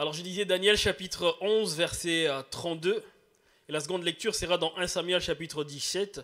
Alors 0.00 0.14
je 0.14 0.22
disais 0.22 0.46
Daniel 0.46 0.78
chapitre 0.78 1.36
11 1.42 1.76
verset 1.76 2.26
32 2.50 2.90
euh, 2.90 3.00
et 3.68 3.72
la 3.72 3.80
seconde 3.80 4.02
lecture 4.02 4.34
sera 4.34 4.56
dans 4.56 4.74
1 4.78 4.86
Samuel 4.86 5.20
chapitre 5.20 5.62
17 5.62 6.22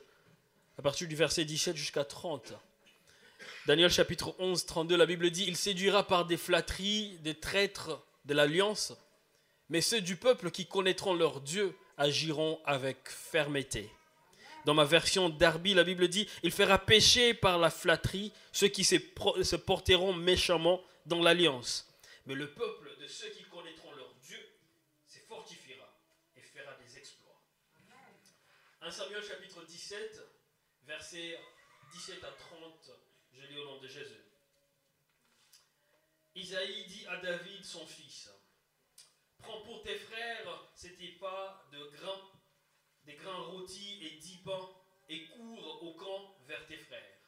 à 0.79 0.81
partir 0.81 1.07
du 1.07 1.15
verset 1.15 1.45
17 1.45 1.77
jusqu'à 1.77 2.03
30. 2.03 2.55
Daniel 3.67 3.91
chapitre 3.91 4.35
11 4.39 4.65
32 4.65 4.97
la 4.97 5.05
Bible 5.05 5.29
dit 5.29 5.45
il 5.47 5.59
séduira 5.59 6.07
par 6.07 6.25
des 6.25 6.39
flatteries 6.39 7.19
des 7.21 7.35
traîtres 7.35 8.03
de 8.25 8.33
l'alliance 8.33 8.95
mais 9.69 9.83
ceux 9.83 10.01
du 10.01 10.17
peuple 10.17 10.51
qui 10.51 10.65
connaîtront 10.65 11.13
leur 11.13 11.43
Dieu 11.43 11.77
agiront 11.99 12.59
avec 12.65 12.97
fermeté. 13.11 13.91
Dans 14.65 14.73
ma 14.73 14.85
version 14.85 15.29
d'Arby, 15.29 15.75
la 15.75 15.85
Bible 15.85 16.09
dit 16.09 16.27
Il 16.43 16.51
fera 16.51 16.79
pécher 16.79 17.35
par 17.35 17.59
la 17.59 17.69
flatterie 17.69 18.33
ceux 18.53 18.69
qui 18.69 18.85
se 18.85 19.57
porteront 19.57 20.15
méchamment 20.15 20.81
dans 21.05 21.21
l'alliance. 21.21 21.87
Mais 22.27 22.35
le 22.35 22.49
peuple 22.49 22.91
de 23.01 23.07
ceux 23.07 23.29
qui 23.29 23.45
1 28.87 28.91
Samuel 28.93 29.25
chapitre 29.25 29.65
17, 29.65 30.23
versets 30.85 31.41
17 31.93 32.23
à 32.23 32.31
30, 32.31 32.93
je 33.33 33.43
lis 33.47 33.59
au 33.59 33.65
nom 33.65 33.81
de 33.81 33.89
Jésus. 33.89 34.23
Isaïe 36.37 36.87
dit 36.87 37.05
à 37.09 37.17
David, 37.17 37.65
son 37.65 37.85
fils, 37.85 38.31
Prends 39.39 39.61
pour 39.63 39.83
tes 39.83 39.97
frères 39.97 40.71
c'était 40.77 41.19
pas 41.19 41.69
de 41.73 41.85
grains, 41.97 42.31
des 43.03 43.15
grains 43.15 43.43
rôtis 43.47 44.07
et 44.07 44.19
dix 44.19 44.39
pains, 44.45 44.71
et 45.09 45.27
cours 45.31 45.83
au 45.83 45.95
camp 45.95 46.39
vers 46.47 46.65
tes 46.69 46.79
frères. 46.79 47.19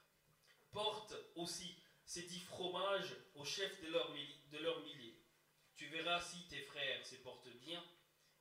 Porte 0.71 1.17
aussi 1.35 1.75
ces 2.05 2.23
dix 2.23 2.41
fromages 2.41 3.17
au 3.35 3.45
chef 3.45 3.83
de 3.83 3.89
leur, 3.89 4.13
de. 4.13 5.15
Tu 5.75 5.87
verras 5.89 6.21
si 6.21 6.47
tes 6.47 6.63
frères 6.63 7.05
se 7.05 7.17
portent 7.17 7.51
bien, 7.63 7.85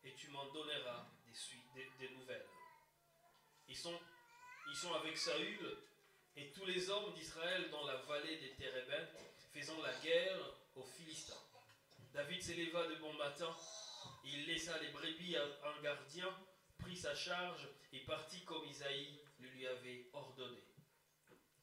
et 0.03 0.13
tu 0.13 0.27
m'en 0.27 0.45
donneras 0.53 1.09
des 1.99 2.09
nouvelles. 2.09 2.45
Ils 3.67 3.75
sont, 3.75 3.99
ils 4.69 4.87
avec 4.95 5.17
Saül 5.17 5.77
et 6.35 6.51
tous 6.51 6.65
les 6.65 6.89
hommes 6.89 7.13
d'Israël 7.13 7.69
dans 7.69 7.85
la 7.85 7.97
vallée 7.97 8.37
des 8.37 8.51
Térébènes, 8.55 9.09
faisant 9.53 9.81
la 9.81 9.93
guerre 9.99 10.39
aux 10.75 10.83
Philistins. 10.83 11.33
David 12.13 12.41
s'éleva 12.41 12.87
de 12.87 12.95
bon 12.95 13.13
matin, 13.13 13.55
il 14.23 14.45
laissa 14.45 14.77
les 14.79 14.89
brebis 14.89 15.35
à 15.35 15.43
un 15.43 15.81
gardien, 15.81 16.29
prit 16.77 16.95
sa 16.95 17.15
charge 17.15 17.67
et 17.91 17.99
partit 18.01 18.43
comme 18.45 18.65
Isaïe 18.65 19.19
le 19.39 19.49
lui 19.49 19.67
avait 19.67 20.09
ordonné. 20.13 20.63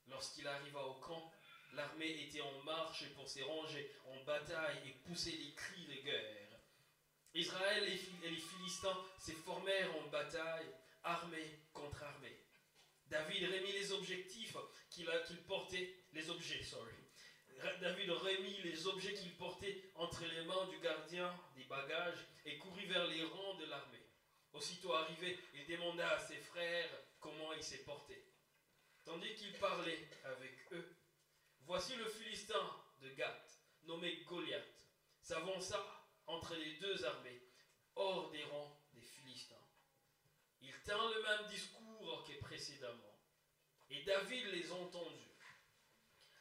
Lorsqu'il 0.09 0.47
arriva 0.47 0.85
au 0.85 0.95
camp, 0.95 1.33
l'armée 1.73 2.23
était 2.23 2.41
en 2.41 2.63
marche 2.65 3.09
pour 3.15 3.29
se 3.29 3.43
ranger 3.43 3.91
en 4.07 4.23
bataille 4.25 4.89
et 4.89 5.09
pousser 5.09 5.33
des 5.33 5.55
cris 5.55 5.87
de 5.87 6.03
guerre. 6.03 6.61
Israël 7.35 7.85
et 7.85 8.29
les 8.29 8.37
Philistins 8.37 9.05
se 9.19 9.33
formèrent 9.33 9.97
en 9.97 10.09
bataille 10.09 10.73
armée 11.05 11.61
contre 11.73 12.03
armée. 12.03 12.45
David 13.07 13.45
remit 13.45 13.73
les 13.73 13.93
objectifs 13.93 14.57
qu'il 14.91 15.07
portait, 15.47 15.95
les 16.13 16.31
objets, 16.31 16.63
sorry. 16.63 16.93
David 17.81 18.11
remit 18.11 18.63
les 18.63 18.87
objets 18.87 19.15
qu'il 19.15 19.37
portait 19.37 19.91
entre 19.95 20.25
les 20.25 20.45
mains 20.45 20.67
du 20.67 20.79
gardien 20.81 21.33
des 21.55 21.65
bagages 21.65 22.27
et 22.45 22.59
courut 22.59 22.87
vers 22.87 23.07
les 23.07 23.23
rangs 23.25 23.55
de 23.55 23.67
l'armée. 23.67 24.03
Aussitôt 24.53 24.95
arrivé, 24.95 25.39
il 25.55 25.67
demanda 25.67 26.09
à 26.11 26.19
ses 26.19 26.37
frères 26.37 26.91
comment 27.21 27.53
il 27.53 27.63
s'est 27.63 27.85
porté. 27.85 28.25
Tandis 29.05 29.35
qu'il 29.35 29.53
parlait 29.59 30.09
avec 30.25 30.73
eux, 30.73 30.97
voici 31.63 31.95
le 31.97 32.07
Philistin 32.07 32.71
de 33.01 33.11
Gath, 33.11 33.61
nommé 33.83 34.23
Goliath, 34.25 34.89
s'avança 35.21 36.09
entre 36.27 36.55
les 36.57 36.75
deux 36.77 37.05
armées, 37.05 37.43
hors 37.97 38.31
des 38.31 38.45
rangs 38.45 38.81
tint 40.85 41.11
le 41.15 41.23
même 41.23 41.49
discours 41.49 42.25
que 42.27 42.39
précédemment. 42.41 43.19
Et 43.91 44.03
David 44.03 44.47
les 44.53 44.71
entendit. 44.71 45.31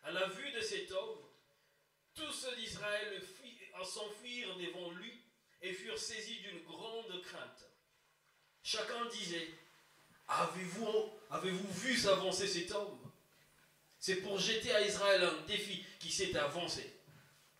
À 0.03 0.11
la 0.11 0.27
vue 0.27 0.51
de 0.51 0.61
cet 0.61 0.91
homme, 0.91 1.19
tous 2.13 2.31
ceux 2.31 2.55
d'Israël 2.55 3.21
s'enfuirent 3.83 4.57
devant 4.57 4.91
lui 4.91 5.21
et 5.61 5.73
furent 5.73 5.97
saisis 5.97 6.39
d'une 6.41 6.63
grande 6.63 7.21
crainte. 7.21 7.69
Chacun 8.61 9.05
disait, 9.05 9.49
avez-vous 10.27 11.09
avez 11.29 11.51
vu 11.51 11.97
s'avancer 11.97 12.47
cet 12.47 12.71
homme? 12.71 12.99
C'est 13.97 14.17
pour 14.17 14.37
jeter 14.37 14.73
à 14.73 14.85
Israël 14.85 15.23
un 15.23 15.45
défi 15.47 15.85
qui 15.99 16.11
s'est 16.11 16.35
avancé. 16.35 16.93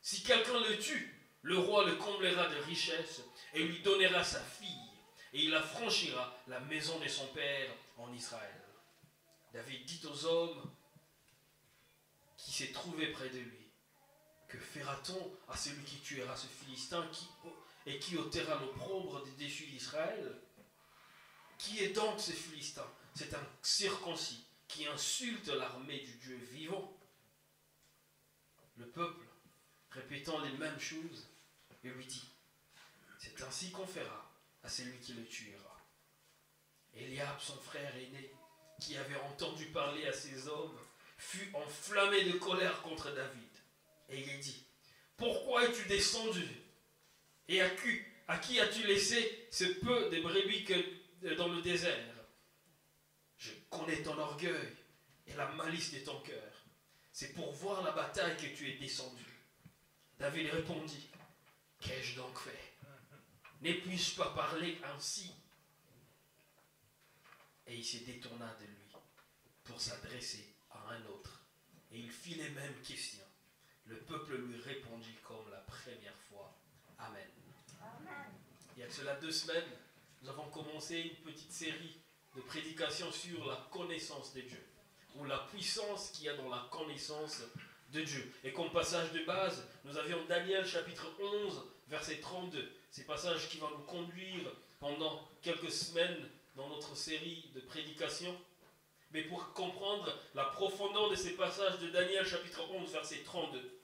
Si 0.01 0.23
quelqu'un 0.23 0.59
le 0.59 0.77
tue, 0.79 1.15
le 1.41 1.57
roi 1.57 1.85
le 1.85 1.95
comblera 1.95 2.47
de 2.49 2.57
richesses 2.63 3.21
et 3.53 3.63
lui 3.63 3.79
donnera 3.79 4.23
sa 4.23 4.41
fille 4.41 4.92
et 5.33 5.43
il 5.43 5.55
affranchira 5.55 6.37
la 6.47 6.59
maison 6.61 6.99
de 6.99 7.07
son 7.07 7.27
père 7.27 7.71
en 7.97 8.13
Israël. 8.13 8.61
David 9.51 9.85
dit 9.85 10.01
aux 10.05 10.25
hommes 10.25 10.71
qui 12.37 12.51
s'est 12.53 12.71
trouvé 12.71 13.07
près 13.11 13.29
de 13.29 13.39
lui, 13.39 13.71
que 14.47 14.59
fera-t-on 14.59 15.37
à 15.47 15.57
celui 15.57 15.83
qui 15.83 15.97
tuera 15.97 16.35
ce 16.35 16.47
Philistin 16.47 17.09
et 17.85 17.97
qui 17.99 18.17
ôtera 18.17 18.59
l'opprobre 18.59 19.23
des 19.23 19.31
déchus 19.31 19.65
d'Israël? 19.65 20.39
Qui 21.57 21.83
est 21.83 21.93
donc 21.93 22.19
ce 22.19 22.31
Philistin? 22.31 22.85
C'est 23.15 23.33
un 23.33 23.47
circoncis 23.61 24.45
qui 24.67 24.87
insulte 24.87 25.47
l'armée 25.47 25.99
du 25.99 26.13
Dieu 26.15 26.35
vivant. 26.51 26.95
Le 28.77 28.87
peuple, 28.87 29.25
répétant 29.91 30.39
les 30.39 30.51
mêmes 30.53 30.79
choses, 30.79 31.27
lui 31.83 32.05
dit, 32.05 32.29
c'est 33.19 33.41
ainsi 33.43 33.71
qu'on 33.71 33.85
fera 33.85 34.32
à 34.63 34.69
celui 34.69 34.97
qui 34.99 35.13
le 35.13 35.25
tuera. 35.25 35.79
Eliab, 36.93 37.39
son 37.39 37.57
frère 37.57 37.95
aîné, 37.95 38.31
qui 38.79 38.97
avait 38.97 39.19
entendu 39.19 39.65
parler 39.67 40.05
à 40.07 40.13
ces 40.13 40.47
hommes, 40.47 40.77
fut 41.17 41.49
enflammé 41.53 42.23
de 42.25 42.37
colère 42.37 42.81
contre 42.81 43.13
David. 43.13 43.49
Et 44.09 44.19
il 44.21 44.39
dit, 44.39 44.65
pourquoi 45.17 45.65
es-tu 45.65 45.85
descendu? 45.87 46.47
Et 47.47 47.61
à 47.61 47.69
qui, 47.69 48.59
as-tu 48.59 48.85
laissé 48.85 49.47
ce 49.51 49.65
peu 49.65 50.09
de 50.09 50.21
brebis 50.21 50.65
que, 50.65 51.35
dans 51.35 51.47
le 51.47 51.61
désert? 51.61 52.13
Je 53.37 53.51
connais 53.69 54.01
ton 54.01 54.17
orgueil 54.17 54.73
et 55.27 55.33
la 55.33 55.47
malice 55.53 55.93
de 55.93 55.99
ton 55.99 56.19
cœur. 56.21 56.53
C'est 57.11 57.33
pour 57.33 57.51
voir 57.53 57.83
la 57.83 57.91
bataille 57.91 58.37
que 58.37 58.55
tu 58.55 58.69
es 58.69 58.77
descendu. 58.77 59.25
David 60.17 60.49
répondit, 60.51 61.09
qu'ai-je 61.79 62.15
donc 62.15 62.37
fait? 62.39 62.72
Ne 63.63 63.73
puis-je 63.79 64.15
pas 64.15 64.29
parler 64.31 64.77
ainsi? 64.93 65.31
Et 67.65 67.77
il 67.77 67.85
se 67.85 68.03
détourna 68.03 68.53
de 68.59 68.65
lui 68.65 68.93
pour 69.63 69.79
s'adresser 69.79 70.53
à 70.69 70.89
un 70.89 71.05
autre. 71.05 71.45
Et 71.91 71.99
il 71.99 72.11
fit 72.11 72.35
les 72.35 72.49
mêmes 72.49 72.81
questions. 72.81 73.23
Le 73.85 73.97
peuple 73.99 74.35
lui 74.35 74.59
répondit 74.59 75.15
comme 75.23 75.49
la 75.49 75.59
première 75.59 76.17
fois. 76.29 76.53
Amen. 76.99 77.27
Il 78.75 78.81
y 78.81 78.83
a 78.83 78.89
cela 78.89 79.15
deux 79.15 79.31
semaines, 79.31 79.69
nous 80.21 80.29
avons 80.29 80.49
commencé 80.49 80.99
une 80.99 81.31
petite 81.31 81.51
série 81.51 81.97
de 82.35 82.41
prédications 82.41 83.11
sur 83.11 83.45
la 83.45 83.67
connaissance 83.71 84.33
de 84.33 84.41
Dieu, 84.41 84.65
ou 85.15 85.25
la 85.25 85.37
puissance 85.51 86.11
qu'il 86.11 86.25
y 86.25 86.29
a 86.29 86.35
dans 86.35 86.49
la 86.49 86.67
connaissance 86.71 87.43
de 87.91 88.01
Dieu. 88.01 88.33
Et 88.43 88.51
comme 88.51 88.71
passage 88.71 89.11
de 89.11 89.23
base, 89.23 89.65
nous 89.85 89.95
avions 89.97 90.25
Daniel 90.25 90.65
chapitre 90.65 91.07
11, 91.19 91.63
verset 91.87 92.19
32. 92.19 92.82
Ces 92.93 93.05
passages 93.05 93.49
qui 93.49 93.57
vont 93.57 93.71
nous 93.71 93.85
conduire 93.85 94.51
pendant 94.79 95.27
quelques 95.41 95.71
semaines 95.71 96.29
dans 96.55 96.69
notre 96.69 96.95
série 96.95 97.49
de 97.55 97.59
prédications. 97.61 98.39
Mais 99.11 99.23
pour 99.23 99.51
comprendre 99.53 100.15
la 100.35 100.43
profondeur 100.43 101.09
de 101.09 101.15
ces 101.15 101.31
passages 101.31 101.79
de 101.79 101.87
Daniel 101.87 102.23
chapitre 102.23 102.61
11 102.69 102.91
verset 102.91 103.23
32, 103.25 103.79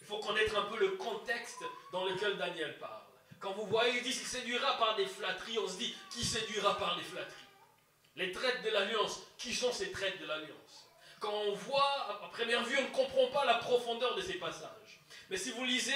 il 0.00 0.06
faut 0.06 0.20
connaître 0.20 0.56
un 0.56 0.62
peu 0.62 0.78
le 0.78 0.92
contexte 0.92 1.62
dans 1.92 2.06
lequel 2.06 2.38
Daniel 2.38 2.78
parle. 2.78 3.02
Quand 3.38 3.52
vous 3.52 3.66
voyez, 3.66 3.98
il 3.98 4.02
dit 4.02 4.12
qu'il 4.12 4.26
séduira 4.26 4.78
par 4.78 4.96
des 4.96 5.04
flatteries, 5.04 5.58
on 5.58 5.68
se 5.68 5.76
dit, 5.76 5.94
qui 6.10 6.24
séduira 6.24 6.78
par 6.78 6.96
des 6.96 7.04
flatteries? 7.04 7.34
Les 8.16 8.32
traites 8.32 8.62
de 8.64 8.70
l'alliance, 8.70 9.20
qui 9.36 9.52
sont 9.52 9.72
ces 9.72 9.92
traites 9.92 10.18
de 10.22 10.26
l'alliance? 10.26 10.88
Quand 11.20 11.34
on 11.34 11.52
voit, 11.52 12.22
à 12.24 12.30
première 12.32 12.64
vue, 12.64 12.78
on 12.78 12.88
ne 12.88 12.94
comprend 12.94 13.26
pas 13.26 13.44
la 13.44 13.56
profondeur 13.56 14.14
de 14.14 14.22
ces 14.22 14.38
passages. 14.38 15.00
Mais 15.28 15.36
si 15.36 15.50
vous 15.50 15.66
lisez 15.66 15.92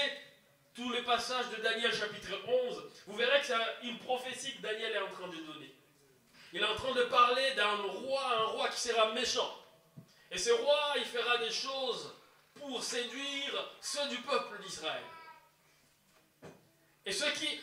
tous 0.75 0.91
les 0.91 1.03
passages 1.03 1.51
de 1.51 1.63
Daniel 1.63 1.93
chapitre 1.93 2.33
11, 2.47 2.91
vous 3.07 3.17
verrez 3.17 3.41
que 3.41 3.47
c'est 3.47 3.57
une 3.83 3.99
prophétie 3.99 4.57
que 4.57 4.63
Daniel 4.63 4.93
est 4.93 4.99
en 4.99 5.11
train 5.11 5.29
de 5.29 5.37
donner. 5.37 5.75
Il 6.53 6.61
est 6.61 6.67
en 6.67 6.75
train 6.75 6.93
de 6.93 7.03
parler 7.05 7.53
d'un 7.55 7.77
roi, 7.77 8.37
un 8.39 8.45
roi 8.45 8.69
qui 8.69 8.81
sera 8.81 9.13
méchant. 9.13 9.59
Et 10.31 10.39
ce 10.39 10.51
roi, 10.51 10.95
il 10.97 11.05
fera 11.05 11.39
des 11.39 11.51
choses 11.51 12.15
pour 12.55 12.83
séduire 12.83 13.71
ceux 13.81 14.09
du 14.09 14.17
peuple 14.19 14.63
d'Israël. 14.63 15.03
Et 17.05 17.13
ceux 17.13 17.31
qui 17.33 17.61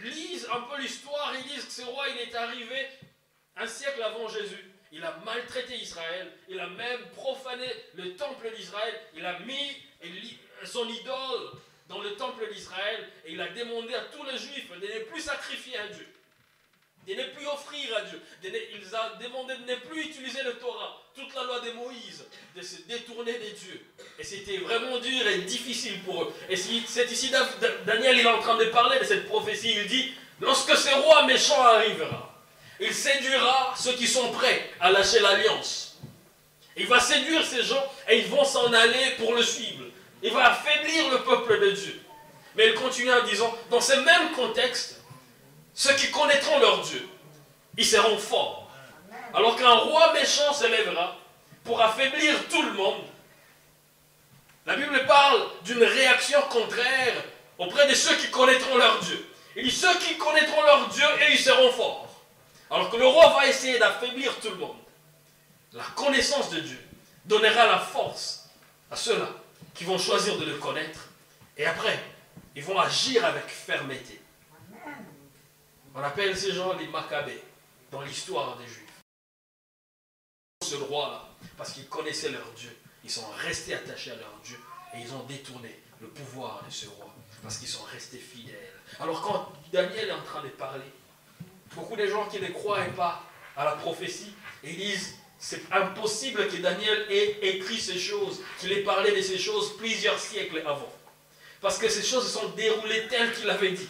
lisent 0.00 0.48
un 0.52 0.62
peu 0.62 0.80
l'histoire, 0.80 1.32
ils 1.36 1.44
disent 1.44 1.66
que 1.66 1.72
ce 1.72 1.82
roi, 1.82 2.08
il 2.08 2.18
est 2.28 2.34
arrivé 2.34 2.88
un 3.56 3.66
siècle 3.66 4.02
avant 4.02 4.28
Jésus. 4.28 4.68
Il 4.90 5.04
a 5.04 5.16
maltraité 5.24 5.76
Israël, 5.76 6.32
il 6.48 6.60
a 6.60 6.66
même 6.66 7.10
profané 7.10 7.66
le 7.94 8.14
temple 8.16 8.50
d'Israël, 8.54 9.00
il 9.14 9.24
a 9.24 9.38
mis 9.40 9.76
son 10.64 10.88
idole 10.88 11.52
dans 11.88 12.00
le 12.00 12.14
temple 12.14 12.48
d'Israël 12.52 13.08
et 13.26 13.32
il 13.32 13.40
a 13.40 13.48
demandé 13.48 13.94
à 13.94 14.00
tous 14.12 14.24
les 14.24 14.38
juifs 14.38 14.70
de 14.70 14.86
ne 14.86 15.04
plus 15.04 15.20
sacrifier 15.20 15.78
à 15.78 15.88
Dieu, 15.88 16.06
de 17.06 17.14
ne 17.14 17.24
plus 17.34 17.46
offrir 17.46 17.96
à 17.96 18.02
Dieu. 18.02 18.20
il 18.42 18.94
a 18.94 19.18
demandé 19.20 19.54
de 19.56 19.70
ne 19.70 19.76
plus 19.76 20.02
utiliser 20.02 20.42
le 20.42 20.54
Torah, 20.54 21.02
toute 21.14 21.34
la 21.34 21.44
loi 21.44 21.60
de 21.60 21.72
Moïse, 21.72 22.24
de 22.56 22.62
se 22.62 22.82
détourner 22.82 23.34
des 23.34 23.50
dieux. 23.50 23.84
Et 24.18 24.24
c'était 24.24 24.58
vraiment 24.58 24.98
dur 24.98 25.26
et 25.26 25.38
difficile 25.38 26.00
pour 26.02 26.22
eux. 26.22 26.34
Et 26.48 26.56
c'est 26.56 27.10
ici 27.10 27.30
Daniel, 27.86 28.18
il 28.18 28.26
est 28.26 28.30
en 28.30 28.40
train 28.40 28.56
de 28.56 28.66
parler 28.66 28.98
de 28.98 29.04
cette 29.04 29.26
prophétie. 29.26 29.74
Il 29.76 29.86
dit, 29.86 30.14
lorsque 30.40 30.76
ce 30.76 30.94
roi 30.94 31.26
méchant 31.26 31.60
arrivera, 31.60 32.32
il 32.80 32.92
séduira 32.92 33.74
ceux 33.76 33.92
qui 33.92 34.06
sont 34.06 34.32
prêts 34.32 34.70
à 34.80 34.90
lâcher 34.90 35.20
l'alliance. 35.20 36.00
Il 36.76 36.86
va 36.86 37.00
séduire 37.00 37.44
ces 37.44 37.62
gens 37.62 37.92
et 38.08 38.18
ils 38.18 38.26
vont 38.26 38.44
s'en 38.44 38.72
aller 38.72 39.12
pour 39.18 39.34
le 39.34 39.42
suivre. 39.42 39.81
Il 40.22 40.32
va 40.32 40.52
affaiblir 40.52 41.10
le 41.10 41.22
peuple 41.22 41.60
de 41.60 41.70
Dieu. 41.72 42.00
Mais 42.54 42.68
il 42.68 42.74
continue 42.74 43.12
en 43.12 43.24
disant, 43.24 43.52
dans 43.70 43.80
ce 43.80 43.94
même 43.94 44.32
contexte, 44.32 45.00
ceux 45.74 45.94
qui 45.94 46.10
connaîtront 46.10 46.58
leur 46.60 46.82
Dieu, 46.82 47.06
ils 47.76 47.86
seront 47.86 48.18
forts. 48.18 48.70
Alors 49.34 49.56
qu'un 49.56 49.74
roi 49.74 50.12
méchant 50.12 50.52
s'élèvera 50.52 51.16
pour 51.64 51.80
affaiblir 51.80 52.34
tout 52.48 52.62
le 52.62 52.72
monde. 52.72 53.02
La 54.66 54.76
Bible 54.76 55.04
parle 55.06 55.42
d'une 55.64 55.82
réaction 55.82 56.40
contraire 56.50 57.14
auprès 57.58 57.88
de 57.88 57.94
ceux 57.94 58.14
qui 58.16 58.30
connaîtront 58.30 58.76
leur 58.76 59.00
Dieu. 59.00 59.26
Il 59.56 59.64
dit 59.64 59.70
ceux 59.70 59.98
qui 59.98 60.16
connaîtront 60.18 60.62
leur 60.62 60.88
Dieu 60.88 61.06
et 61.20 61.32
ils 61.32 61.38
seront 61.38 61.72
forts. 61.72 62.08
Alors 62.70 62.90
que 62.90 62.96
le 62.96 63.06
roi 63.06 63.30
va 63.30 63.46
essayer 63.48 63.78
d'affaiblir 63.78 64.34
tout 64.40 64.50
le 64.50 64.56
monde. 64.56 64.76
La 65.72 65.84
connaissance 65.96 66.50
de 66.50 66.60
Dieu 66.60 66.78
donnera 67.24 67.66
la 67.66 67.78
force 67.78 68.48
à 68.90 68.96
ceux-là 68.96 69.28
qui 69.74 69.84
vont 69.84 69.98
choisir 69.98 70.38
de 70.38 70.44
le 70.44 70.56
connaître. 70.58 71.08
Et 71.56 71.66
après, 71.66 71.98
ils 72.54 72.64
vont 72.64 72.78
agir 72.78 73.24
avec 73.24 73.46
fermeté. 73.46 74.20
On 75.94 76.02
appelle 76.02 76.36
ces 76.36 76.52
gens 76.52 76.72
les 76.74 76.86
Maccabées 76.86 77.42
dans 77.90 78.02
l'histoire 78.02 78.56
des 78.56 78.66
Juifs. 78.66 79.00
Ce 80.62 80.76
roi-là, 80.76 81.28
parce 81.56 81.72
qu'ils 81.72 81.88
connaissaient 81.88 82.30
leur 82.30 82.50
Dieu, 82.56 82.74
ils 83.04 83.10
sont 83.10 83.28
restés 83.38 83.74
attachés 83.74 84.12
à 84.12 84.16
leur 84.16 84.38
Dieu 84.44 84.58
et 84.94 85.00
ils 85.00 85.12
ont 85.12 85.22
détourné 85.24 85.80
le 86.00 86.08
pouvoir 86.08 86.62
de 86.64 86.70
ce 86.70 86.86
roi 86.88 87.14
parce 87.42 87.58
qu'ils 87.58 87.68
sont 87.68 87.82
restés 87.84 88.18
fidèles. 88.18 88.72
Alors 89.00 89.20
quand 89.22 89.52
Daniel 89.72 90.08
est 90.08 90.12
en 90.12 90.22
train 90.22 90.42
de 90.42 90.48
parler, 90.48 90.84
beaucoup 91.74 91.96
de 91.96 92.06
gens 92.06 92.26
qui 92.28 92.40
ne 92.40 92.48
croient 92.48 92.84
pas 92.96 93.22
à 93.56 93.64
la 93.64 93.72
prophétie, 93.72 94.34
ils 94.62 94.76
disent 94.76 95.16
c'est 95.42 95.72
impossible 95.72 96.46
que 96.46 96.56
Daniel 96.58 97.04
ait 97.10 97.36
écrit 97.42 97.80
ces 97.80 97.98
choses, 97.98 98.40
qu'il 98.60 98.70
ait 98.70 98.84
parlé 98.84 99.10
de 99.10 99.20
ces 99.20 99.36
choses 99.36 99.76
plusieurs 99.76 100.16
siècles 100.16 100.62
avant. 100.64 100.94
Parce 101.60 101.78
que 101.78 101.88
ces 101.88 102.04
choses 102.04 102.28
se 102.28 102.38
sont 102.38 102.50
déroulées 102.50 103.08
telles 103.08 103.34
qu'il 103.34 103.50
avait 103.50 103.72
dit. 103.72 103.88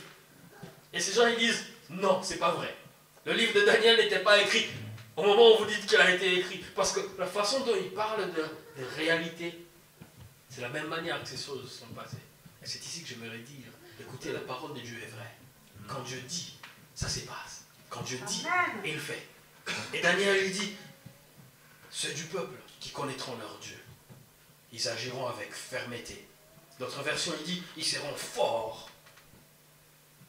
Et 0.94 0.98
ces 0.98 1.12
gens 1.12 1.26
ils 1.26 1.36
disent 1.36 1.62
non, 1.90 2.22
c'est 2.22 2.38
pas 2.38 2.52
vrai. 2.52 2.74
Le 3.26 3.34
livre 3.34 3.52
de 3.52 3.66
Daniel 3.66 3.98
n'était 3.98 4.20
pas 4.20 4.40
écrit 4.40 4.66
au 5.14 5.24
moment 5.24 5.54
où 5.54 5.58
vous 5.58 5.66
dites 5.66 5.84
qu'il 5.84 5.98
a 5.98 6.14
été 6.14 6.38
écrit. 6.38 6.64
Parce 6.74 6.92
que 6.92 7.00
la 7.18 7.26
façon 7.26 7.60
dont 7.60 7.76
il 7.76 7.90
parle 7.90 8.32
de, 8.32 8.82
de 8.82 8.86
réalité, 8.96 9.66
c'est 10.48 10.62
la 10.62 10.70
même 10.70 10.88
manière 10.88 11.22
que 11.22 11.28
ces 11.28 11.36
choses 11.36 11.70
sont 11.70 11.92
passées. 11.94 12.16
Et 12.62 12.66
c'est 12.66 12.82
ici 12.82 13.02
que 13.02 13.10
j'aimerais 13.10 13.38
dire, 13.38 13.66
écoutez, 14.00 14.32
la 14.32 14.40
parole 14.40 14.72
de 14.72 14.80
Dieu 14.80 14.96
est 14.96 15.10
vraie. 15.10 15.36
Quand 15.86 16.00
Dieu 16.00 16.18
dit, 16.26 16.54
ça 16.94 17.10
se 17.10 17.20
passe. 17.20 17.66
Quand 17.90 18.00
Dieu 18.00 18.18
dit, 18.26 18.46
il 18.86 18.98
fait. 18.98 19.26
Et 19.92 20.00
Daniel, 20.00 20.46
il 20.46 20.52
dit, 20.52 20.72
ceux 21.92 22.12
du 22.14 22.24
peuple 22.24 22.58
qui 22.80 22.90
connaîtront 22.90 23.36
leur 23.36 23.58
Dieu, 23.58 23.78
ils 24.72 24.88
agiront 24.88 25.28
avec 25.28 25.52
fermeté. 25.52 26.26
D'autres 26.80 27.02
versions, 27.02 27.34
il 27.40 27.44
dit, 27.44 27.62
ils 27.76 27.84
seront 27.84 28.14
forts 28.14 28.90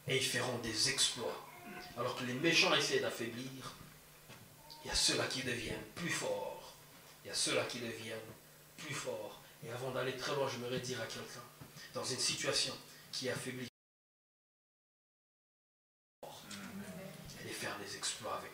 et 0.07 0.17
ils 0.17 0.25
feront 0.25 0.57
des 0.59 0.89
exploits. 0.89 1.47
Alors 1.97 2.15
que 2.17 2.25
les 2.25 2.33
méchants 2.33 2.73
essaient 2.75 2.99
d'affaiblir, 2.99 3.73
il 4.83 4.89
y 4.89 4.91
a 4.91 4.95
ceux-là 4.95 5.25
qui 5.27 5.41
deviennent 5.41 5.85
plus 5.95 6.09
forts. 6.09 6.73
Il 7.23 7.29
y 7.29 7.31
a 7.31 7.33
ceux-là 7.33 7.63
qui 7.65 7.79
deviennent 7.79 8.19
plus 8.77 8.93
forts. 8.93 9.41
Et 9.65 9.71
avant 9.71 9.91
d'aller 9.91 10.17
très 10.17 10.35
loin, 10.35 10.47
je 10.47 10.57
j'aimerais 10.57 10.81
dire 10.81 11.01
à 11.01 11.05
quelqu'un, 11.05 11.43
dans 11.93 12.03
une 12.03 12.19
situation 12.19 12.77
qui 13.13 13.29
affaiblit, 13.29 13.69
et 17.45 17.49
faire 17.49 17.77
des 17.79 17.95
exploits 17.95 18.35
avec. 18.35 18.52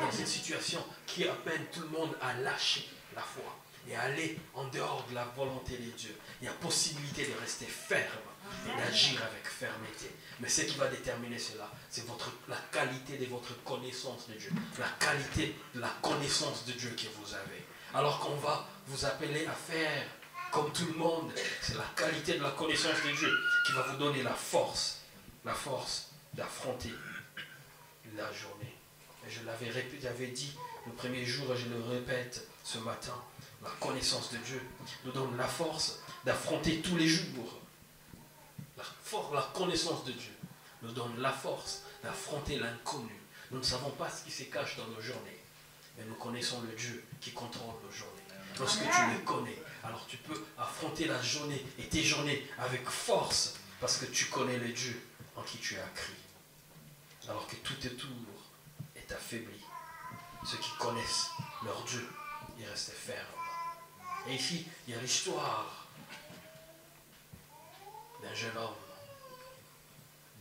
Dans 0.00 0.10
une 0.10 0.26
situation 0.26 0.84
qui 1.06 1.28
appelle 1.28 1.66
tout 1.72 1.82
le 1.82 1.88
monde 1.88 2.16
à 2.20 2.34
lâcher 2.34 2.88
la 3.14 3.22
foi 3.22 3.56
et 3.88 3.94
à 3.94 4.02
aller 4.02 4.38
en 4.54 4.64
dehors 4.68 5.06
de 5.08 5.14
la 5.14 5.24
volonté 5.36 5.76
de 5.76 5.90
Dieu. 5.90 6.16
Il 6.40 6.46
y 6.46 6.48
a 6.48 6.52
possibilité 6.52 7.26
de 7.26 7.32
rester 7.40 7.66
ferme 7.66 8.04
et 8.66 8.80
d'agir 8.80 9.20
avec 9.22 9.46
fermeté. 9.46 10.14
Mais 10.40 10.48
ce 10.48 10.62
qui 10.62 10.76
va 10.76 10.88
déterminer 10.88 11.38
cela, 11.38 11.70
c'est 11.88 12.06
votre, 12.06 12.30
la 12.48 12.58
qualité 12.72 13.16
de 13.18 13.26
votre 13.26 13.62
connaissance 13.64 14.28
de 14.28 14.34
Dieu. 14.34 14.50
La 14.78 14.88
qualité 14.98 15.54
de 15.74 15.80
la 15.80 15.92
connaissance 16.02 16.64
de 16.66 16.72
Dieu 16.72 16.90
que 16.90 17.06
vous 17.18 17.34
avez. 17.34 17.64
Alors 17.94 18.20
qu'on 18.20 18.36
va 18.36 18.66
vous 18.86 19.04
appeler 19.04 19.46
à 19.46 19.52
faire 19.52 20.06
comme 20.50 20.72
tout 20.72 20.86
le 20.86 20.94
monde, 20.94 21.32
c'est 21.60 21.76
la 21.76 21.88
qualité 21.96 22.38
de 22.38 22.42
la 22.42 22.50
connaissance 22.50 23.02
de 23.06 23.12
Dieu 23.16 23.30
qui 23.66 23.72
va 23.72 23.82
vous 23.82 23.96
donner 23.96 24.22
la 24.22 24.34
force, 24.34 25.00
la 25.44 25.54
force 25.54 26.10
d'affronter 26.34 26.92
la 28.16 28.32
journée. 28.32 28.79
Et 29.30 29.32
je 29.32 29.46
l'avais 29.46 29.70
j'avais 30.02 30.26
dit 30.28 30.52
le 30.86 30.92
premier 30.92 31.24
jour 31.24 31.54
et 31.54 31.56
je 31.56 31.68
le 31.68 31.80
répète 31.82 32.48
ce 32.64 32.78
matin, 32.78 33.14
la 33.62 33.70
connaissance 33.78 34.32
de 34.32 34.38
Dieu 34.38 34.60
nous 35.04 35.12
donne 35.12 35.36
la 35.36 35.46
force 35.46 36.00
d'affronter 36.24 36.80
tous 36.80 36.96
les 36.96 37.06
jours 37.06 37.60
la, 39.32 39.42
connaissance 39.54 40.04
de 40.04 40.12
Dieu 40.12 40.32
nous 40.82 40.92
donne 40.92 41.20
la 41.20 41.32
force 41.32 41.82
d'affronter 42.02 42.58
l'inconnu. 42.58 43.14
Nous 43.50 43.58
ne 43.58 43.64
savons 43.64 43.90
pas 43.90 44.08
ce 44.08 44.24
qui 44.24 44.30
se 44.30 44.44
cache 44.44 44.76
dans 44.76 44.86
nos 44.86 45.00
journées, 45.00 45.38
mais 45.96 46.04
nous 46.04 46.14
connaissons 46.14 46.60
le 46.62 46.74
Dieu 46.76 47.04
qui 47.20 47.32
contrôle 47.32 47.74
nos 47.84 47.90
journées. 47.90 48.14
Lorsque 48.58 48.80
tu 48.80 49.12
le 49.12 49.18
connais, 49.24 49.62
alors 49.84 50.06
tu 50.06 50.16
peux 50.18 50.44
affronter 50.58 51.06
la 51.06 51.20
journée 51.22 51.64
et 51.78 51.84
tes 51.84 52.02
journées 52.02 52.46
avec 52.58 52.88
force 52.88 53.54
parce 53.80 53.98
que 53.98 54.06
tu 54.06 54.26
connais 54.26 54.58
le 54.58 54.68
Dieu 54.68 55.00
en 55.36 55.42
qui 55.42 55.58
tu 55.58 55.76
as 55.76 55.88
crié. 55.94 56.18
Alors 57.28 57.46
que 57.46 57.56
tout 57.56 57.86
autour 57.86 58.10
affaibli. 59.12 59.60
Ceux 60.44 60.58
qui 60.58 60.70
connaissent 60.78 61.30
leur 61.64 61.82
Dieu, 61.84 62.08
ils 62.58 62.66
restent 62.66 62.92
fermes. 62.92 63.26
Et 64.28 64.34
ici, 64.34 64.66
il 64.86 64.94
y 64.94 64.96
a 64.96 65.00
l'histoire 65.00 65.86
d'un 68.22 68.34
jeune 68.34 68.56
homme, 68.56 68.74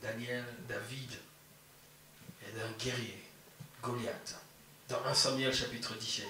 Daniel, 0.02 0.46
David, 0.68 1.12
et 2.48 2.52
d'un 2.58 2.72
guerrier, 2.78 3.24
Goliath, 3.82 4.36
dans 4.88 5.04
1 5.06 5.14
Samuel 5.14 5.54
chapitre 5.54 5.96
17. 5.96 6.28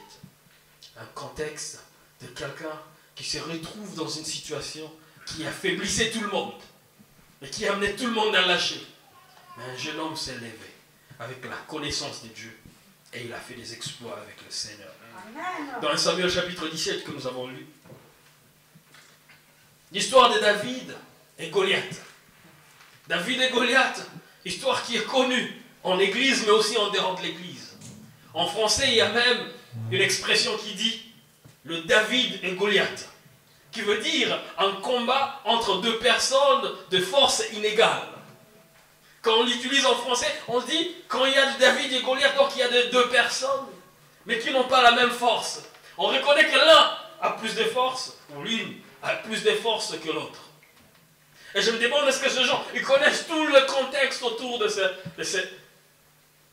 Un 0.98 1.06
contexte 1.08 1.80
de 2.22 2.28
quelqu'un 2.28 2.80
qui 3.16 3.24
se 3.24 3.38
retrouve 3.38 3.96
dans 3.96 4.08
une 4.08 4.26
situation 4.26 4.92
qui 5.26 5.46
affaiblissait 5.46 6.12
tout 6.12 6.22
le 6.22 6.30
monde 6.30 6.62
et 7.42 7.50
qui 7.50 7.68
amenait 7.68 7.96
tout 7.96 8.08
le 8.08 8.14
monde 8.14 8.36
à 8.36 8.46
lâcher. 8.46 8.86
Mais 9.58 9.64
un 9.66 9.78
jeune 9.78 10.00
homme 10.00 10.16
s'est 10.16 10.36
levé 10.36 10.79
avec 11.20 11.44
la 11.46 11.58
connaissance 11.68 12.24
de 12.24 12.30
Dieu 12.30 12.58
et 13.14 13.24
il 13.26 13.34
a 13.34 13.40
fait 13.40 13.56
des 13.56 13.74
exploits 13.74 14.18
avec 14.22 14.38
le 14.46 14.52
Seigneur. 14.52 14.92
Dans 15.82 15.90
1 15.90 15.98
Samuel 15.98 16.30
chapitre 16.30 16.68
17 16.68 17.04
que 17.04 17.12
nous 17.12 17.28
avons 17.28 17.48
lu, 17.48 17.66
l'histoire 19.92 20.34
de 20.34 20.40
David 20.40 20.96
et 21.38 21.50
Goliath. 21.50 22.02
David 23.08 23.42
et 23.42 23.50
Goliath, 23.50 24.08
histoire 24.46 24.84
qui 24.84 24.98
est 24.98 25.06
connue 25.06 25.62
en 25.84 26.00
église, 26.00 26.44
mais 26.46 26.52
aussi 26.52 26.78
en 26.78 26.90
dehors 26.90 27.16
de 27.16 27.24
l'église. 27.24 27.78
En 28.34 28.46
français, 28.46 28.88
il 28.88 28.96
y 28.96 29.02
a 29.02 29.12
même 29.12 29.48
une 29.92 30.02
expression 30.02 30.56
qui 30.58 30.76
dit 30.76 31.02
le 31.64 31.82
David 31.82 32.40
et 32.44 32.54
Goliath, 32.54 33.10
qui 33.72 33.82
veut 33.82 34.00
dire 34.00 34.40
un 34.58 34.74
combat 34.82 35.42
entre 35.46 35.82
deux 35.82 35.98
personnes 36.00 36.72
de 36.92 37.00
force 37.00 37.44
inégale. 37.54 38.08
Quand 39.22 39.34
on 39.40 39.44
l'utilise 39.44 39.86
en 39.86 39.96
français, 39.96 40.34
on 40.48 40.62
dit 40.62 40.96
quand 41.08 41.26
il 41.26 41.34
y 41.34 41.38
a 41.38 41.52
David 41.60 41.92
et 41.94 42.02
Goliath, 42.02 42.36
donc 42.38 42.52
il 42.56 42.60
y 42.60 42.64
a 42.64 42.90
deux 42.90 43.10
personnes, 43.10 43.68
mais 44.26 44.40
qui 44.40 44.52
n'ont 44.52 44.68
pas 44.68 44.82
la 44.82 44.92
même 44.92 45.12
force. 45.12 45.62
On 45.98 46.08
reconnaît 46.08 46.46
que 46.46 46.56
l'un 46.56 46.98
a 47.22 47.32
plus 47.32 47.56
de 47.56 47.64
force, 47.66 48.18
ou 48.34 48.42
l'une 48.42 48.76
a 49.04 49.16
plus 49.16 49.44
de 49.44 49.52
force 49.52 49.98
que 49.98 50.10
l'autre. 50.10 50.40
Et 51.56 51.62
je 51.62 51.72
me 51.72 51.80
demande, 51.80 52.08
est-ce 52.08 52.22
que 52.22 52.30
ces 52.30 52.44
gens, 52.44 52.64
ils 52.74 52.84
connaissent 52.84 53.28
tout 53.28 53.46
le 53.46 53.66
contexte 53.66 54.22
autour 54.24 54.60
de 54.60 54.68
ce, 54.68 54.82
de 55.18 55.50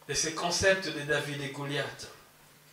de 0.09 0.15
ces 0.15 0.35
concepts 0.35 0.87
de 0.87 1.01
David 1.01 1.43
et 1.43 1.49
Goliath? 1.49 2.09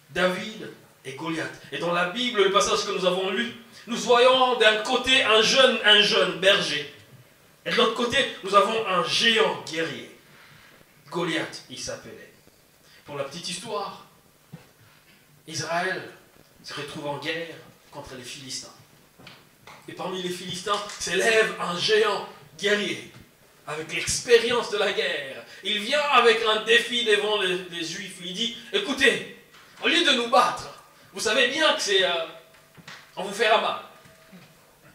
David 0.10 0.72
et 1.06 1.14
Goliath. 1.14 1.52
Et 1.72 1.80
dans 1.80 1.92
la 1.92 2.06
Bible, 2.06 2.44
le 2.44 2.52
passage 2.52 2.86
que 2.86 2.92
nous 2.92 3.06
avons 3.06 3.30
lu, 3.32 3.54
nous 3.88 3.98
voyons 3.98 4.58
d'un 4.58 4.78
côté 4.78 5.24
un 5.24 5.42
jeune, 5.42 5.78
un 5.84 6.02
jeune 6.02 6.40
berger. 6.40 6.94
Et 7.66 7.72
de 7.72 7.76
l'autre 7.76 7.96
côté, 7.96 8.18
nous 8.44 8.56
avons 8.56 8.86
un 8.88 9.04
géant 9.04 9.64
guerrier. 9.72 10.12
Goliath, 11.10 11.64
il 11.70 11.80
s'appelait. 11.80 12.34
Pour 13.06 13.18
la 13.18 13.24
petite 13.24 13.50
histoire, 13.50 14.06
Israël 15.48 16.02
se 16.64 16.74
retrouve 16.74 17.08
en 17.08 17.18
guerre 17.20 17.56
contre 17.92 18.16
les 18.16 18.24
Philistins. 18.24 18.74
Et 19.88 19.94
parmi 19.94 20.22
les 20.22 20.30
Philistins 20.30 20.82
s'élève 21.00 21.56
un 21.60 21.78
géant 21.78 22.28
guerrier, 22.58 23.12
avec 23.68 23.94
l'expérience 23.94 24.72
de 24.72 24.78
la 24.78 24.92
guerre. 24.94 25.44
Il 25.64 25.80
vient 25.80 26.02
avec 26.12 26.42
un 26.46 26.64
défi 26.64 27.06
devant 27.06 27.42
les, 27.42 27.84
Juifs. 27.84 28.18
Il 28.24 28.34
dit, 28.34 28.58
écoutez, 28.72 29.38
au 29.84 29.88
lieu 29.88 30.04
de 30.04 30.12
nous 30.12 30.30
battre, 30.30 30.70
vous 31.14 31.20
savez 31.20 31.50
bien 31.50 31.74
que 31.74 31.82
c'est... 31.82 32.04
Euh, 32.04 32.26
on 33.16 33.24
vous 33.24 33.34
fera 33.34 33.62
mal. 33.62 33.80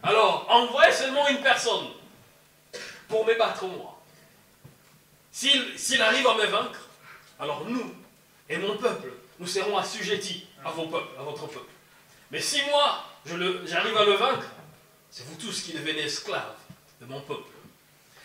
Alors, 0.02 0.46
envoyez 0.48 0.92
seulement 0.92 1.28
une 1.28 1.40
personne 1.40 1.86
pour 3.08 3.26
me 3.26 3.34
battre 3.34 3.64
moi. 3.66 4.00
S'il 5.32 6.02
arrive 6.02 6.26
à 6.26 6.34
me 6.34 6.46
vaincre, 6.46 6.88
alors 7.38 7.64
nous 7.66 7.94
et 8.48 8.56
mon 8.56 8.76
peuple, 8.76 9.12
nous 9.38 9.46
serons 9.46 9.76
assujettis 9.76 10.46
à, 10.64 10.70
vos 10.70 10.86
peuples, 10.86 11.18
à 11.18 11.22
votre 11.22 11.46
peuple. 11.46 11.70
Mais 12.30 12.40
si 12.40 12.62
moi, 12.70 13.04
j'arrive 13.66 13.96
à 13.96 14.04
le 14.04 14.14
vaincre, 14.14 14.46
c'est 15.10 15.26
vous 15.26 15.36
tous 15.36 15.62
qui 15.62 15.72
devenez 15.72 16.02
esclaves 16.02 16.56
de 17.00 17.06
mon 17.06 17.20
peuple. 17.20 17.50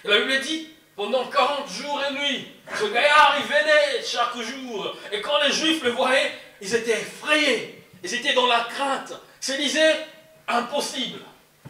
Et 0.03 0.07
la 0.07 0.19
Bible 0.19 0.39
dit, 0.41 0.69
pendant 0.95 1.27
40 1.27 1.69
jours 1.69 2.01
et 2.03 2.13
nuits, 2.13 2.47
ce 2.77 2.85
gaillard, 2.85 3.35
il 3.39 3.45
venait 3.45 4.03
chaque 4.03 4.37
jour. 4.37 4.95
Et 5.11 5.21
quand 5.21 5.39
les 5.45 5.51
Juifs 5.51 5.83
le 5.83 5.91
voyaient, 5.91 6.31
ils 6.61 6.73
étaient 6.73 6.99
effrayés. 6.99 7.83
Ils 8.03 8.13
étaient 8.13 8.33
dans 8.33 8.47
la 8.47 8.61
crainte. 8.61 9.13
Ils 9.47 9.57
disaient, 9.57 10.07
impossible. 10.47 11.19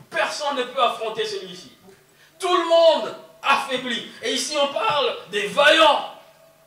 Personne 0.10 0.58
ne 0.58 0.64
peut 0.64 0.82
affronter 0.82 1.26
celui-ci. 1.26 1.73
Tout 2.44 2.58
le 2.58 2.66
monde 2.66 3.16
affaibli. 3.42 4.12
Et 4.22 4.34
ici, 4.34 4.58
on 4.62 4.68
parle 4.74 5.16
des 5.32 5.48
vaillants, 5.48 6.14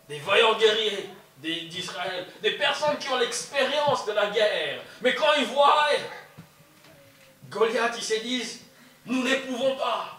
des 0.08 0.18
vaillants 0.20 0.54
guerriers 0.54 1.10
d'Israël, 1.36 2.26
des 2.40 2.52
personnes 2.52 2.96
qui 2.98 3.10
ont 3.10 3.18
l'expérience 3.18 4.06
de 4.06 4.12
la 4.12 4.28
guerre. 4.28 4.80
Mais 5.02 5.14
quand 5.14 5.34
ils 5.36 5.44
voient 5.44 5.88
Goliath, 7.50 7.92
ils 7.98 8.02
se 8.02 8.20
disent, 8.20 8.62
nous 9.04 9.22
ne 9.22 9.34
pouvons 9.34 9.76
pas. 9.76 10.18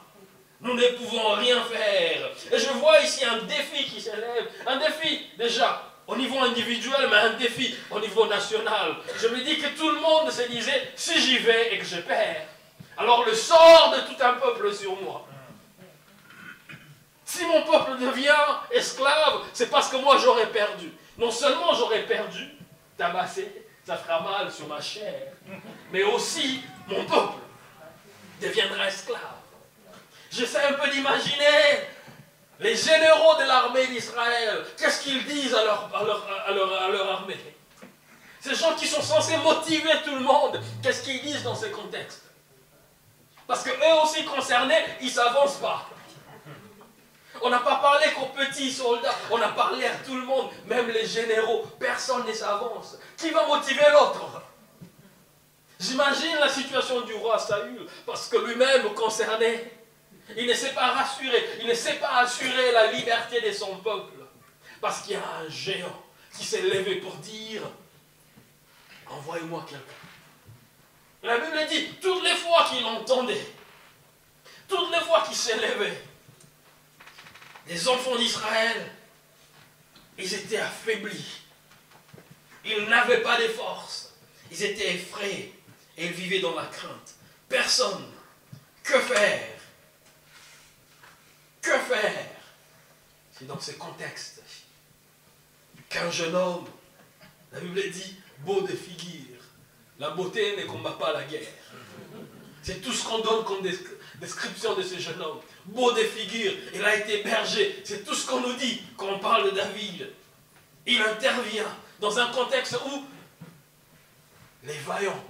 Nous 0.61 0.75
ne 0.75 0.87
pouvons 0.89 1.31
rien 1.31 1.63
faire. 1.63 2.29
Et 2.51 2.59
je 2.59 2.69
vois 2.73 2.99
ici 3.01 3.25
un 3.25 3.37
défi 3.39 3.83
qui 3.85 3.99
s'élève. 3.99 4.47
Un 4.67 4.75
défi 4.75 5.25
déjà 5.39 5.81
au 6.05 6.15
niveau 6.15 6.37
individuel, 6.37 7.07
mais 7.09 7.17
un 7.17 7.33
défi 7.33 7.75
au 7.89 7.99
niveau 7.99 8.27
national. 8.27 8.95
Je 9.19 9.27
me 9.29 9.41
dis 9.43 9.57
que 9.57 9.69
tout 9.75 9.89
le 9.89 10.01
monde 10.01 10.29
se 10.29 10.43
disait, 10.43 10.91
si 10.95 11.19
j'y 11.19 11.39
vais 11.39 11.73
et 11.73 11.79
que 11.79 11.85
je 11.85 11.97
perds, 12.01 12.45
alors 12.95 13.25
le 13.25 13.33
sort 13.33 13.95
de 13.95 14.01
tout 14.01 14.23
un 14.23 14.33
peuple 14.33 14.71
sur 14.71 14.95
moi. 15.01 15.25
Si 17.38 17.46
mon 17.46 17.62
peuple 17.62 18.00
devient 18.00 18.34
esclave, 18.72 19.44
c'est 19.53 19.70
parce 19.70 19.89
que 19.89 19.98
moi 19.98 20.17
j'aurais 20.17 20.48
perdu. 20.48 20.91
Non 21.20 21.29
seulement 21.29 21.72
j'aurais 21.75 22.01
perdu, 22.01 22.50
tabassé, 22.98 23.63
ça 23.86 23.96
fera 23.96 24.22
mal 24.22 24.51
sur 24.51 24.67
ma 24.67 24.82
chair, 24.82 25.34
mais 25.91 26.01
aussi 26.01 26.63
mon 26.88 27.06
peuple 27.06 27.38
deviendra 28.41 28.88
esclave. 28.88 29.22
J'essaie 30.32 30.63
un 30.63 30.74
peu 30.74 30.89
d'imaginer 30.89 31.86
les 32.60 32.75
généraux 32.75 33.36
de 33.36 33.44
l'armée 33.44 33.86
d'Israël. 33.86 34.65
Qu'est-ce 34.75 35.03
qu'ils 35.03 35.24
disent 35.25 35.53
à 35.53 35.63
leur, 35.63 35.91
à, 35.94 36.51
leur, 36.51 37.12
armée? 37.12 37.38
Ces 38.39 38.56
gens 38.56 38.74
qui 38.74 38.88
sont 38.88 39.03
censés 39.03 39.38
motiver 39.38 39.94
tout 40.03 40.15
le 40.15 40.22
monde, 40.22 40.60
qu'est-ce 40.82 41.03
qu'ils 41.03 41.22
disent 41.22 41.44
dans 41.44 41.56
ces 41.56 41.70
contextes? 41.70 42.24
Parce 43.46 43.62
que 43.62 43.70
eux 43.70 44.01
aussi 44.03 44.25
concernés, 44.25 44.84
ils 45.01 45.12
s'avancent 45.12 45.58
pas. 45.58 45.88
On 47.41 47.50
n'a 47.50 47.60
pas 47.60 47.75
parlé 47.75 48.08
qu'aux 48.13 48.27
petits 48.27 48.72
soldats, 48.72 49.15
on 49.32 49.41
a 49.41 49.50
parlé 49.50 49.86
à 49.86 49.96
tout 49.96 50.15
le 50.15 50.24
monde, 50.24 50.50
même 50.65 50.89
les 50.89 51.06
généraux. 51.06 51.65
Personne 51.79 52.25
ne 52.25 52.34
s'avance. 52.34 52.98
Qui 53.15 53.29
va 53.32 53.46
motiver 53.46 53.86
l'autre? 53.91 54.41
J'imagine 55.79 56.36
la 56.39 56.50
situation 56.50 57.01
du 57.01 57.13
roi 57.13 57.38
Saül, 57.38 57.88
parce 58.06 58.27
que 58.27 58.38
lui-même 58.38 58.94
concerné, 58.96 59.72
il 60.36 60.48
ne 60.48 60.53
sait 60.53 60.74
pas 60.74 60.88
rassurer, 60.88 61.50
il 61.62 61.67
ne 61.67 61.74
sait 61.74 61.94
pas 61.94 62.17
assurer 62.17 62.72
la 62.72 62.91
liberté 62.91 63.41
de 63.41 63.51
son 63.51 63.77
peuple, 63.77 64.13
parce 64.82 65.01
qu'il 65.01 65.13
y 65.13 65.15
a 65.15 65.22
un 65.46 65.50
géant 65.50 66.03
qui 66.36 66.44
s'est 66.44 66.63
levé 66.63 66.96
pour 66.96 67.13
dire, 67.17 67.62
envoyez-moi 69.08 69.65
quelqu'un. 69.70 69.84
La 71.24 71.38
Bible 71.38 71.65
dit, 71.70 71.94
toutes 72.01 72.24
les 72.24 72.36
fois 72.36 72.65
qu'il 72.70 72.84
entendait, 72.86 73.48
toutes 74.67 74.91
les 74.91 75.01
fois 75.01 75.22
qu'il 75.22 75.36
s'est 75.36 75.56
levé, 75.56 75.94
les 77.67 77.88
enfants 77.88 78.15
d'Israël, 78.15 78.91
ils 80.17 80.33
étaient 80.33 80.57
affaiblis. 80.57 81.41
Ils 82.65 82.86
n'avaient 82.86 83.21
pas 83.21 83.41
de 83.41 83.47
force. 83.50 84.13
Ils 84.51 84.63
étaient 84.63 84.95
effrayés 84.95 85.53
et 85.97 86.05
ils 86.07 86.13
vivaient 86.13 86.39
dans 86.39 86.55
la 86.55 86.65
crainte. 86.65 87.15
Personne. 87.50 88.05
Que 88.83 89.00
faire? 89.00 89.50
Que 91.62 91.77
faire? 91.77 92.29
C'est 93.31 93.47
dans 93.47 93.59
ce 93.59 93.71
contexte 93.71 94.41
qu'un 95.89 96.09
jeune 96.09 96.36
homme, 96.36 96.65
la 97.51 97.59
Bible 97.59 97.89
dit, 97.91 98.15
beau 98.39 98.62
de 98.62 98.75
figure, 98.75 99.39
la 100.00 100.12
beauté 100.12 100.55
ne 100.57 100.65
combat 100.65 100.93
pas 100.93 101.13
la 101.13 101.24
guerre. 101.24 101.47
C'est 102.63 102.81
tout 102.81 102.91
ce 102.91 103.05
qu'on 103.05 103.19
donne 103.19 103.45
comme 103.45 103.63
description 104.19 104.75
de 104.75 104.83
ce 104.83 104.97
jeune 105.00 105.21
homme 105.21 105.41
beau 105.65 105.91
des 105.91 106.05
figures, 106.05 106.53
il 106.74 106.83
a 106.83 106.95
été 106.95 107.24
berger. 107.24 107.81
C'est 107.83 108.05
tout 108.05 108.15
ce 108.15 108.25
qu'on 108.27 108.41
nous 108.41 108.55
dit 108.55 108.81
quand 108.95 109.07
on 109.07 109.19
parle 109.19 109.51
de 109.51 109.55
David. 109.55 110.09
Il 110.86 111.01
intervient 111.01 111.75
dans 112.00 112.17
un 112.17 112.31
contexte 112.31 112.77
où 112.86 113.05
les 114.63 114.77
vaillants, 114.79 115.24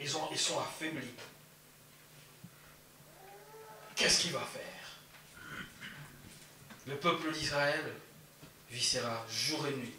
ils, 0.00 0.16
ont, 0.16 0.28
ils 0.30 0.38
sont 0.38 0.58
affaiblis. 0.60 1.14
Qu'est-ce 3.96 4.22
qu'il 4.22 4.32
va 4.32 4.40
faire? 4.40 4.62
Le 6.86 6.96
peuple 6.96 7.32
d'Israël 7.32 7.84
vissera 8.70 9.26
jour 9.28 9.66
et 9.66 9.72
nuit. 9.72 9.94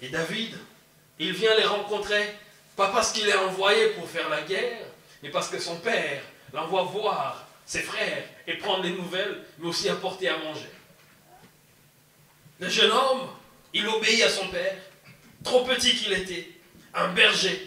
Et 0.00 0.08
David, 0.08 0.56
il 1.18 1.32
vient 1.32 1.54
les 1.54 1.64
rencontrer, 1.64 2.34
pas 2.76 2.90
parce 2.90 3.12
qu'il 3.12 3.28
est 3.28 3.36
envoyé 3.36 3.90
pour 3.90 4.08
faire 4.08 4.28
la 4.28 4.42
guerre, 4.42 4.86
mais 5.22 5.30
parce 5.30 5.48
que 5.48 5.58
son 5.58 5.76
père 5.76 6.22
l'envoie 6.54 6.84
voir 6.84 7.46
ses 7.66 7.82
frères 7.82 8.24
et 8.46 8.54
prendre 8.54 8.82
des 8.82 8.92
nouvelles, 8.92 9.44
mais 9.58 9.68
aussi 9.68 9.88
apporter 9.88 10.28
à 10.28 10.38
manger. 10.38 10.70
Le 12.60 12.68
jeune 12.68 12.92
homme, 12.92 13.28
il 13.74 13.86
obéit 13.88 14.22
à 14.22 14.30
son 14.30 14.48
père, 14.48 14.76
trop 15.42 15.64
petit 15.64 15.94
qu'il 15.96 16.12
était, 16.12 16.48
un 16.94 17.12
berger. 17.12 17.66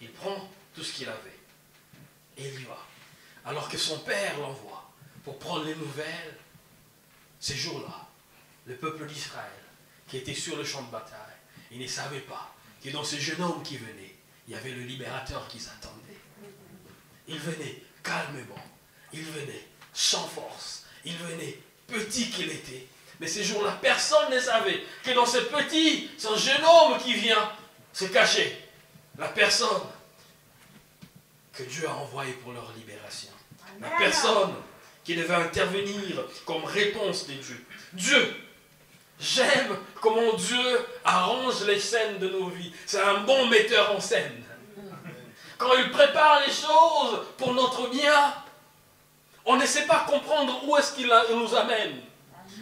Il 0.00 0.10
prend 0.12 0.48
tout 0.74 0.84
ce 0.84 0.92
qu'il 0.92 1.08
avait 1.08 1.38
et 2.36 2.48
il 2.48 2.60
y 2.60 2.64
va. 2.64 2.78
Alors 3.44 3.68
que 3.68 3.76
son 3.76 3.98
père 3.98 4.38
l'envoie 4.38 4.90
pour 5.24 5.38
prendre 5.38 5.64
les 5.64 5.74
nouvelles, 5.74 6.36
ces 7.40 7.56
jours-là, 7.56 8.06
le 8.66 8.76
peuple 8.76 9.06
d'Israël, 9.06 9.50
qui 10.06 10.18
était 10.18 10.34
sur 10.34 10.56
le 10.56 10.64
champ 10.64 10.82
de 10.82 10.90
bataille, 10.90 11.18
il 11.72 11.80
ne 11.80 11.86
savait 11.86 12.20
pas 12.20 12.54
que 12.82 12.90
dans 12.90 13.04
ce 13.04 13.16
jeune 13.16 13.42
homme 13.42 13.62
qui 13.62 13.76
venait, 13.76 14.14
il 14.46 14.54
y 14.54 14.56
avait 14.56 14.70
le 14.70 14.82
libérateur 14.82 15.48
qui 15.48 15.58
s'attendait. 15.58 15.98
Il 17.28 17.38
venait 17.38 17.82
calmement. 18.02 18.64
Il 19.12 19.22
venait 19.22 19.66
sans 19.92 20.26
force. 20.26 20.84
Il 21.04 21.16
venait 21.16 21.58
petit 21.86 22.30
qu'il 22.30 22.50
était. 22.50 22.86
Mais 23.20 23.26
ces 23.26 23.42
jours-là, 23.42 23.78
personne 23.82 24.32
ne 24.32 24.38
savait 24.38 24.82
que 25.02 25.10
dans 25.12 25.26
ce 25.26 25.38
petit, 25.38 26.08
ce 26.18 26.36
jeune 26.36 26.64
homme 26.64 26.98
qui 26.98 27.14
vient 27.14 27.52
se 27.92 28.04
cacher, 28.06 28.56
la 29.18 29.28
personne 29.28 29.82
que 31.52 31.64
Dieu 31.64 31.88
a 31.88 31.94
envoyée 31.94 32.34
pour 32.34 32.52
leur 32.52 32.72
libération. 32.76 33.30
La 33.80 33.90
personne 33.90 34.54
qui 35.04 35.16
devait 35.16 35.34
intervenir 35.34 36.24
comme 36.44 36.64
réponse 36.64 37.26
de 37.26 37.34
Dieu. 37.34 37.66
Dieu, 37.92 38.36
j'aime 39.18 39.76
comment 40.00 40.34
Dieu 40.34 40.86
arrange 41.04 41.64
les 41.64 41.80
scènes 41.80 42.18
de 42.18 42.28
nos 42.28 42.48
vies. 42.48 42.72
C'est 42.86 43.00
un 43.00 43.20
bon 43.20 43.46
metteur 43.46 43.96
en 43.96 44.00
scène 44.00 44.44
quand 45.58 45.74
il 45.74 45.90
prépare 45.90 46.40
les 46.46 46.52
choses 46.52 47.20
pour 47.36 47.52
notre 47.52 47.88
bien, 47.90 48.34
on 49.44 49.56
ne 49.56 49.66
sait 49.66 49.86
pas 49.86 50.06
comprendre 50.08 50.62
où 50.66 50.76
est-ce 50.76 50.92
qu'il 50.92 51.10
nous 51.34 51.54
amène. 51.54 52.00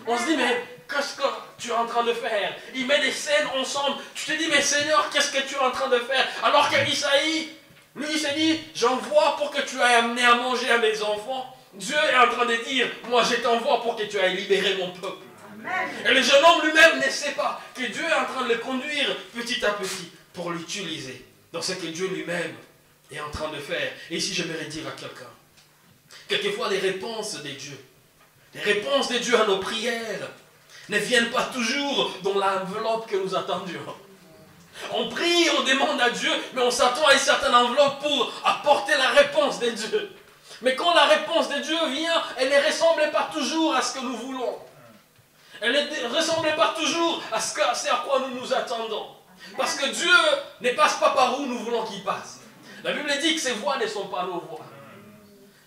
On 0.07 0.17
se 0.19 0.25
dit, 0.25 0.37
mais 0.37 0.65
qu'est-ce 0.89 1.17
que 1.17 1.23
tu 1.59 1.69
es 1.69 1.75
en 1.75 1.87
train 1.87 2.05
de 2.05 2.13
faire? 2.13 2.55
Il 2.75 2.87
met 2.87 3.01
des 3.01 3.13
scènes 3.13 3.47
ensemble. 3.55 3.97
Tu 4.15 4.25
te 4.25 4.33
dis, 4.33 4.49
mais 4.49 4.63
Seigneur, 4.63 5.09
qu'est-ce 5.11 5.31
que 5.31 5.47
tu 5.47 5.55
es 5.55 5.59
en 5.59 5.71
train 5.71 5.89
de 5.89 5.99
faire? 5.99 6.27
Alors 6.43 6.69
qu'Isaïe, 6.71 7.51
lui, 7.95 8.07
il 8.11 8.19
s'est 8.19 8.35
dit, 8.35 8.61
j'envoie 8.75 9.37
pour 9.37 9.51
que 9.51 9.63
tu 9.63 9.81
ailles 9.81 9.97
amener 9.97 10.25
à 10.25 10.35
manger 10.35 10.71
à 10.71 10.79
mes 10.79 11.03
enfants. 11.03 11.57
Dieu 11.75 11.97
est 11.97 12.17
en 12.17 12.29
train 12.29 12.47
de 12.47 12.57
dire, 12.57 12.89
moi 13.09 13.23
je 13.23 13.37
t'envoie 13.37 13.83
pour 13.83 13.97
que 13.97 14.05
tu 14.05 14.19
ailles 14.19 14.37
libérer 14.37 14.77
mon 14.77 14.91
peuple. 14.93 15.25
Et 16.07 16.15
le 16.15 16.23
jeune 16.23 16.43
homme 16.45 16.65
lui-même 16.65 16.99
ne 17.05 17.11
sait 17.11 17.33
pas 17.33 17.61
que 17.75 17.83
Dieu 17.83 18.03
est 18.03 18.15
en 18.15 18.25
train 18.25 18.45
de 18.45 18.51
le 18.51 18.59
conduire 18.59 19.15
petit 19.35 19.65
à 19.65 19.71
petit 19.71 20.11
pour 20.33 20.53
l'utiliser 20.53 21.27
dans 21.53 21.61
ce 21.61 21.73
que 21.73 21.87
Dieu 21.87 22.09
lui-même 22.09 22.55
est 23.11 23.21
en 23.21 23.31
train 23.31 23.49
de 23.49 23.59
faire. 23.59 23.93
Et 24.11 24.17
ici, 24.17 24.35
j'aimerais 24.35 24.65
dire 24.67 24.87
à 24.89 24.93
quelqu'un, 24.93 25.31
quelquefois 26.29 26.69
les 26.69 26.79
réponses 26.79 27.43
des 27.43 27.53
dieux, 27.53 27.79
les 28.55 28.61
réponses 28.61 29.09
des 29.09 29.21
dieux 29.21 29.39
à 29.41 29.47
nos 29.47 29.59
prières 29.59 30.29
ne 30.89 30.99
viennent 30.99 31.31
pas 31.31 31.45
toujours 31.53 32.13
dans 32.23 32.35
l'enveloppe 32.35 33.09
que 33.09 33.17
nous 33.17 33.35
attendions. 33.35 33.81
On 34.93 35.09
prie, 35.09 35.49
on 35.59 35.63
demande 35.63 36.01
à 36.01 36.11
Dieu, 36.11 36.31
mais 36.55 36.63
on 36.63 36.71
s'attend 36.71 37.07
à 37.07 37.15
une 37.15 37.19
certaine 37.19 37.55
enveloppe 37.55 38.01
pour 38.01 38.33
apporter 38.45 38.93
la 38.97 39.11
réponse 39.11 39.59
de 39.59 39.71
Dieu. 39.71 40.11
Mais 40.63 40.75
quand 40.75 40.95
la 40.95 41.07
réponse 41.07 41.49
de 41.49 41.61
Dieu 41.61 41.77
vient, 41.89 42.23
elle 42.37 42.49
ne 42.49 42.67
ressemble 42.67 43.11
pas 43.11 43.31
toujours 43.33 43.75
à 43.75 43.83
ce 43.83 43.95
que 43.95 44.05
nous 44.05 44.17
voulons. 44.17 44.59
Elle 45.61 45.73
ne 45.73 46.15
ressemble 46.15 46.55
pas 46.57 46.75
toujours 46.79 47.23
à 47.33 47.41
ce, 47.41 47.59
à 47.61 48.05
quoi 48.07 48.21
nous 48.21 48.41
nous 48.41 48.53
attendons. 48.53 49.07
Parce 49.57 49.77
que 49.77 49.87
Dieu 49.87 50.13
ne 50.61 50.71
passe 50.71 50.99
pas 50.99 51.11
par 51.11 51.41
où 51.41 51.47
nous 51.47 51.59
voulons 51.59 51.85
qu'il 51.85 52.03
passe. 52.05 52.41
La 52.87 52.93
Bible 52.93 53.11
dit 53.21 53.35
que 53.35 53.41
ses 53.41 53.55
voix 53.55 53.79
ne 53.79 53.87
sont 53.89 54.07
pas 54.07 54.27
nos 54.27 54.39
voix. 54.39 54.65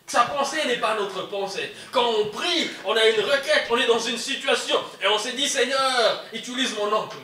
Sa 0.08 0.22
pensée 0.22 0.66
n'est 0.66 0.78
pas 0.78 0.96
notre 0.96 1.28
pensée. 1.28 1.70
Quand 1.92 2.08
on 2.08 2.30
prie, 2.30 2.70
on 2.86 2.96
a 2.96 3.06
une 3.10 3.20
requête, 3.20 3.68
on 3.70 3.76
est 3.76 3.88
dans 3.88 4.00
une 4.00 4.18
situation 4.18 4.78
et 5.04 5.08
on 5.08 5.20
s'est 5.20 5.34
dit 5.34 5.50
Seigneur, 5.50 6.24
utilise 6.32 6.74
mon 6.78 6.94
oncle. 6.94 7.18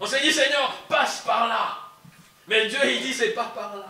On 0.00 0.06
s'est 0.06 0.22
dit 0.22 0.32
Seigneur, 0.32 0.74
passe 0.88 1.20
par 1.26 1.46
là. 1.46 1.76
Mais 2.48 2.68
Dieu, 2.68 2.78
il 2.86 3.02
dit 3.02 3.12
c'est 3.12 3.32
pas 3.32 3.52
par 3.54 3.76
là. 3.76 3.86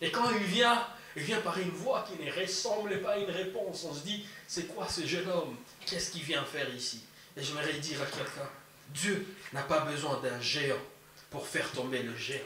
Et 0.00 0.10
quand 0.10 0.30
il 0.30 0.44
vient, 0.44 0.82
il 1.14 1.22
vient 1.22 1.40
par 1.42 1.58
une 1.58 1.68
voix 1.68 2.02
qui 2.08 2.24
ne 2.24 2.32
ressemble 2.32 3.02
pas 3.02 3.12
à 3.12 3.18
une 3.18 3.30
réponse. 3.30 3.84
On 3.84 3.92
se 3.92 4.00
dit 4.00 4.24
c'est 4.48 4.74
quoi 4.74 4.88
ce 4.88 5.04
jeune 5.06 5.28
homme? 5.28 5.58
Qu'est-ce 5.84 6.10
qu'il 6.10 6.22
vient 6.22 6.42
faire 6.44 6.74
ici? 6.74 7.04
Et 7.36 7.42
j'aimerais 7.42 7.74
dire 7.74 8.00
à 8.00 8.06
quelqu'un 8.06 8.48
Dieu 8.94 9.36
n'a 9.52 9.62
pas 9.62 9.80
besoin 9.80 10.18
d'un 10.22 10.40
géant 10.40 10.80
pour 11.28 11.46
faire 11.46 11.70
tomber 11.72 12.02
le 12.02 12.16
géant. 12.16 12.40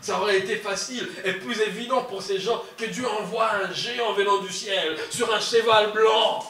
Ça 0.00 0.20
aurait 0.20 0.38
été 0.38 0.56
facile 0.56 1.08
et 1.24 1.32
plus 1.34 1.60
évident 1.60 2.02
pour 2.04 2.22
ces 2.22 2.38
gens 2.38 2.62
que 2.76 2.84
Dieu 2.84 3.06
envoie 3.08 3.50
un 3.52 3.72
géant 3.72 4.12
venant 4.12 4.38
du 4.38 4.52
ciel 4.52 4.96
sur 5.10 5.32
un 5.34 5.40
cheval 5.40 5.92
blanc, 5.92 6.44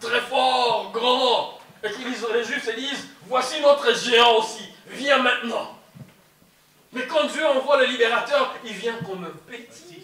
très 0.00 0.20
fort, 0.20 0.90
grand, 0.92 1.58
et 1.82 1.90
qu'ils 1.90 2.04
disent, 2.04 2.26
les 2.32 2.44
Juifs 2.44 2.64
se 2.64 2.72
disent, 2.72 3.08
voici 3.26 3.60
notre 3.60 3.94
géant 3.94 4.36
aussi, 4.36 4.64
viens 4.88 5.18
maintenant. 5.18 5.78
Mais 6.92 7.06
quand 7.06 7.24
Dieu 7.24 7.44
envoie 7.46 7.78
le 7.78 7.86
libérateur, 7.86 8.54
il 8.64 8.72
vient 8.72 8.96
comme 8.98 9.24
un 9.24 9.50
petit. 9.50 10.02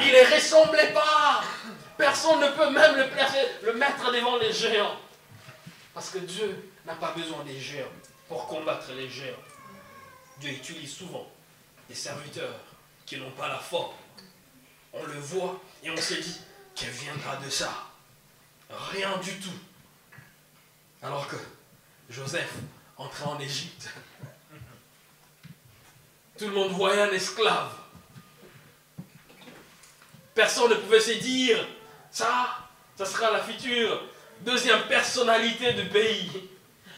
Il 0.00 0.06
ne 0.06 0.34
ressemblait 0.34 0.92
pas. 0.92 1.42
Personne 1.98 2.40
ne 2.40 2.48
peut 2.48 2.70
même 2.70 2.96
le, 2.96 3.66
le 3.66 3.72
mettre 3.74 4.10
devant 4.10 4.38
les 4.38 4.52
géants. 4.52 4.96
Parce 5.92 6.08
que 6.08 6.18
Dieu 6.18 6.70
n'a 6.86 6.94
pas 6.94 7.12
besoin 7.14 7.44
des 7.44 7.58
géants 7.58 7.92
pour 8.28 8.46
combattre 8.46 8.86
les 8.96 9.08
géants. 9.08 9.36
Dieu 10.42 10.50
utilise 10.50 10.92
souvent 10.92 11.30
des 11.88 11.94
serviteurs 11.94 12.58
qui 13.06 13.16
n'ont 13.16 13.30
pas 13.30 13.46
la 13.46 13.60
forme. 13.60 13.94
On 14.92 15.04
le 15.04 15.14
voit 15.14 15.62
et 15.84 15.90
on 15.90 15.96
se 15.96 16.14
dit, 16.14 16.40
qu'elle 16.74 16.90
viendra 16.90 17.36
de 17.36 17.48
ça 17.48 17.72
Rien 18.68 19.16
du 19.18 19.38
tout. 19.38 19.54
Alors 21.00 21.28
que 21.28 21.36
Joseph 22.10 22.52
entrait 22.96 23.24
en 23.24 23.38
Égypte. 23.38 23.88
Tout 26.38 26.46
le 26.46 26.54
monde 26.54 26.72
voyait 26.72 27.02
un 27.02 27.12
esclave. 27.12 27.72
Personne 30.34 30.70
ne 30.70 30.74
pouvait 30.74 31.00
se 31.00 31.12
dire, 31.12 31.68
ça, 32.10 32.68
ça 32.96 33.06
sera 33.06 33.30
la 33.30 33.44
future 33.44 34.02
deuxième 34.40 34.88
personnalité 34.88 35.72
du 35.74 35.88
pays. 35.88 36.48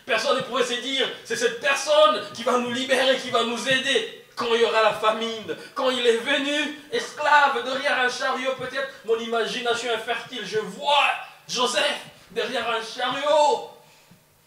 Personne 0.06 0.37
ne 0.37 0.42
pouvait 0.42 0.64
se 0.64 0.80
dire, 0.80 1.08
c'est 1.25 1.37
cette 1.37 1.61
personne 1.61 2.23
qui 2.34 2.42
va 2.42 2.58
nous 2.58 2.70
libérer, 2.70 3.16
qui 3.16 3.30
va 3.30 3.42
nous 3.44 3.68
aider 3.68 4.25
quand 4.37 4.54
il 4.54 4.61
y 4.61 4.64
aura 4.64 4.82
la 4.82 4.92
famine. 4.92 5.56
Quand 5.75 5.90
il 5.90 6.06
est 6.06 6.18
venu, 6.18 6.78
esclave, 6.92 7.64
derrière 7.64 8.00
un 8.00 8.11
chariot, 8.11 8.52
peut-être 8.58 8.88
mon 9.06 9.18
imagination 9.18 9.92
est 9.92 9.99
fertile. 9.99 10.42
Je 10.44 10.58
vois 10.58 11.06
Joseph 11.49 12.00
derrière 12.32 12.68
un 12.68 12.82
chariot, 12.82 13.70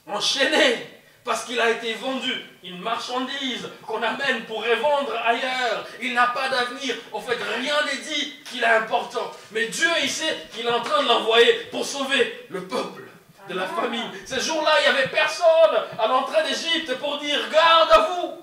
enchaîné, 0.06 0.88
parce 1.24 1.44
qu'il 1.44 1.60
a 1.60 1.72
été 1.72 1.94
vendu 1.96 2.34
une 2.64 2.80
marchandise 2.80 3.68
qu'on 3.86 4.02
amène 4.02 4.46
pour 4.46 4.64
revendre 4.64 5.14
ailleurs. 5.26 5.86
Il 6.02 6.14
n'a 6.14 6.28
pas 6.28 6.50
d'avenir. 6.50 6.96
En 7.12 7.20
fait, 7.20 7.38
rien 7.58 7.76
n'est 7.86 8.02
dit 8.02 8.36
qu'il 8.50 8.64
est 8.64 8.66
important. 8.66 9.32
Mais 9.52 9.68
Dieu, 9.68 9.90
il 10.04 10.10
sait 10.10 10.38
qu'il 10.54 10.66
est 10.66 10.72
en 10.72 10.82
train 10.82 11.04
de 11.04 11.08
l'envoyer 11.08 11.54
pour 11.72 11.86
sauver 11.86 12.46
le 12.50 12.66
peuple 12.66 13.07
de 13.48 13.54
la 13.54 13.68
famine. 13.68 14.12
Ce 14.26 14.40
jour-là, 14.40 14.72
il 14.80 14.92
n'y 14.92 14.98
avait 14.98 15.10
personne 15.10 15.86
à 15.98 16.08
l'entrée 16.08 16.44
d'Égypte 16.44 16.98
pour 17.00 17.18
dire 17.20 17.50
garde 17.50 17.92
à 17.92 18.00
vous. 18.10 18.34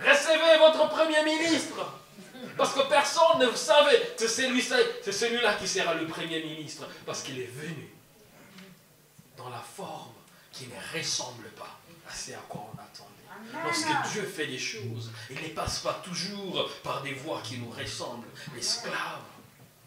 Recevez 0.00 0.58
votre 0.58 0.88
premier 0.88 1.22
ministre. 1.24 1.94
Parce 2.56 2.74
que 2.74 2.80
personne 2.88 3.38
ne 3.38 3.50
savait 3.54 4.14
que 4.18 4.26
c'est 4.26 5.12
celui-là 5.12 5.54
qui 5.54 5.68
sera 5.68 5.94
le 5.94 6.06
premier 6.06 6.42
ministre. 6.42 6.86
Parce 7.06 7.22
qu'il 7.22 7.38
est 7.40 7.50
venu 7.52 7.88
dans 9.36 9.48
la 9.48 9.62
forme 9.76 10.12
qui 10.52 10.66
ne 10.66 10.98
ressemble 10.98 11.48
pas 11.50 11.78
à 12.08 12.14
ce 12.14 12.32
à 12.32 12.42
quoi 12.48 12.66
on 12.72 12.78
attendait. 12.78 13.64
Lorsque 13.64 14.12
Dieu 14.12 14.22
fait 14.22 14.46
des 14.46 14.58
choses, 14.58 15.10
il 15.30 15.40
ne 15.40 15.48
passe 15.54 15.78
pas 15.78 16.00
toujours 16.04 16.68
par 16.82 17.02
des 17.02 17.14
voies 17.14 17.40
qui 17.42 17.58
nous 17.58 17.70
ressemblent. 17.70 18.26
L'esclave, 18.54 19.22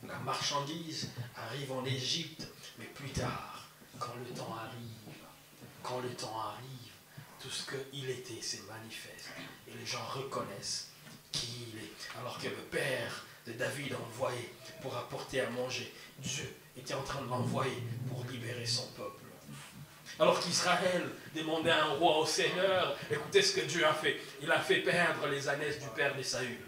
la 0.08 0.18
marchandise 0.20 1.10
arrive 1.36 1.72
en 1.72 1.86
Égypte, 1.86 2.48
mais 2.80 2.86
plus 2.86 3.10
tard, 3.10 3.53
quand 4.00 4.14
le 4.18 4.36
temps 4.36 4.56
arrive, 4.56 5.18
quand 5.82 6.00
le 6.00 6.10
temps 6.10 6.40
arrive, 6.40 6.84
tout 7.42 7.50
ce 7.50 7.64
qu'il 7.70 8.10
était 8.10 8.42
se 8.42 8.58
manifeste. 8.64 9.30
Et 9.68 9.78
les 9.78 9.86
gens 9.86 10.06
reconnaissent 10.14 10.90
qui 11.32 11.68
il 11.74 11.80
est. 11.80 12.20
Alors 12.20 12.38
que 12.40 12.48
le 12.48 12.64
père 12.72 13.26
de 13.46 13.54
David 13.54 13.96
envoyé 13.96 14.54
pour 14.82 14.96
apporter 14.96 15.42
à 15.42 15.50
manger, 15.50 15.94
Dieu 16.20 16.56
était 16.78 16.94
en 16.94 17.04
train 17.04 17.22
de 17.22 17.30
l'envoyer 17.30 17.84
pour 18.10 18.24
libérer 18.26 18.66
son 18.66 18.88
peuple. 18.92 19.24
Alors 20.20 20.40
qu'Israël 20.40 21.04
demandait 21.36 21.72
un 21.72 21.94
roi 21.96 22.20
au 22.20 22.26
Seigneur, 22.26 22.96
écoutez 23.10 23.42
ce 23.42 23.60
que 23.60 23.66
Dieu 23.66 23.86
a 23.86 23.94
fait. 23.94 24.20
Il 24.42 24.52
a 24.52 24.60
fait 24.60 24.80
perdre 24.80 25.28
les 25.28 25.50
ânesses 25.50 25.80
du 25.80 25.88
père 25.96 26.16
des 26.16 26.24
Saül. 26.24 26.60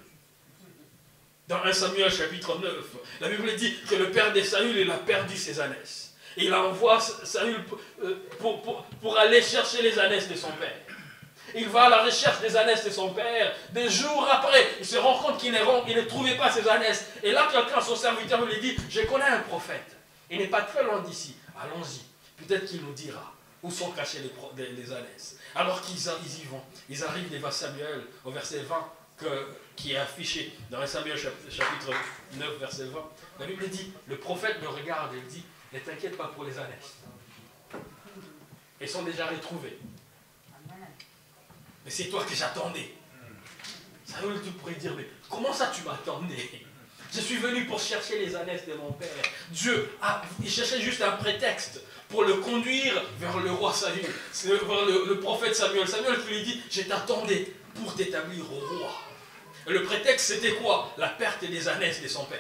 Dans 1.48 1.64
1 1.64 1.74
Samuel 1.74 2.12
chapitre 2.12 2.60
9, 2.60 2.96
la 3.22 3.30
Bible 3.30 3.56
dit 3.56 3.76
que 3.88 3.96
le 3.96 4.10
père 4.12 4.34
des 4.34 4.44
Saül, 4.44 4.76
il 4.76 4.90
a 4.90 4.98
perdu 4.98 5.38
ses 5.38 5.60
ânesses. 5.60 6.05
Il 6.38 6.54
envoie 6.54 7.00
Saül 7.00 7.64
euh, 8.04 8.16
pour, 8.40 9.18
aller 9.18 9.42
chercher 9.42 9.82
les 9.82 9.98
ânesses 10.00 10.28
de 10.28 10.36
son 10.36 10.52
père. 10.52 10.76
Il 11.56 11.70
va 11.70 11.84
à 11.84 11.90
la 11.90 12.04
recherche 12.04 12.42
des 12.42 12.56
ânesses 12.58 12.84
de 12.84 12.90
son 12.90 13.12
père. 13.14 13.56
Des 13.72 13.90
jours 13.90 14.28
après, 14.30 14.68
il 14.80 14.86
se 14.86 14.98
rend 14.98 15.18
compte 15.20 15.40
qu'il 15.40 15.54
ne, 15.54 16.02
trouvait 16.02 16.36
pas 16.36 16.52
ses 16.52 16.68
ânesses. 16.68 17.06
Et 17.24 17.32
là, 17.32 17.48
quelqu'un, 17.52 17.80
son 17.80 17.96
serviteur, 17.96 18.44
lui 18.46 18.60
dit, 18.60 18.76
je 18.90 19.02
connais 19.02 19.26
un 19.26 19.40
prophète. 19.40 19.96
Il 20.30 20.40
n'est 20.40 20.48
pas 20.48 20.64
très 20.64 20.84
loin 20.84 21.02
d'ici. 21.02 21.36
Allons-y. 21.62 22.02
Peut-être 22.44 22.66
qu'il 22.66 22.82
nous 22.82 22.94
dira 22.94 23.32
où 23.64 23.72
sont 23.72 23.92
cachées 23.92 24.20
les, 24.58 24.68
les. 24.72 24.86
Alors 25.56 25.82
qu'ils 25.82 25.98
y 25.98 26.44
vont. 26.44 26.62
Ils 26.90 27.04
arrivent 27.04 27.32
devant 27.32 27.50
Samuel 27.50 28.04
au 28.24 28.32
verset 28.32 28.60
20 28.60 28.76
qui 29.76 29.94
est 29.94 29.98
affiché 29.98 30.54
dans 30.70 30.80
1 30.80 30.88
Samuel 30.88 31.18
chapitre 31.18 31.92
9, 32.34 32.60
verset 32.60 32.86
20. 32.86 33.00
La 33.40 33.46
Bible 33.46 33.68
dit, 33.70 33.92
le 34.08 34.18
prophète 34.18 34.62
me 34.62 34.68
regarde 34.68 35.14
et 35.16 35.22
dit, 35.30 35.44
ne 35.74 35.80
t'inquiète 35.80 36.18
pas 36.18 36.28
pour 36.28 36.46
les 36.46 36.58
ânesses. 36.58 36.96
Elles 38.80 38.90
sont 38.90 39.04
déjà 39.04 39.28
retrouvées. 39.28 39.78
Mais 41.84 41.92
c'est 41.92 42.06
toi 42.06 42.24
que 42.24 42.36
j'attendais. 42.36 42.94
Ça 44.06 44.20
tu 44.44 44.52
pourrais 44.52 44.74
dire, 44.74 44.94
mais 44.96 45.08
comment 45.30 45.54
ça 45.54 45.72
tu 45.76 45.84
m'attendais? 45.84 46.50
Je 47.14 47.22
suis 47.22 47.38
venu 47.38 47.66
pour 47.66 47.80
chercher 47.80 48.20
les 48.20 48.36
ânesses 48.36 48.66
de 48.68 48.74
mon 48.74 48.92
père. 48.92 49.10
Dieu, 49.50 49.90
il 50.44 50.50
cherchait 50.50 50.82
juste 50.82 51.02
un 51.02 51.12
prétexte 51.12 51.82
pour 52.10 52.24
le 52.24 52.36
conduire 52.36 53.02
vers 53.20 53.38
le 53.40 53.52
roi 53.52 53.74
Samuel, 53.74 54.06
vers 54.44 54.86
le, 54.86 55.20
prophète 55.20 55.56
Samuel. 55.56 55.88
Samuel 55.88 56.22
qui 56.22 56.34
lui 56.34 56.44
dit, 56.44 56.62
je 56.70 56.82
t'attendais 56.82 57.54
pour 57.76 57.96
t'établir 57.96 58.44
au 58.52 58.60
roi. 58.60 58.92
le 59.68 59.84
prétexte, 59.84 60.34
c'était 60.34 60.56
quoi? 60.56 60.94
La 60.98 61.10
perte 61.10 61.46
des 61.46 61.68
ânesses 61.68 62.02
de 62.02 62.08
son 62.08 62.26
père. 62.26 62.40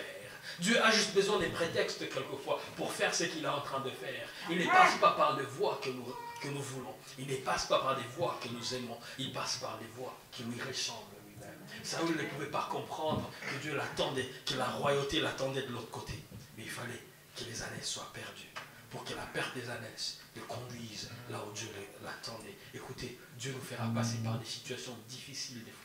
Dieu 0.60 0.82
a 0.82 0.92
juste 0.92 1.14
besoin 1.14 1.40
des 1.40 1.50
prétextes 1.50 2.00
quelquefois 2.00 2.60
pour 2.78 2.92
faire 2.92 3.14
ce 3.14 3.26
qu'il 3.26 3.44
est 3.44 3.48
en 3.48 3.62
train 3.62 3.82
de 3.82 3.90
faire. 3.90 4.28
Il 4.50 4.58
ne 4.58 4.66
passe 4.66 4.98
pas 5.00 5.12
par 5.12 5.36
des 5.36 5.44
voies 5.44 5.80
que 5.84 5.90
nous, 5.90 6.06
que 6.42 6.48
nous 6.48 6.62
voulons. 6.62 6.96
Il 7.20 7.28
ne 7.28 7.36
passe 7.38 7.66
pas 7.66 7.80
par 7.80 7.96
des 7.96 8.08
voies 8.18 8.40
que 8.42 8.50
nous 8.50 8.74
aimons. 8.74 8.98
Il 9.18 9.34
passe 9.34 9.58
par 9.58 9.78
des 9.80 9.88
voies 9.96 10.16
qui 10.32 10.44
lui 10.44 10.62
ressemblent 10.62 11.16
lui-même. 11.28 11.60
Saül 11.84 12.16
ne 12.16 12.24
pouvait 12.24 12.52
pas 12.52 12.68
comprendre 12.72 13.30
que 13.42 13.62
Dieu 13.62 13.76
l'attendait, 13.76 14.30
que 14.46 14.56
la 14.56 14.66
royauté 14.66 15.20
l'attendait 15.20 15.64
de 15.64 15.72
l'autre 15.74 15.92
côté. 15.92 16.14
Mais 16.58 16.64
il 16.64 16.70
fallait 16.70 17.04
que 17.36 17.44
les 17.44 17.64
ânesses 17.64 17.90
soient 17.90 18.12
perdues 18.14 18.54
pour 18.90 19.04
que 19.04 19.14
la 19.14 19.26
perte 19.26 19.54
des 19.56 19.70
ânesses 19.70 20.20
le 20.36 20.42
conduise 20.44 21.10
là 21.30 21.44
où 21.46 21.52
Dieu 21.54 21.68
l'attendait. 22.04 22.56
Écoutez, 22.74 23.20
Dieu 23.38 23.54
nous 23.54 23.62
fera 23.62 23.88
passer 23.94 24.18
par 24.24 24.40
des 24.40 24.46
situations 24.46 24.96
difficiles 25.08 25.64
des 25.64 25.72
fois. 25.72 25.85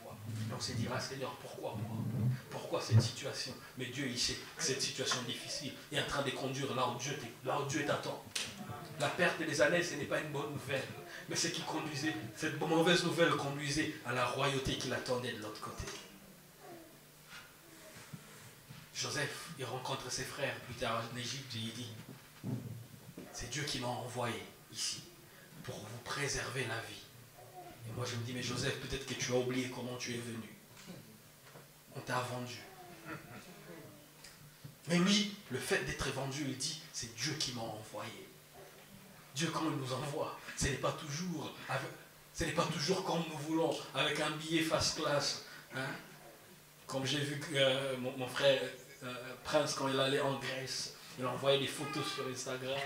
Et 0.51 0.55
on 0.57 0.61
se 0.61 0.73
dira, 0.73 0.99
Seigneur, 1.01 1.35
pourquoi 1.37 1.77
moi? 1.77 1.97
Pourquoi 2.51 2.81
cette 2.81 3.01
situation? 3.01 3.53
Mais 3.79 3.87
Dieu, 3.87 4.07
il 4.07 4.19
sait 4.19 4.37
que 4.57 4.63
cette 4.63 4.83
situation 4.83 5.23
difficile 5.23 5.73
est 5.93 6.01
en 6.01 6.07
train 6.07 6.23
de 6.23 6.31
conduire 6.31 6.75
là 6.75 6.89
où 6.89 6.99
Dieu, 6.99 7.17
là 7.45 7.61
où 7.61 7.67
Dieu 7.67 7.85
t'attend. 7.85 8.25
La 8.99 9.09
perte 9.09 9.43
des 9.43 9.63
années, 9.63 9.83
ce 9.83 9.95
n'est 9.95 10.05
pas 10.05 10.21
une 10.21 10.33
bonne 10.33 10.53
nouvelle. 10.53 10.83
Mais 11.29 11.37
ce 11.37 11.49
qui 11.49 11.63
conduisait, 11.63 12.15
cette 12.37 12.61
mauvaise 12.61 13.05
nouvelle 13.05 13.31
conduisait 13.31 13.95
à 14.05 14.13
la 14.13 14.27
royauté 14.27 14.77
qui 14.77 14.89
l'attendait 14.89 15.33
de 15.33 15.43
l'autre 15.43 15.61
côté. 15.61 15.85
Joseph, 18.95 19.49
il 19.59 19.65
rencontre 19.65 20.11
ses 20.11 20.25
frères 20.25 20.55
plus 20.61 20.75
tard 20.75 21.03
en 21.13 21.17
Égypte 21.17 21.55
et 21.55 21.59
il 21.59 21.73
dit, 21.73 21.93
c'est 23.33 23.49
Dieu 23.49 23.63
qui 23.63 23.79
m'a 23.79 23.87
envoyé 23.87 24.43
ici 24.73 25.03
pour 25.65 25.77
vous 25.77 25.99
préserver 26.05 26.67
la 26.67 26.79
vie. 26.81 27.10
Et 27.89 27.93
moi 27.97 28.05
je 28.05 28.17
me 28.17 28.25
dis, 28.25 28.33
mais 28.33 28.43
Joseph, 28.43 28.81
peut-être 28.81 29.07
que 29.07 29.15
tu 29.15 29.33
as 29.33 29.37
oublié 29.37 29.71
comment 29.75 29.97
tu 29.97 30.15
es 30.15 30.19
venu. 30.19 30.49
On 31.97 32.01
t'a 32.01 32.21
vendu. 32.21 32.61
Mais 34.89 34.99
lui, 34.99 35.37
le 35.51 35.59
fait 35.59 35.85
d'être 35.85 36.11
vendu, 36.11 36.45
il 36.49 36.57
dit, 36.57 36.81
c'est 36.93 37.15
Dieu 37.15 37.33
qui 37.35 37.53
m'a 37.53 37.63
envoyé. 37.63 38.29
Dieu, 39.35 39.49
quand 39.53 39.63
il 39.65 39.77
nous 39.77 39.93
envoie, 39.93 40.37
ce 40.57 40.67
n'est 40.67 40.73
pas 40.73 40.93
toujours, 40.93 41.53
ce 42.35 42.45
n'est 42.45 42.53
pas 42.53 42.65
toujours 42.65 43.05
comme 43.05 43.23
nous 43.31 43.39
voulons, 43.39 43.77
avec 43.95 44.21
un 44.21 44.31
billet 44.31 44.63
face 44.63 44.95
classe. 44.95 45.45
Hein. 45.75 45.87
Comme 46.87 47.07
j'ai 47.07 47.21
vu 47.21 47.39
que 47.39 47.55
euh, 47.55 47.97
mon, 47.99 48.27
frère 48.27 48.61
euh, 49.05 49.15
Prince, 49.45 49.75
quand 49.75 49.89
il 49.89 50.01
allait 50.01 50.21
en 50.21 50.39
Grèce, 50.41 50.95
il 51.19 51.25
envoyait 51.25 51.61
des 51.61 51.69
photos 51.69 52.05
sur 52.13 52.27
Instagram. 52.27 52.77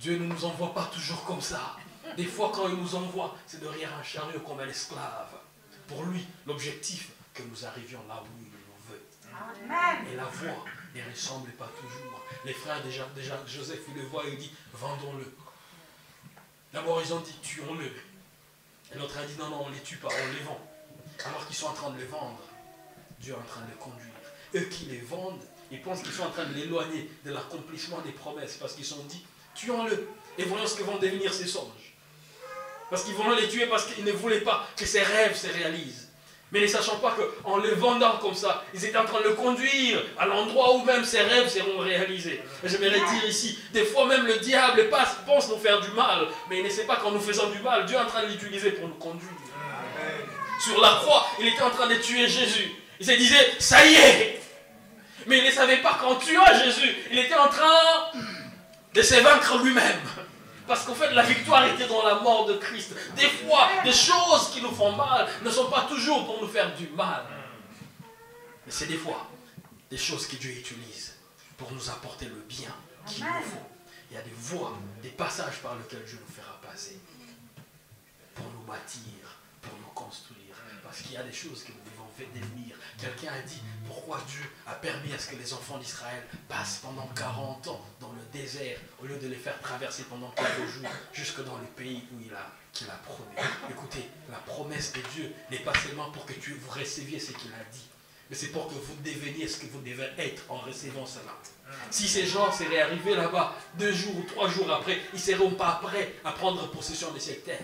Dieu 0.00 0.18
ne 0.18 0.26
nous 0.26 0.44
envoie 0.44 0.74
pas 0.74 0.90
toujours 0.92 1.24
comme 1.24 1.40
ça. 1.40 1.76
Des 2.16 2.24
fois, 2.24 2.52
quand 2.54 2.68
il 2.68 2.76
nous 2.76 2.94
envoie, 2.94 3.36
c'est 3.46 3.60
de 3.60 3.68
chariot 4.02 4.40
comme 4.40 4.60
un 4.60 4.68
esclave. 4.68 5.34
Pour 5.86 6.04
lui, 6.04 6.26
l'objectif, 6.46 7.10
que 7.34 7.42
nous 7.42 7.64
arrivions 7.64 8.00
là 8.08 8.22
où 8.22 8.26
il 8.38 8.46
nous 8.46 8.90
veut. 8.90 9.02
Amen. 9.32 10.06
Et 10.12 10.16
la 10.16 10.24
voix 10.24 10.64
ne 10.94 11.10
ressemble 11.10 11.50
pas 11.52 11.70
toujours. 11.80 12.22
Les 12.44 12.52
frères, 12.52 12.82
déjà, 12.82 13.06
déjà 13.14 13.40
Joseph, 13.46 13.80
il 13.88 13.94
le 13.94 14.06
voit 14.06 14.26
et 14.26 14.32
il 14.32 14.38
dit, 14.38 14.52
vendons-le. 14.74 15.34
D'abord, 16.72 17.00
ils 17.02 17.12
ont 17.12 17.20
dit, 17.20 17.34
tuons-le. 17.42 17.86
Et 17.86 18.98
l'autre 18.98 19.16
a 19.18 19.24
dit, 19.24 19.34
non, 19.38 19.48
non, 19.48 19.64
on 19.64 19.68
ne 19.70 19.74
les 19.74 19.80
tue 19.80 19.96
pas, 19.96 20.08
on 20.08 20.32
les 20.32 20.40
vend. 20.40 20.60
Alors 21.24 21.46
qu'ils 21.46 21.56
sont 21.56 21.66
en 21.66 21.72
train 21.72 21.90
de 21.90 21.98
les 21.98 22.06
vendre, 22.06 22.40
Dieu 23.20 23.32
est 23.32 23.36
en 23.36 23.42
train 23.42 23.62
de 23.62 23.70
les 23.70 23.78
conduire. 23.78 24.12
Eux 24.54 24.68
qui 24.68 24.86
les 24.86 25.00
vendent, 25.00 25.42
ils 25.70 25.80
pensent 25.80 26.02
qu'ils 26.02 26.12
sont 26.12 26.24
en 26.24 26.30
train 26.30 26.44
de 26.44 26.54
l'éloigner 26.54 27.10
de 27.24 27.32
l'accomplissement 27.32 28.00
des 28.00 28.12
promesses 28.12 28.56
parce 28.56 28.74
qu'ils 28.74 28.84
sont 28.84 29.02
dit, 29.04 29.24
tuons-le 29.54 30.08
et 30.36 30.44
voyons 30.44 30.66
ce 30.66 30.76
que 30.76 30.82
vont 30.82 30.98
devenir 30.98 31.32
ces 31.32 31.46
songes. 31.46 31.91
Parce 32.92 33.04
qu'ils 33.04 33.14
vont 33.14 33.30
les 33.30 33.48
tuer 33.48 33.64
parce 33.64 33.86
qu'ils 33.86 34.04
ne 34.04 34.12
voulaient 34.12 34.42
pas 34.42 34.68
que 34.76 34.84
ces 34.84 35.00
rêves 35.00 35.34
se 35.34 35.46
réalisent. 35.46 36.10
Mais 36.50 36.60
ne 36.60 36.66
sachant 36.66 36.96
pas 36.96 37.16
qu'en 37.42 37.56
le 37.56 37.70
vendant 37.70 38.18
comme 38.18 38.34
ça, 38.34 38.62
ils 38.74 38.84
étaient 38.84 38.98
en 38.98 39.06
train 39.06 39.20
de 39.20 39.28
le 39.28 39.32
conduire 39.32 40.04
à 40.18 40.26
l'endroit 40.26 40.74
où 40.74 40.84
même 40.84 41.02
ses 41.02 41.22
rêves 41.22 41.48
seront 41.48 41.78
réalisés. 41.78 42.42
Et 42.62 42.68
j'aimerais 42.68 42.98
dire 42.98 43.24
ici, 43.26 43.58
des 43.72 43.86
fois 43.86 44.04
même 44.04 44.26
le 44.26 44.36
diable 44.40 44.90
passe, 44.90 45.16
pense 45.24 45.48
nous 45.48 45.56
faire 45.56 45.80
du 45.80 45.90
mal, 45.92 46.26
mais 46.50 46.58
il 46.58 46.64
ne 46.64 46.68
sait 46.68 46.84
pas 46.84 46.96
qu'en 46.96 47.12
nous 47.12 47.20
faisant 47.20 47.48
du 47.48 47.60
mal, 47.60 47.86
Dieu 47.86 47.96
est 47.96 48.00
en 48.00 48.04
train 48.04 48.24
de 48.24 48.28
l'utiliser 48.28 48.72
pour 48.72 48.86
nous 48.86 48.94
conduire. 48.96 49.30
Sur 50.60 50.78
la 50.78 50.90
croix, 51.02 51.26
il 51.40 51.46
était 51.46 51.62
en 51.62 51.70
train 51.70 51.86
de 51.86 51.94
tuer 51.94 52.28
Jésus. 52.28 52.72
Il 53.00 53.06
se 53.06 53.12
disait, 53.12 53.54
ça 53.58 53.86
y 53.86 53.94
est. 53.94 54.42
Mais 55.26 55.38
il 55.38 55.46
ne 55.46 55.50
savait 55.50 55.78
pas 55.78 55.96
qu'en 55.98 56.16
tuant 56.16 56.44
Jésus, 56.62 56.94
il 57.10 57.18
était 57.20 57.36
en 57.36 57.48
train 57.48 58.10
de 58.92 59.00
se 59.00 59.14
vaincre 59.14 59.62
lui-même. 59.64 60.02
Parce 60.66 60.84
qu'en 60.84 60.94
fait, 60.94 61.10
la 61.12 61.22
victoire 61.22 61.66
était 61.66 61.86
dans 61.86 62.04
la 62.06 62.16
mort 62.16 62.46
de 62.46 62.54
Christ. 62.54 62.94
Des 63.16 63.28
fois, 63.28 63.68
des 63.84 63.92
choses 63.92 64.50
qui 64.52 64.62
nous 64.62 64.70
font 64.70 64.92
mal 64.92 65.28
ne 65.42 65.50
sont 65.50 65.70
pas 65.70 65.82
toujours 65.82 66.24
pour 66.24 66.40
nous 66.40 66.48
faire 66.48 66.74
du 66.74 66.88
mal. 66.88 67.24
Mais 68.64 68.72
c'est 68.72 68.86
des 68.86 68.96
fois 68.96 69.28
des 69.90 69.98
choses 69.98 70.26
que 70.26 70.36
Dieu 70.36 70.50
utilise 70.50 71.14
pour 71.56 71.70
nous 71.72 71.90
apporter 71.90 72.26
le 72.26 72.44
bien 72.48 72.74
qu'il 73.06 73.24
nous 73.24 73.42
faut. 73.42 73.66
Il 74.10 74.14
y 74.14 74.18
a 74.18 74.22
des 74.22 74.34
voies, 74.36 74.78
des 75.02 75.08
passages 75.08 75.58
par 75.62 75.74
lesquels 75.76 76.04
Dieu 76.04 76.18
nous 76.20 76.34
fera 76.34 76.60
passer 76.60 76.98
pour 78.34 78.46
nous 78.46 78.62
bâtir, 78.66 79.40
pour 79.60 79.72
nous 79.78 79.92
construire. 79.94 80.54
Parce 80.82 81.00
qu'il 81.00 81.12
y 81.12 81.16
a 81.16 81.22
des 81.22 81.32
choses 81.32 81.64
que 81.64 81.72
devenir. 82.18 82.76
Quelqu'un 82.98 83.32
a 83.32 83.42
dit 83.42 83.60
pourquoi 83.86 84.20
Dieu 84.28 84.44
a 84.66 84.74
permis 84.74 85.12
à 85.12 85.18
ce 85.18 85.28
que 85.30 85.36
les 85.36 85.52
enfants 85.52 85.78
d'Israël 85.78 86.22
passent 86.48 86.80
pendant 86.82 87.06
40 87.16 87.68
ans 87.68 87.80
dans 88.00 88.12
le 88.12 88.22
désert 88.32 88.78
au 89.02 89.06
lieu 89.06 89.16
de 89.16 89.28
les 89.28 89.36
faire 89.36 89.58
traverser 89.60 90.04
pendant 90.04 90.30
quelques 90.30 90.68
jours 90.70 90.90
jusque 91.12 91.44
dans 91.44 91.56
le 91.56 91.66
pays 91.76 92.04
où 92.12 92.20
il 92.24 92.32
a, 92.32 92.50
qu'il 92.72 92.88
a 92.88 93.00
promis. 93.04 93.36
Écoutez, 93.70 94.08
la 94.30 94.38
promesse 94.38 94.92
de 94.92 95.00
Dieu 95.14 95.32
n'est 95.50 95.58
pas 95.58 95.74
seulement 95.74 96.10
pour 96.10 96.26
que 96.26 96.34
tu 96.34 96.52
vous 96.52 96.70
receviez 96.70 97.18
ce 97.18 97.32
qu'il 97.32 97.52
a 97.52 97.64
dit, 97.72 97.86
mais 98.30 98.36
c'est 98.36 98.48
pour 98.48 98.68
que 98.68 98.74
vous 98.74 98.96
deveniez 99.04 99.48
ce 99.48 99.58
que 99.58 99.66
vous 99.66 99.80
devez 99.80 100.10
être 100.18 100.42
en 100.48 100.58
recevant 100.58 101.06
cela. 101.06 101.36
Si 101.90 102.06
ces 102.06 102.26
gens 102.26 102.52
seraient 102.52 102.82
arrivés 102.82 103.14
là-bas 103.14 103.54
deux 103.78 103.92
jours 103.92 104.16
ou 104.16 104.22
trois 104.22 104.48
jours 104.48 104.70
après, 104.70 105.00
ils 105.12 105.16
ne 105.16 105.20
seront 105.20 105.52
pas 105.52 105.80
prêts 105.82 106.14
à 106.24 106.32
prendre 106.32 106.70
possession 106.70 107.10
de 107.12 107.18
ces 107.18 107.38
terres. 107.38 107.58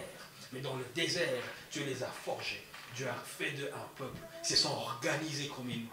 Mais 0.53 0.61
dans 0.61 0.77
le 0.77 0.85
désert, 0.95 1.43
Dieu 1.71 1.85
les 1.85 2.03
a 2.03 2.07
forgés. 2.07 2.65
Dieu 2.95 3.09
a 3.09 3.15
fait 3.15 3.53
d'eux 3.53 3.71
un 3.75 3.89
peuple. 3.97 4.19
Ils 4.43 4.49
se 4.49 4.57
sont 4.57 4.73
organisés 4.73 5.49
comme 5.49 5.69
une 5.69 5.87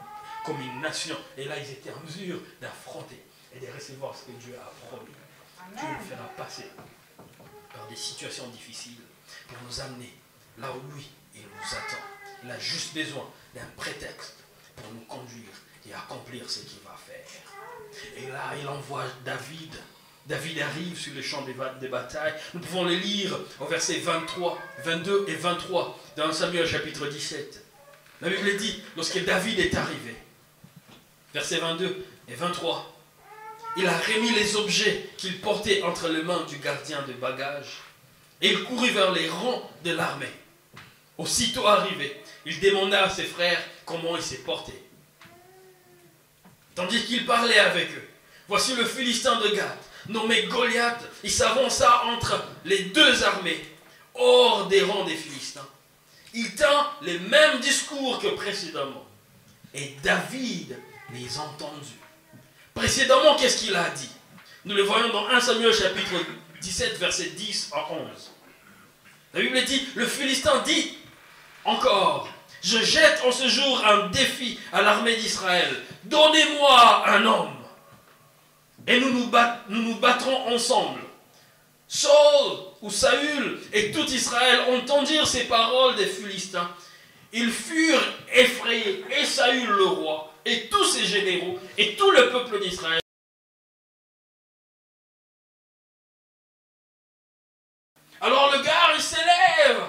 comme 0.45 0.61
une 0.61 0.79
nation. 0.79 1.17
Et 1.37 1.45
là, 1.45 1.57
ils 1.57 1.71
étaient 1.71 1.91
en 1.91 1.99
mesure 2.01 2.39
d'affronter 2.61 3.25
et 3.53 3.59
de 3.59 3.71
recevoir 3.71 4.15
ce 4.15 4.25
que 4.25 4.31
Dieu 4.31 4.55
a 4.55 4.71
promis. 4.87 5.11
Dieu 5.75 5.87
nous 5.87 6.05
fera 6.05 6.27
passer 6.37 6.69
par 7.73 7.87
des 7.87 7.95
situations 7.95 8.47
difficiles 8.49 9.01
pour 9.47 9.57
nous 9.67 9.81
amener 9.81 10.13
là 10.59 10.71
où 10.71 10.95
lui, 10.95 11.09
il 11.33 11.41
nous 11.41 11.77
attend. 11.77 12.03
Il 12.43 12.51
a 12.51 12.59
juste 12.59 12.93
besoin 12.93 13.27
d'un 13.55 13.65
prétexte 13.75 14.35
pour 14.75 14.91
nous 14.93 15.05
conduire 15.05 15.49
et 15.87 15.93
accomplir 15.93 16.49
ce 16.49 16.59
qu'il 16.59 16.79
va 16.81 16.95
faire. 16.95 17.25
Et 18.17 18.27
là, 18.27 18.53
il 18.59 18.67
envoie 18.67 19.05
David. 19.23 19.75
David 20.25 20.59
arrive 20.59 20.97
sur 20.97 21.13
le 21.13 21.21
champ 21.21 21.43
des 21.43 21.87
batailles. 21.87 22.33
Nous 22.53 22.59
pouvons 22.59 22.83
le 22.83 22.95
lire 22.95 23.37
au 23.59 23.65
verset 23.65 23.99
23, 23.99 24.59
22 24.83 25.25
et 25.27 25.35
23 25.35 25.99
dans 26.17 26.31
Samuel 26.31 26.67
chapitre 26.67 27.07
17. 27.07 27.63
La 28.21 28.29
Bible 28.29 28.57
dit, 28.57 28.81
lorsque 28.95 29.23
David 29.23 29.59
est 29.59 29.75
arrivé, 29.75 30.15
versets 31.33 31.57
22 31.57 32.05
et 32.29 32.33
23. 32.33 32.91
Il 33.77 33.85
a 33.85 33.97
remis 33.97 34.31
les 34.31 34.55
objets 34.55 35.09
qu'il 35.17 35.39
portait 35.41 35.83
entre 35.83 36.07
les 36.07 36.23
mains 36.23 36.43
du 36.45 36.57
gardien 36.57 37.01
de 37.03 37.13
bagages 37.13 37.81
et 38.41 38.51
il 38.51 38.63
courut 38.63 38.91
vers 38.91 39.11
les 39.11 39.29
rangs 39.29 39.69
de 39.83 39.91
l'armée. 39.91 40.31
Aussitôt 41.17 41.67
arrivé, 41.67 42.21
il 42.45 42.59
demanda 42.59 43.03
à 43.03 43.09
ses 43.09 43.23
frères 43.23 43.61
comment 43.85 44.15
il 44.15 44.23
s'est 44.23 44.37
porté. 44.37 44.73
Tandis 46.73 47.03
qu'il 47.05 47.25
parlait 47.25 47.59
avec 47.59 47.89
eux, 47.91 48.07
voici 48.47 48.75
le 48.75 48.85
Philistin 48.85 49.39
de 49.41 49.49
Gath, 49.49 49.89
nommé 50.09 50.43
Goliath, 50.43 51.03
il 51.23 51.31
s'avança 51.31 52.03
entre 52.05 52.43
les 52.65 52.85
deux 52.85 53.23
armées, 53.23 53.63
hors 54.13 54.67
des 54.67 54.81
rangs 54.83 55.05
des 55.05 55.15
Philistins. 55.15 55.67
Il 56.33 56.53
tint 56.55 56.91
les 57.01 57.19
mêmes 57.19 57.59
discours 57.59 58.19
que 58.19 58.27
précédemment. 58.27 59.05
Et 59.73 59.95
David 60.03 60.77
les 61.13 61.37
entendus. 61.37 61.99
Précédemment, 62.73 63.35
qu'est-ce 63.35 63.65
qu'il 63.65 63.75
a 63.75 63.89
dit? 63.89 64.09
Nous 64.65 64.75
le 64.75 64.83
voyons 64.83 65.09
dans 65.09 65.27
1 65.27 65.39
Samuel 65.39 65.73
chapitre 65.73 66.15
17, 66.61 66.97
verset 66.97 67.29
10 67.29 67.71
à 67.73 67.91
11. 67.91 68.31
La 69.33 69.41
Bible 69.41 69.63
dit, 69.65 69.87
le 69.95 70.05
Philistin 70.05 70.61
dit 70.65 70.97
encore, 71.63 72.29
je 72.63 72.79
jette 72.79 73.21
en 73.25 73.31
ce 73.31 73.47
jour 73.47 73.85
un 73.85 74.07
défi 74.09 74.59
à 74.73 74.81
l'armée 74.81 75.15
d'Israël. 75.15 75.83
Donnez-moi 76.05 77.09
un 77.09 77.25
homme. 77.25 77.53
Et 78.87 78.99
nous 78.99 79.11
nous, 79.69 79.95
battrons 79.95 80.53
ensemble. 80.53 81.01
Saul 81.87 82.57
ou 82.81 82.89
Saül 82.89 83.59
et 83.73 83.91
tout 83.91 84.05
Israël 84.05 84.59
entendirent 84.69 85.27
ces 85.27 85.45
paroles 85.45 85.95
des 85.95 86.05
Philistins. 86.05 86.69
Ils 87.33 87.51
furent 87.51 88.13
effrayés, 88.33 89.03
et 89.19 89.25
Saül 89.25 89.67
le 89.67 89.85
roi, 89.85 90.33
et 90.45 90.69
tous 90.69 90.85
ses 90.85 91.05
généraux 91.05 91.59
et 91.77 91.95
tout 91.95 92.11
le 92.11 92.29
peuple 92.29 92.59
d'Israël. 92.59 93.01
Alors 98.21 98.51
le 98.51 98.63
gars, 98.63 98.93
il 98.95 99.01
s'élève. 99.01 99.83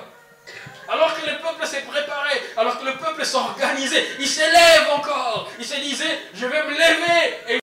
Alors 0.89 1.15
que 1.21 1.27
le 1.27 1.39
peuple 1.39 1.67
s'est 1.67 1.83
préparé, 1.83 2.41
alors 2.57 2.79
que 2.79 2.85
le 2.85 2.97
peuple 2.97 3.25
s'est 3.25 3.37
organisé, 3.37 4.05
il 4.21 4.29
s'élève 4.29 4.91
encore. 4.93 5.51
Il 5.59 5.65
se 5.65 5.75
disait, 5.81 6.21
je 6.35 6.47
vais 6.47 6.63
me 6.65 6.71
lever 6.71 7.61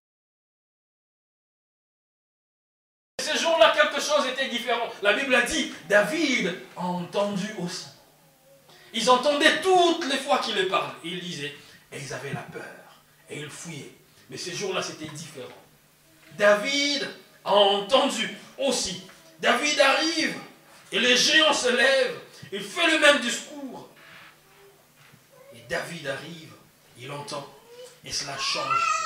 ce 3.23 3.37
jour-là, 3.37 3.73
quelque 3.75 4.01
chose 4.01 4.27
était 4.27 4.49
différent. 4.49 4.89
La 5.03 5.11
Bible 5.11 5.35
a 5.35 5.41
dit, 5.41 5.73
David 5.89 6.55
a 6.77 6.85
entendu 6.85 7.45
aussi. 7.59 7.87
Ils 8.93 9.09
entendaient 9.09 9.61
toutes 9.61 10.09
les 10.09 10.17
fois 10.17 10.37
qu'il 10.37 10.55
parlait. 10.69 10.93
Il 11.03 11.19
disait, 11.19 11.53
et 11.91 11.99
ils 11.99 12.13
avaient 12.13 12.31
la 12.31 12.41
peur 12.41 12.63
et 13.29 13.39
il 13.39 13.49
fouillait. 13.49 13.91
Mais 14.29 14.37
ces 14.37 14.55
jours-là, 14.55 14.81
c'était 14.81 15.13
différent. 15.13 15.49
David 16.37 17.05
a 17.43 17.51
entendu 17.51 18.29
aussi. 18.57 19.03
David 19.41 19.77
arrive 19.81 20.35
et 20.91 20.99
les 20.99 21.17
géants 21.17 21.53
se 21.53 21.69
lèvent. 21.69 22.19
Il 22.53 22.61
fait 22.61 22.89
le 22.89 22.99
même 22.99 23.19
discours. 23.19 23.89
Et 25.53 25.59
David 25.67 26.07
arrive, 26.07 26.53
il 26.97 27.11
entend 27.11 27.45
et 28.05 28.11
cela 28.11 28.37
change. 28.37 29.03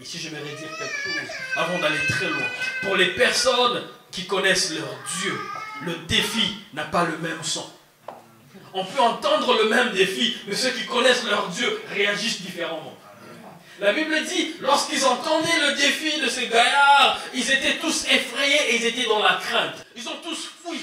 Ici, 0.00 0.18
je 0.18 0.30
vais 0.30 0.40
dire 0.40 0.78
quelque 0.78 1.02
chose 1.04 1.28
avant 1.54 1.78
d'aller 1.78 2.04
très 2.08 2.28
loin. 2.28 2.46
Pour 2.80 2.96
les 2.96 3.14
personnes 3.14 3.86
qui 4.12 4.26
connaissent 4.26 4.72
leur 4.72 4.94
Dieu, 5.20 5.36
le 5.84 5.94
défi 6.06 6.58
n'a 6.74 6.84
pas 6.84 7.04
le 7.04 7.18
même 7.18 7.42
son. 7.42 7.68
On 8.74 8.84
peut 8.84 9.00
entendre 9.00 9.54
le 9.62 9.68
même 9.68 9.92
défi, 9.92 10.36
mais 10.46 10.54
ceux 10.54 10.70
qui 10.70 10.86
connaissent 10.86 11.24
leur 11.24 11.48
Dieu 11.48 11.82
réagissent 11.88 12.42
différemment. 12.42 12.96
La 13.80 13.92
Bible 13.92 14.14
dit, 14.24 14.54
lorsqu'ils 14.60 15.04
entendaient 15.04 15.70
le 15.70 15.76
défi 15.76 16.20
de 16.20 16.28
ces 16.28 16.46
gaillards, 16.46 17.18
ils 17.34 17.50
étaient 17.50 17.78
tous 17.78 18.04
effrayés 18.04 18.70
et 18.70 18.76
ils 18.76 18.86
étaient 18.86 19.08
dans 19.08 19.22
la 19.22 19.40
crainte. 19.42 19.84
Ils 19.96 20.08
ont 20.08 20.20
tous 20.22 20.50
fui 20.64 20.78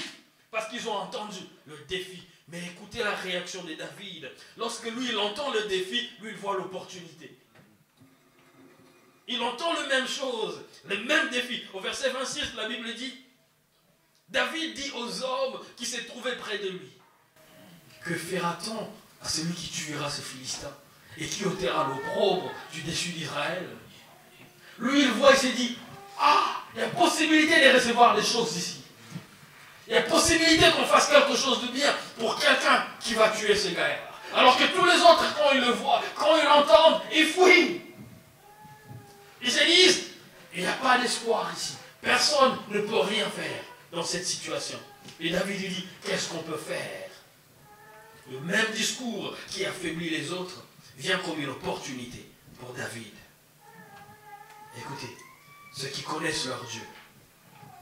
parce 0.52 0.68
qu'ils 0.68 0.88
ont 0.90 0.96
entendu 0.96 1.40
le 1.68 1.78
défi. 1.88 2.24
Mais 2.50 2.60
écoutez 2.60 3.00
la 3.00 3.16
réaction 3.16 3.64
de 3.64 3.76
David. 3.76 4.30
Lorsque 4.58 4.86
lui, 4.86 5.08
il 5.12 5.18
entend 5.18 5.52
le 5.52 5.62
défi, 5.70 6.10
lui, 6.22 6.32
il 6.32 6.36
voit 6.36 6.58
l'opportunité. 6.58 7.32
Il 9.32 9.40
entend 9.44 9.74
la 9.74 9.86
même 9.86 10.08
chose, 10.08 10.60
le 10.86 10.98
même 11.04 11.30
défi. 11.30 11.62
Au 11.76 11.80
verset 11.80 12.10
26, 12.10 12.56
la 12.58 12.68
Bible 12.68 12.92
dit, 12.96 13.14
David 14.28 14.74
dit 14.74 14.92
aux 14.96 15.24
hommes 15.24 15.60
qui 15.78 15.86
s'est 15.86 16.06
trouvé 16.06 16.32
près 16.36 16.58
de 16.58 16.70
lui, 16.70 16.90
que 18.04 18.16
fera-t-on 18.16 18.90
à 19.24 19.30
celui 19.30 19.54
qui 19.54 19.70
tuera 19.70 20.10
ce 20.10 20.22
Philistin 20.22 20.72
et 21.16 21.28
qui 21.28 21.46
ôtera 21.46 21.88
l'opprobre 21.88 22.52
du 22.74 22.82
dessus 22.82 23.10
d'Israël? 23.10 23.70
Lui, 24.80 25.02
il 25.04 25.12
voit 25.12 25.34
et 25.34 25.38
s'est 25.38 25.52
dit, 25.52 25.78
ah, 26.20 26.64
il 26.74 26.82
y 26.82 26.84
a 26.84 26.88
possibilité 26.90 27.64
de 27.64 27.76
recevoir 27.76 28.16
des 28.16 28.24
choses 28.24 28.58
ici. 28.58 28.82
Il 29.88 29.94
y 29.94 29.98
a 29.98 30.02
possibilité 30.04 30.72
qu'on 30.72 30.86
fasse 30.86 31.08
quelque 31.08 31.36
chose 31.36 31.62
de 31.62 31.68
bien 31.68 31.94
pour 32.18 32.36
quelqu'un 32.40 32.84
qui 33.00 33.14
va 33.14 33.30
tuer 33.30 33.56
ce 33.56 33.70
gars. 33.70 33.96
Alors 34.34 34.58
que 34.58 34.64
tous 34.64 34.86
les 34.86 35.02
autres, 35.02 35.36
quand 35.38 35.52
ils 35.54 35.62
le 35.62 35.72
voient, 35.72 36.02
quand 36.16 36.36
ils 36.36 36.46
l'entendent, 36.46 37.02
ils 37.14 37.26
fuient. 37.26 37.89
Ils 39.42 39.52
se 39.52 39.64
disent, 39.64 40.04
il 40.54 40.62
n'y 40.62 40.68
a 40.68 40.74
pas 40.74 40.98
d'espoir 41.00 41.52
ici. 41.56 41.76
Personne 42.02 42.58
ne 42.70 42.82
peut 42.82 43.00
rien 43.00 43.30
faire 43.30 43.64
dans 43.92 44.04
cette 44.04 44.26
situation. 44.26 44.80
Et 45.20 45.30
David 45.30 45.62
lui 45.62 45.70
dit, 45.70 45.88
qu'est-ce 46.04 46.30
qu'on 46.30 46.44
peut 46.44 46.58
faire? 46.58 47.10
Le 48.32 48.40
même 48.42 48.72
discours 48.74 49.36
qui 49.50 49.66
affaiblit 49.66 50.10
les 50.10 50.32
autres 50.32 50.64
vient 50.98 51.18
comme 51.20 51.40
une 51.40 51.50
opportunité 51.50 52.30
pour 52.60 52.74
David. 52.74 53.14
Écoutez, 54.78 55.18
ceux 55.76 55.88
qui 55.88 56.04
connaissent 56.04 56.46
leur 56.46 56.64
Dieu, 56.66 56.84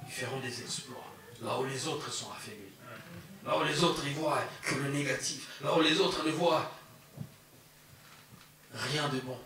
ils 0.08 0.13
feront 0.13 0.39
des 0.39 0.62
exploits 0.62 1.04
là 1.41 1.60
où 1.60 1.65
les 1.65 1.88
autres 1.88 2.12
sont 2.12 2.32
affaiblis. 2.32 2.63
Là 3.46 3.58
où 3.58 3.63
les 3.63 3.84
autres 3.84 4.06
y 4.06 4.13
voient 4.13 4.43
que 4.62 4.76
le 4.76 4.89
négatif. 4.89 5.48
Là 5.63 5.76
où 5.76 5.82
les 5.82 6.00
autres 6.00 6.26
ne 6.26 6.32
voient 6.32 6.72
rien 8.74 9.08
de 9.10 9.20
bon. 9.20 9.39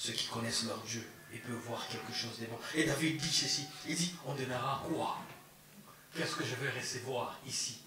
Ceux 0.00 0.12
qui 0.12 0.28
connaissent 0.28 0.62
leur 0.62 0.78
Dieu, 0.82 1.04
ils 1.32 1.40
peuvent 1.40 1.56
voir 1.66 1.84
quelque 1.88 2.12
chose 2.12 2.38
de 2.38 2.46
bon. 2.46 2.56
Et 2.72 2.84
David 2.84 3.16
dit 3.16 3.32
ceci. 3.32 3.66
Il 3.84 3.96
dit, 3.96 4.14
on 4.24 4.32
donnera 4.32 4.80
quoi? 4.86 5.18
Qu'est-ce 6.14 6.36
que 6.36 6.44
je 6.44 6.54
vais 6.54 6.70
recevoir 6.70 7.36
ici? 7.44 7.80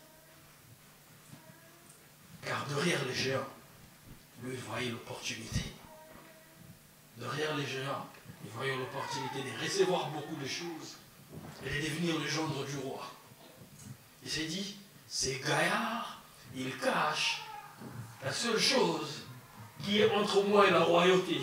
Car 2.46 2.66
derrière 2.66 3.00
les 3.06 3.14
géants, 3.14 3.48
lui, 4.44 4.56
il 4.56 4.60
voyait 4.60 4.90
l'opportunité. 4.90 5.72
Derrière 7.16 7.56
les 7.56 7.66
géants, 7.66 8.06
il 8.44 8.52
voyait 8.52 8.76
l'opportunité 8.76 9.44
de 9.44 9.64
recevoir 9.64 10.10
beaucoup 10.10 10.36
de 10.36 10.48
choses 10.48 10.98
et 11.66 11.70
de 11.70 11.86
devenir 11.86 12.20
le 12.20 12.28
gendre 12.28 12.66
du 12.66 12.76
roi. 12.80 13.10
Il 14.22 14.30
s'est 14.30 14.48
dit, 14.48 14.76
ces 15.08 15.40
gaillards, 15.40 16.22
ils 16.54 16.78
cachent 16.78 17.44
la 18.22 18.34
seule 18.34 18.60
chose 18.60 19.22
qui 19.82 20.00
est 20.00 20.12
entre 20.14 20.44
moi 20.44 20.68
et 20.68 20.72
la 20.72 20.84
royauté. 20.84 21.40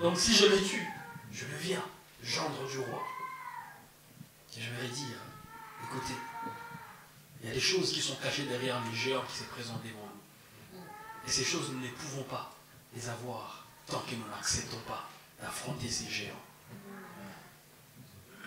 Donc 0.00 0.18
si 0.18 0.34
je 0.34 0.46
les 0.46 0.62
tue, 0.62 0.88
je 1.30 1.44
deviens 1.44 1.84
gendre 2.22 2.66
du 2.66 2.78
roi. 2.78 3.06
Et 4.56 4.60
je 4.60 4.70
vais 4.70 4.88
dire, 4.88 5.16
écoutez, 5.84 6.14
il 7.40 7.48
y 7.48 7.50
a 7.50 7.54
des 7.54 7.60
choses 7.60 7.92
qui 7.92 8.00
sont 8.00 8.16
cachées 8.16 8.44
derrière 8.44 8.80
les 8.90 8.96
géants 8.96 9.22
qui 9.30 9.38
se 9.38 9.44
présentent 9.44 9.82
devant 9.82 10.08
nous. 10.08 10.80
Et 11.26 11.30
ces 11.30 11.44
choses, 11.44 11.70
nous 11.70 11.80
ne 11.80 11.90
pouvons 11.90 12.22
pas 12.24 12.50
les 12.94 13.08
avoir 13.08 13.66
tant 13.86 14.00
que 14.00 14.14
nous 14.14 14.26
n'acceptons 14.28 14.80
pas 14.88 15.08
d'affronter 15.40 15.88
ces 15.88 16.08
géants. 16.08 16.34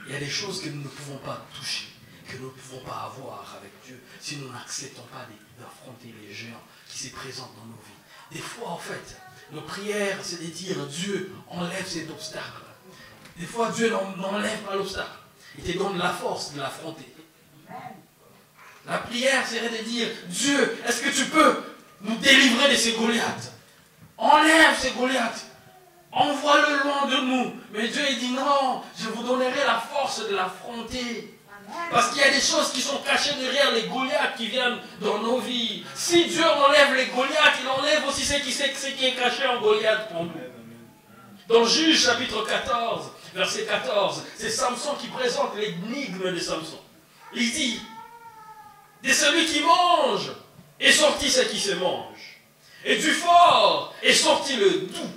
Il 0.08 0.14
y 0.14 0.16
a 0.16 0.20
des 0.20 0.30
choses 0.30 0.62
que 0.62 0.70
nous 0.70 0.82
ne 0.82 0.88
pouvons 0.88 1.20
pas 1.20 1.46
toucher, 1.54 1.88
que 2.28 2.38
nous 2.38 2.48
ne 2.48 2.52
pouvons 2.52 2.84
pas 2.84 3.12
avoir 3.14 3.56
avec 3.56 3.72
Dieu, 3.86 4.02
si 4.20 4.38
nous 4.38 4.52
n'acceptons 4.52 5.06
pas 5.06 5.28
d'affronter 5.60 6.14
les 6.20 6.34
géants 6.34 6.64
qui 6.90 6.98
se 6.98 7.14
présentent 7.14 7.56
dans 7.56 7.66
nos 7.66 7.74
vies. 7.74 8.32
Des 8.32 8.42
fois, 8.42 8.70
en 8.70 8.78
fait, 8.78 9.18
nos 9.54 9.62
prières, 9.62 10.18
c'est 10.22 10.42
de 10.42 10.48
dire 10.48 10.76
Dieu, 10.88 11.32
enlève 11.50 11.86
cet 11.86 12.10
obstacle. 12.10 12.64
Des 13.38 13.46
fois, 13.46 13.72
Dieu 13.72 13.92
n'enlève 14.18 14.60
pas 14.62 14.76
l'obstacle. 14.76 15.10
Il 15.58 15.64
te 15.64 15.78
donne 15.78 15.98
la 15.98 16.10
force 16.10 16.54
de 16.54 16.60
l'affronter. 16.60 17.14
La 18.86 18.98
prière 18.98 19.48
serait 19.48 19.70
de 19.70 19.84
dire 19.84 20.08
Dieu, 20.28 20.78
est-ce 20.86 21.02
que 21.02 21.10
tu 21.10 21.26
peux 21.26 21.64
nous 22.02 22.18
délivrer 22.18 22.72
de 22.72 22.76
ces 22.76 22.94
Goliaths? 22.94 23.54
Enlève 24.18 24.78
ces 24.78 24.92
Goliaths. 24.92 25.46
Envoie-le 26.12 26.84
loin 26.84 27.08
de 27.08 27.26
nous. 27.26 27.54
Mais 27.72 27.88
Dieu 27.88 28.04
il 28.10 28.20
dit 28.20 28.32
non, 28.32 28.82
je 29.00 29.10
vous 29.10 29.24
donnerai 29.24 29.66
la 29.66 29.80
force 29.80 30.28
de 30.28 30.36
l'affronter. 30.36 31.33
Parce 31.92 32.10
qu'il 32.10 32.22
y 32.22 32.26
a 32.26 32.32
des 32.32 32.42
choses 32.42 32.72
qui 32.72 32.82
sont 32.82 32.98
cachées 33.00 33.34
derrière 33.40 33.72
les 33.72 33.84
Goliaths 33.84 34.36
qui 34.36 34.48
viennent 34.48 34.80
dans 35.02 35.20
nos 35.20 35.40
vies. 35.40 35.84
Si 35.96 36.26
Dieu 36.26 36.44
enlève 36.44 36.94
les 36.96 37.06
Goliaths, 37.08 37.60
il 37.62 37.68
enlève 37.68 38.08
aussi 38.08 38.26
ce 38.26 38.36
qui, 38.36 38.52
qui 38.96 39.06
est 39.06 39.16
caché 39.16 39.46
en 39.46 39.62
Goliath 39.62 40.10
pour 40.10 40.24
nous. 40.24 40.32
Dans 41.48 41.66
Juge 41.66 42.06
chapitre 42.06 42.46
14, 42.46 43.12
verset 43.36 43.66
14, 43.66 44.24
c'est 44.38 44.50
Samson 44.50 44.96
qui 45.00 45.08
présente 45.08 45.56
l'énigme 45.56 46.32
de 46.32 46.40
Samson. 46.40 46.80
Il 47.36 47.52
dit, 47.52 47.82
de 49.04 49.12
celui 49.12 49.46
qui 49.46 49.62
mange 49.62 50.32
est 50.80 50.92
sorti 50.92 51.30
ce 51.30 51.42
qui 51.42 51.60
se 51.60 51.76
mange. 51.76 52.42
Et 52.86 52.96
du 52.96 53.12
fort 53.12 53.94
est 54.02 54.14
sorti 54.14 54.56
le 54.56 54.70
doux. 54.70 55.10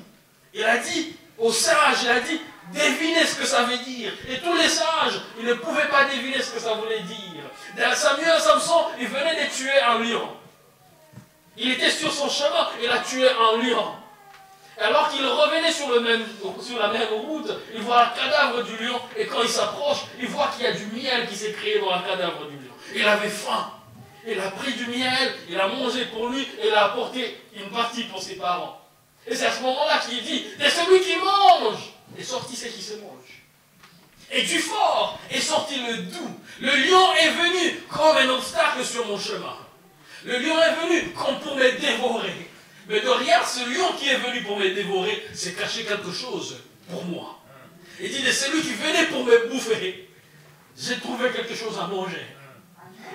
Il 0.55 0.65
a 0.65 0.79
dit 0.79 1.17
aux 1.39 1.53
sages, 1.53 2.03
il 2.05 2.11
a 2.11 2.21
dit, 2.21 2.41
devinez 2.73 3.25
ce 3.25 3.37
que 3.37 3.47
ça 3.47 3.63
veut 3.63 3.79
dire. 3.79 4.13
Et 4.29 4.39
tous 4.39 4.55
les 4.55 4.69
sages, 4.69 5.21
ils 5.39 5.47
ne 5.47 5.55
pouvaient 5.55 5.89
pas 5.89 6.05
deviner 6.05 6.41
ce 6.41 6.51
que 6.51 6.61
ça 6.61 6.75
voulait 6.75 7.01
dire. 7.01 7.43
Samuel 7.95 8.41
Samson, 8.41 8.87
il 8.99 9.09
venait 9.09 9.45
de 9.45 9.51
tuer 9.51 9.81
un 9.81 9.99
lion. 10.01 10.29
Il 11.57 11.73
était 11.73 11.91
sur 11.91 12.13
son 12.13 12.29
chemin, 12.29 12.69
il 12.83 12.91
a 12.91 12.99
tué 12.99 13.29
un 13.29 13.63
lion. 13.63 13.93
Alors 14.79 15.09
qu'il 15.09 15.25
revenait 15.27 15.73
sur, 15.73 15.89
le 15.89 16.01
même, 16.01 16.23
sur 16.61 16.79
la 16.79 16.89
même 16.89 17.09
route, 17.09 17.51
il 17.75 17.81
voit 17.81 18.03
un 18.03 18.09
cadavre 18.09 18.63
du 18.63 18.77
lion, 18.77 19.01
et 19.17 19.25
quand 19.25 19.43
il 19.43 19.49
s'approche, 19.49 20.05
il 20.21 20.29
voit 20.29 20.51
qu'il 20.55 20.65
y 20.65 20.69
a 20.69 20.73
du 20.73 20.85
miel 20.87 21.27
qui 21.27 21.35
s'est 21.35 21.53
créé 21.53 21.79
dans 21.79 21.97
le 21.97 22.03
cadavre 22.03 22.47
du 22.47 22.57
lion. 22.57 22.75
Il 22.95 23.07
avait 23.07 23.31
faim. 23.31 23.73
Il 24.27 24.39
a 24.39 24.51
pris 24.51 24.75
du 24.75 24.87
miel, 24.87 25.35
il 25.49 25.59
a 25.59 25.69
mangé 25.69 26.05
pour 26.07 26.29
lui, 26.29 26.43
et 26.43 26.69
il 26.69 26.75
a 26.75 26.87
apporté 26.87 27.41
une 27.55 27.71
partie 27.71 28.05
pour 28.05 28.23
ses 28.23 28.35
parents. 28.35 28.79
Et 29.27 29.35
c'est 29.35 29.47
à 29.47 29.53
ce 29.53 29.63
moment-là 29.63 29.99
qu'il 29.99 30.23
dit, 30.23 30.45
c'est 30.59 30.71
celui 30.71 31.01
qui 31.01 31.17
mange 31.17 31.97
ce 32.23 32.46
qui 32.46 32.46
Et 34.31 34.43
du 34.43 34.59
fort 34.59 35.19
est 35.31 35.41
sorti 35.41 35.81
le 35.81 35.99
doux. 35.99 36.41
Le 36.61 36.71
lion 36.71 37.15
est 37.15 37.31
venu 37.31 37.81
comme 37.89 38.17
un 38.17 38.29
obstacle 38.31 38.85
sur 38.85 39.07
mon 39.07 39.19
chemin. 39.19 39.57
Le 40.25 40.39
lion 40.39 40.57
est 40.61 40.87
venu 40.87 41.13
comme 41.13 41.39
pour 41.39 41.57
me 41.57 41.79
dévorer. 41.79 42.51
Mais 42.89 43.01
derrière 43.01 43.47
ce 43.47 43.61
lion 43.61 43.93
qui 43.99 44.09
est 44.09 44.17
venu 44.17 44.43
pour 44.43 44.59
me 44.59 44.71
dévorer, 44.71 45.25
c'est 45.33 45.57
caché 45.57 45.85
quelque 45.85 46.13
chose 46.13 46.57
pour 46.91 47.05
moi. 47.05 47.41
Il 48.01 48.11
dit, 48.11 48.23
de 48.23 48.31
celui 48.31 48.61
qui 48.61 48.75
venait 48.75 49.07
pour 49.07 49.25
me 49.25 49.49
bouffer, 49.49 50.09
j'ai 50.77 50.99
trouvé 50.99 51.31
quelque 51.31 51.55
chose 51.55 51.79
à 51.81 51.87
manger. 51.87 52.27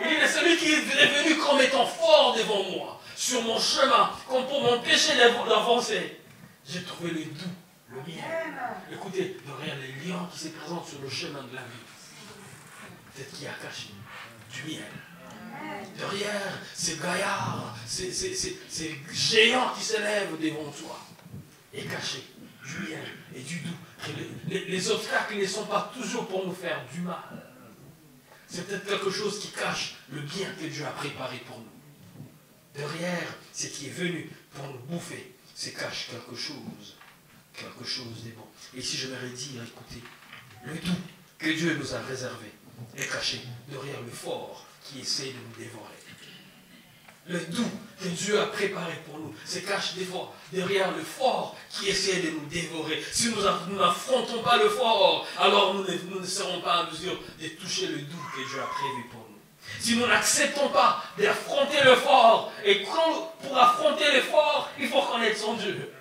Il 0.03 0.09
dit, 0.09 0.27
celui 0.27 0.57
qui 0.57 0.71
est 0.73 1.23
venu 1.23 1.37
comme 1.37 1.61
étant 1.61 1.85
fort 1.85 2.35
devant 2.37 2.63
moi, 2.71 2.99
sur 3.15 3.41
mon 3.43 3.59
chemin, 3.59 4.11
comme 4.27 4.45
pour 4.47 4.61
m'empêcher 4.61 5.15
d'avancer, 5.15 6.19
j'ai 6.67 6.83
trouvé 6.83 7.11
le 7.11 7.25
doux, 7.25 7.55
le 7.91 8.11
miel. 8.11 8.23
Écoutez, 8.91 9.37
derrière 9.45 9.77
les 9.79 10.07
lions 10.07 10.25
qui 10.31 10.39
se 10.39 10.47
présentent 10.49 10.87
sur 10.87 11.01
le 11.01 11.09
chemin 11.09 11.43
de 11.43 11.55
la 11.55 11.61
vie, 11.61 11.85
peut-être 13.13 13.31
qu'il 13.33 13.43
y 13.43 13.47
a 13.47 13.53
caché 13.53 13.89
du 14.51 14.63
miel. 14.71 14.91
Derrière 15.97 16.59
ces 16.73 16.97
gaillards, 16.97 17.75
ces, 17.85 18.11
ces, 18.11 19.01
géants 19.11 19.73
qui 19.77 19.83
s'élèvent 19.83 20.39
devant 20.41 20.71
toi, 20.71 20.99
est 21.73 21.83
caché 21.83 22.23
du 22.65 22.89
miel 22.89 23.05
et 23.35 23.41
du 23.41 23.59
doux. 23.59 23.69
Les, 24.47 24.65
les 24.65 24.91
obstacles 24.91 25.37
ne 25.37 25.45
sont 25.45 25.65
pas 25.65 25.91
toujours 25.93 26.27
pour 26.27 26.45
nous 26.45 26.53
faire 26.53 26.83
du 26.91 27.01
mal. 27.01 27.51
C'est 28.47 28.67
peut-être 28.67 28.85
quelque 28.85 29.11
chose 29.11 29.39
qui 29.39 29.49
cache 29.49 29.95
le 30.09 30.21
bien 30.21 30.47
que 30.59 30.65
Dieu 30.65 30.85
a 30.85 30.91
préparé 30.91 31.37
pour 31.45 31.59
nous. 31.59 31.65
Derrière 32.73 33.27
ce 33.53 33.67
qui 33.67 33.87
est 33.87 33.91
venu 33.91 34.29
pour 34.53 34.67
nous 34.67 34.79
bouffer, 34.79 35.35
c'est 35.53 35.73
cache 35.73 36.09
quelque 36.09 36.35
chose. 36.35 36.95
Quelque 37.53 37.85
chose 37.85 38.23
de 38.25 38.31
bon. 38.31 38.47
Et 38.75 38.81
si 38.81 38.97
je 38.97 39.07
vais 39.07 39.29
dire, 39.29 39.61
écoutez, 39.63 40.03
le 40.65 40.73
doux 40.73 40.99
que 41.37 41.49
Dieu 41.49 41.75
nous 41.77 41.93
a 41.93 41.99
réservé 42.01 42.51
est 42.97 43.11
caché 43.11 43.41
derrière 43.67 44.01
le 44.01 44.11
fort 44.11 44.65
qui 44.83 44.99
essaie 45.01 45.27
de 45.27 45.33
nous 45.33 45.63
dévorer. 45.63 45.95
Le 47.27 47.39
doux 47.39 47.69
que 48.01 48.07
Dieu 48.07 48.39
a 48.39 48.47
préparé 48.47 48.93
pour 49.05 49.19
nous 49.19 49.33
se 49.45 49.59
cache 49.59 49.93
des 49.93 50.05
fois 50.05 50.33
derrière 50.51 50.95
le 50.95 51.03
fort 51.03 51.55
qui 51.69 51.89
essaie 51.89 52.21
de 52.21 52.31
nous 52.31 52.45
dévorer. 52.47 53.03
Si 53.11 53.29
nous 53.29 53.75
n'affrontons 53.77 54.41
pas 54.41 54.57
le 54.57 54.69
fort, 54.69 55.27
alors 55.37 55.75
nous 55.75 55.83
ne 55.83 56.25
serons 56.25 56.61
pas 56.61 56.83
en 56.83 56.91
mesure 56.91 57.19
de 57.39 57.47
toucher 57.49 57.87
le 57.87 57.99
doux 57.99 58.25
que 58.35 58.49
Dieu 58.49 58.59
a 58.59 58.65
prévu 58.65 59.07
pour 59.11 59.19
nous 59.19 59.31
si 59.79 59.95
nous 59.95 60.07
n'acceptons 60.07 60.69
pas 60.69 61.03
d'affronter 61.17 61.83
le 61.83 61.95
fort, 61.95 62.51
et 62.63 62.83
pour 62.83 63.57
affronter 63.57 64.11
le 64.13 64.21
fort, 64.21 64.69
il 64.79 64.87
faut 64.87 65.01
connaître 65.01 65.39
son 65.39 65.53
Dieu. 65.53 65.91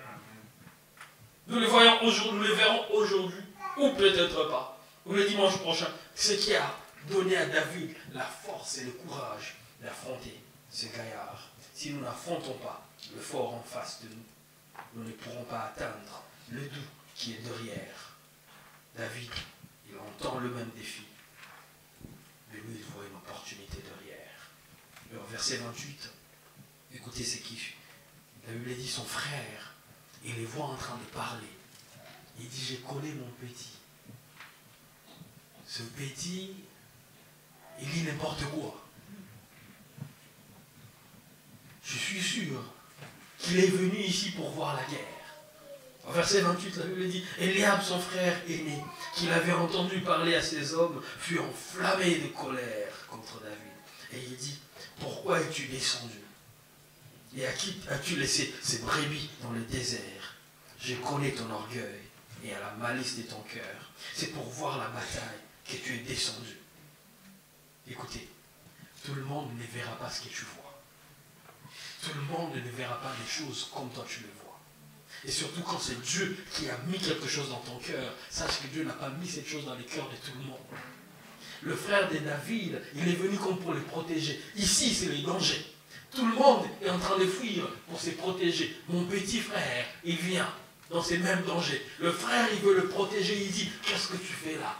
Nous 1.51 1.59
le 1.59 1.67
voyons 1.67 2.01
aujourd'hui, 2.03 2.47
nous 2.47 2.55
verrons 2.55 2.85
aujourd'hui, 2.91 3.43
ou 3.75 3.89
peut-être 3.89 4.49
pas, 4.49 4.79
ou 5.05 5.11
le 5.11 5.27
dimanche 5.27 5.57
prochain, 5.57 5.89
ce 6.15 6.31
qui 6.31 6.55
a 6.55 6.73
donné 7.09 7.35
à 7.35 7.45
David 7.45 7.93
la 8.13 8.23
force 8.23 8.77
et 8.77 8.85
le 8.85 8.91
courage 8.91 9.57
d'affronter 9.81 10.39
ce 10.71 10.85
gaillard. 10.85 11.49
Si 11.73 11.91
nous 11.91 11.99
n'affrontons 11.99 12.53
pas 12.53 12.87
le 13.13 13.19
fort 13.19 13.53
en 13.53 13.63
face 13.63 13.99
de 14.03 14.07
nous, 14.15 14.23
nous 14.93 15.03
ne 15.03 15.11
pourrons 15.11 15.43
pas 15.43 15.73
atteindre 15.75 16.23
le 16.51 16.61
doux 16.61 16.87
qui 17.15 17.33
est 17.33 17.41
derrière. 17.41 18.13
David, 18.95 19.31
il 19.89 19.97
entend 19.97 20.39
le 20.39 20.51
même 20.51 20.71
défi, 20.73 21.03
mais 22.49 22.59
lui, 22.59 22.77
il 22.77 22.85
voit 22.93 23.03
une 23.03 23.17
opportunité 23.17 23.79
derrière. 23.83 24.51
Le 25.11 25.19
verset 25.29 25.57
28, 25.57 26.09
écoutez 26.93 27.25
ce 27.25 27.39
qui 27.39 27.59
La 28.47 28.53
Bible 28.53 28.73
dit 28.73 28.87
son 28.87 29.03
frère, 29.03 29.70
il 30.23 30.35
les 30.35 30.45
voit 30.45 30.65
en 30.65 30.75
train 30.75 30.97
de 30.97 31.15
parler. 31.15 31.47
Il 32.39 32.47
dit, 32.47 32.65
j'ai 32.69 32.77
collé 32.77 33.13
mon 33.13 33.29
petit. 33.47 33.77
Ce 35.67 35.83
petit, 35.83 36.55
il 37.79 37.89
dit 37.89 38.03
n'importe 38.03 38.43
quoi. 38.45 38.83
Je 41.83 41.97
suis 41.97 42.21
sûr 42.21 42.63
qu'il 43.37 43.59
est 43.59 43.67
venu 43.67 43.99
ici 43.99 44.31
pour 44.31 44.51
voir 44.51 44.75
la 44.75 44.83
guerre. 44.85 45.07
Au 46.07 46.11
verset 46.11 46.41
28, 46.41 46.77
la 46.77 46.85
Bible 46.85 47.07
dit, 47.09 47.23
Eliab, 47.37 47.81
son 47.81 47.99
frère 47.99 48.41
aîné, 48.47 48.77
qu'il 49.15 49.31
avait 49.31 49.53
entendu 49.53 49.99
parler 50.01 50.35
à 50.35 50.41
ses 50.41 50.73
hommes, 50.73 51.01
fut 51.19 51.39
enflammé 51.39 52.15
de 52.15 52.27
colère 52.27 53.07
contre 53.07 53.39
David. 53.41 53.57
Et 54.13 54.25
il 54.27 54.35
dit, 54.35 54.57
pourquoi 54.99 55.39
es-tu 55.41 55.67
descendu? 55.67 56.20
Et 57.37 57.45
à 57.45 57.51
qui 57.53 57.75
as-tu 57.89 58.17
laissé 58.17 58.53
ces 58.61 58.79
brebis 58.79 59.29
dans 59.41 59.51
le 59.51 59.61
désert? 59.61 60.35
Je 60.79 60.95
connais 60.95 61.31
ton 61.31 61.49
orgueil 61.49 62.01
et 62.43 62.53
à 62.53 62.59
la 62.59 62.71
malice 62.71 63.17
de 63.17 63.23
ton 63.23 63.41
cœur. 63.41 63.91
C'est 64.13 64.33
pour 64.33 64.43
voir 64.43 64.77
la 64.77 64.87
bataille 64.87 65.39
que 65.65 65.75
tu 65.77 65.95
es 65.95 65.99
descendu. 65.99 66.57
Écoutez, 67.89 68.27
tout 69.05 69.13
le 69.13 69.23
monde 69.23 69.49
ne 69.57 69.79
verra 69.79 69.95
pas 69.97 70.09
ce 70.09 70.21
que 70.21 70.29
tu 70.29 70.43
vois. 70.55 70.81
Tout 72.03 72.11
le 72.15 72.21
monde 72.21 72.55
ne 72.55 72.71
verra 72.71 72.99
pas 72.99 73.13
les 73.21 73.31
choses 73.31 73.69
comme 73.73 73.89
toi 73.91 74.05
tu 74.09 74.21
le 74.21 74.29
vois. 74.43 74.59
Et 75.23 75.31
surtout 75.31 75.61
quand 75.61 75.79
c'est 75.79 76.01
Dieu 76.01 76.37
qui 76.53 76.69
a 76.69 76.77
mis 76.87 76.97
quelque 76.97 77.27
chose 77.27 77.49
dans 77.49 77.59
ton 77.59 77.77
cœur, 77.77 78.13
sache 78.29 78.61
que 78.63 78.67
Dieu 78.67 78.83
n'a 78.83 78.93
pas 78.93 79.09
mis 79.09 79.27
cette 79.27 79.47
chose 79.47 79.65
dans 79.65 79.75
les 79.75 79.85
cœurs 79.85 80.09
de 80.09 80.15
tout 80.15 80.37
le 80.37 80.45
monde. 80.45 80.57
Le 81.61 81.75
frère 81.75 82.09
de 82.09 82.17
David, 82.17 82.81
il 82.95 83.07
est 83.07 83.15
venu 83.15 83.37
comme 83.37 83.59
pour 83.59 83.73
les 83.73 83.81
protéger. 83.81 84.41
Ici, 84.55 84.93
c'est 84.93 85.05
le 85.05 85.19
danger. 85.19 85.63
Tout 86.13 86.25
le 86.25 86.33
monde 86.33 86.65
est 86.83 86.89
en 86.89 86.99
train 86.99 87.17
de 87.17 87.25
fuir 87.25 87.63
pour 87.89 87.99
se 87.99 88.09
protéger. 88.11 88.75
Mon 88.89 89.05
petit 89.05 89.39
frère, 89.39 89.85
il 90.03 90.17
vient 90.17 90.49
dans 90.89 91.01
ces 91.01 91.17
mêmes 91.17 91.43
dangers. 91.43 91.85
Le 91.99 92.11
frère, 92.11 92.47
il 92.53 92.59
veut 92.59 92.75
le 92.75 92.87
protéger. 92.87 93.37
Il 93.41 93.51
dit, 93.51 93.69
qu'est-ce 93.81 94.09
que 94.09 94.17
tu 94.17 94.33
fais 94.33 94.55
là? 94.55 94.75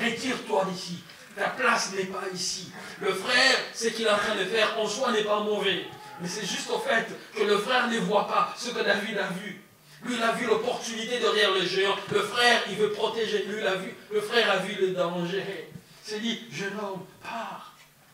Retire-toi 0.00 0.66
d'ici. 0.70 0.98
Ta 1.36 1.48
place 1.48 1.92
n'est 1.94 2.04
pas 2.04 2.22
ici. 2.32 2.70
Le 3.00 3.12
frère, 3.12 3.58
ce 3.74 3.88
qu'il 3.88 4.06
est 4.06 4.10
en 4.10 4.16
train 4.16 4.36
de 4.36 4.44
faire 4.44 4.78
en 4.78 4.86
soi 4.86 5.10
n'est 5.12 5.24
pas 5.24 5.40
mauvais. 5.40 5.84
Mais 6.20 6.28
c'est 6.28 6.46
juste 6.46 6.70
au 6.70 6.78
fait 6.78 7.06
que 7.34 7.42
le 7.42 7.58
frère 7.58 7.88
ne 7.88 7.98
voit 7.98 8.28
pas 8.28 8.54
ce 8.56 8.70
que 8.70 8.84
David 8.84 9.18
a 9.18 9.28
vu. 9.28 9.60
Lui, 10.04 10.16
il 10.16 10.22
a 10.22 10.32
vu 10.32 10.46
l'opportunité 10.46 11.18
derrière 11.18 11.52
le 11.52 11.64
géant. 11.66 11.96
Le 12.12 12.20
frère, 12.20 12.62
il 12.68 12.76
veut 12.76 12.90
protéger. 12.90 13.44
Lui, 13.46 13.60
il 13.60 13.66
a 13.66 13.76
vu. 13.76 13.94
Le 14.12 14.20
frère 14.20 14.50
a 14.50 14.56
vu 14.58 14.74
le 14.80 14.88
danger. 14.92 15.68
Il 16.04 16.10
s'est 16.10 16.20
dit, 16.20 16.40
jeune 16.52 16.78
homme, 16.78 17.04
pars. 17.22 17.71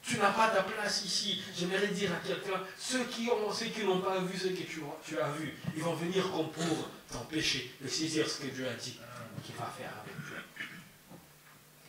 Tu 0.09 0.17
n'as 0.17 0.31
pas 0.31 0.49
ta 0.49 0.63
place 0.63 1.05
ici. 1.05 1.43
J'aimerais 1.55 1.89
dire 1.89 2.11
à 2.13 2.27
quelqu'un, 2.27 2.61
ceux 2.79 3.05
qui 3.05 3.29
ont, 3.29 3.53
ceux 3.53 3.67
qui 3.67 3.85
n'ont 3.85 4.01
pas 4.01 4.19
vu 4.21 4.39
ce 4.39 4.47
que 4.47 4.63
tu, 4.63 4.81
tu 5.07 5.21
as 5.21 5.29
vu, 5.33 5.55
ils 5.77 5.83
vont 5.83 5.93
venir 5.95 6.23
comme 6.33 6.49
pour 6.49 6.89
t'empêcher 7.13 7.75
de 7.83 7.89
saisir 7.89 8.29
ce 8.29 8.39
que 8.39 8.47
Dieu 8.47 8.67
a 8.67 8.73
dit 8.73 8.99
qu'il 9.45 9.55
va 9.57 9.71
faire 9.77 9.91
avec 10.03 10.17
Dieu. 10.27 10.37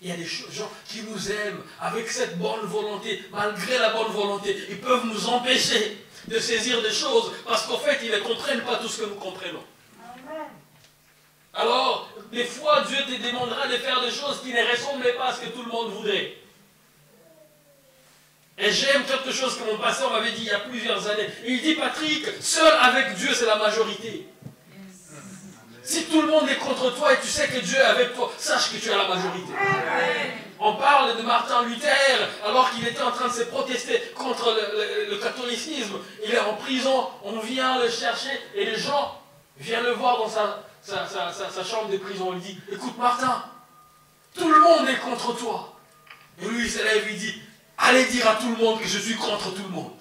Il 0.02 0.10
y 0.10 0.12
a 0.12 0.18
des 0.18 0.26
gens 0.26 0.70
qui 0.86 1.04
nous 1.04 1.32
aiment 1.32 1.62
avec 1.80 2.12
cette 2.12 2.38
bonne 2.38 2.66
volonté, 2.66 3.24
malgré 3.32 3.78
la 3.78 3.94
bonne 3.94 4.12
volonté. 4.12 4.54
Ils 4.70 4.80
peuvent 4.82 5.06
nous 5.06 5.28
empêcher 5.30 6.06
de 6.28 6.40
saisir 6.40 6.82
des 6.82 6.92
choses 6.92 7.32
parce 7.46 7.68
qu'en 7.68 7.78
fait, 7.78 8.00
ils 8.04 8.12
ne 8.12 8.20
comprennent 8.20 8.64
pas 8.64 8.78
tout 8.78 8.90
ce 8.90 9.02
que 9.02 9.06
nous 9.06 9.16
comprenons. 9.16 9.64
Alors, 11.54 12.10
des 12.34 12.44
fois, 12.44 12.82
Dieu 12.82 12.98
te 12.98 13.22
demandera 13.22 13.68
de 13.68 13.78
faire 13.78 14.02
des 14.02 14.12
choses 14.12 14.42
qui 14.42 14.54
ne 14.54 14.72
ressemblent 14.72 15.16
pas 15.18 15.30
à 15.30 15.34
ce 15.34 15.42
que 15.42 15.50
tout 15.50 15.64
le 15.64 15.72
monde 15.72 15.92
voudrait. 15.92 16.39
Et 18.60 18.72
j'aime 18.72 19.06
quelque 19.06 19.32
chose 19.32 19.58
que 19.58 19.64
mon 19.64 19.78
pasteur 19.78 20.12
m'avait 20.12 20.32
dit 20.32 20.42
il 20.42 20.48
y 20.48 20.52
a 20.52 20.60
plusieurs 20.60 21.08
années. 21.08 21.30
Il 21.46 21.62
dit, 21.62 21.76
Patrick, 21.76 22.26
seul 22.42 22.74
avec 22.82 23.16
Dieu, 23.16 23.30
c'est 23.34 23.46
la 23.46 23.56
majorité. 23.56 24.28
Si 25.82 26.04
tout 26.06 26.22
le 26.22 26.28
monde 26.28 26.48
est 26.50 26.58
contre 26.58 26.94
toi 26.96 27.14
et 27.14 27.18
tu 27.20 27.28
sais 27.28 27.48
que 27.48 27.60
Dieu 27.60 27.78
est 27.78 27.82
avec 27.82 28.14
toi, 28.16 28.32
sache 28.38 28.74
que 28.74 28.78
tu 28.78 28.92
as 28.92 28.98
la 28.98 29.08
majorité. 29.08 29.54
On 30.60 30.76
parle 30.76 31.18
de 31.18 31.24
Martin 31.24 31.64
Luther 31.64 31.90
alors 32.46 32.70
qu'il 32.72 32.86
était 32.86 33.02
en 33.02 33.12
train 33.12 33.30
de 33.30 33.34
se 33.34 33.44
protester 33.44 34.00
contre 34.14 34.56
le, 35.10 35.16
catholicisme. 35.18 35.98
Il 36.26 36.36
est 36.36 36.40
en 36.40 36.54
prison, 36.56 37.08
on 37.24 37.40
vient 37.40 37.82
le 37.82 37.90
chercher 37.90 38.30
et 38.54 38.66
les 38.66 38.78
gens 38.78 39.20
viennent 39.58 39.84
le 39.84 39.94
voir 39.94 40.18
dans 40.18 40.30
sa, 40.30 40.62
sa, 40.84 41.64
chambre 41.64 41.90
de 41.90 41.98
prison. 41.98 42.28
On 42.30 42.34
lui 42.34 42.42
dit, 42.42 42.60
écoute 42.72 42.98
Martin, 42.98 43.46
tout 44.38 44.52
le 44.52 44.60
monde 44.60 44.88
est 44.90 45.00
contre 45.00 45.36
toi. 45.38 45.76
Et 46.42 46.46
lui 46.46 46.66
il 46.66 46.70
se 46.70 46.84
lève 46.84 47.08
il 47.10 47.18
dit, 47.18 47.42
allez 47.80 48.06
dire 48.06 48.28
à 48.28 48.36
tout 48.36 48.50
le 48.50 48.58
monde 48.58 48.80
que 48.80 48.88
je 48.88 49.00
suis 49.00 49.16
contre 49.16 49.54
tout 49.54 49.64
le 49.64 49.70
monde. 49.70 49.94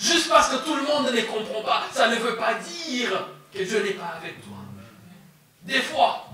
Juste 0.00 0.28
parce 0.28 0.48
que 0.50 0.64
tout 0.64 0.76
le 0.76 0.82
monde 0.82 1.10
ne 1.10 1.20
comprend 1.22 1.62
pas, 1.62 1.86
ça 1.92 2.08
ne 2.08 2.16
veut 2.16 2.36
pas 2.36 2.54
dire 2.54 3.28
que 3.52 3.62
Dieu 3.62 3.82
n'est 3.82 3.92
pas 3.92 4.18
avec 4.20 4.40
toi. 4.42 4.56
Des 5.62 5.80
fois, 5.80 6.28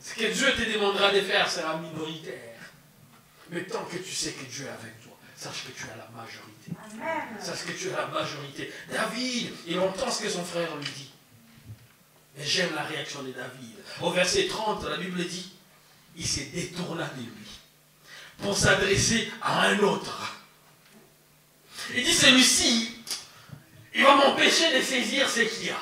ce 0.00 0.14
que 0.14 0.32
Dieu 0.32 0.52
te 0.54 0.72
demandera 0.72 1.12
de 1.12 1.20
faire 1.20 1.48
sera 1.48 1.76
minoritaire. 1.76 2.36
Mais 3.50 3.62
tant 3.64 3.84
que 3.84 3.96
tu 3.96 4.12
sais 4.12 4.32
que 4.32 4.44
Dieu 4.44 4.64
est 4.64 4.68
avec 4.68 5.02
toi, 5.02 5.12
sache 5.36 5.64
que 5.66 5.72
tu 5.72 5.84
as 5.84 5.96
la 5.96 6.08
majorité. 6.16 6.72
Sache 7.40 7.64
que 7.66 7.72
tu 7.72 7.92
as 7.92 7.96
la 7.96 8.06
majorité. 8.06 8.72
David, 8.90 9.52
il 9.66 9.78
entend 9.78 10.10
ce 10.10 10.22
que 10.22 10.28
son 10.28 10.44
frère 10.44 10.74
lui 10.76 10.90
dit. 10.96 11.10
Et 12.38 12.44
j'aime 12.44 12.74
la 12.74 12.82
réaction 12.82 13.22
de 13.22 13.32
David. 13.32 13.76
Au 14.00 14.10
verset 14.10 14.46
30, 14.46 14.84
la 14.84 14.96
Bible 14.96 15.24
dit, 15.24 15.52
il 16.16 16.26
s'est 16.26 16.46
détourna 16.46 17.04
de 17.06 17.20
lui 17.20 17.39
pour 18.42 18.56
s'adresser 18.56 19.30
à 19.42 19.62
un 19.62 19.78
autre. 19.80 20.34
Il 21.94 22.04
dit, 22.04 22.14
celui-ci, 22.14 22.96
il 23.94 24.04
va 24.04 24.14
m'empêcher 24.14 24.76
de 24.78 24.82
saisir 24.82 25.28
ce 25.28 25.40
qu'il 25.40 25.66
y 25.66 25.70
a. 25.70 25.80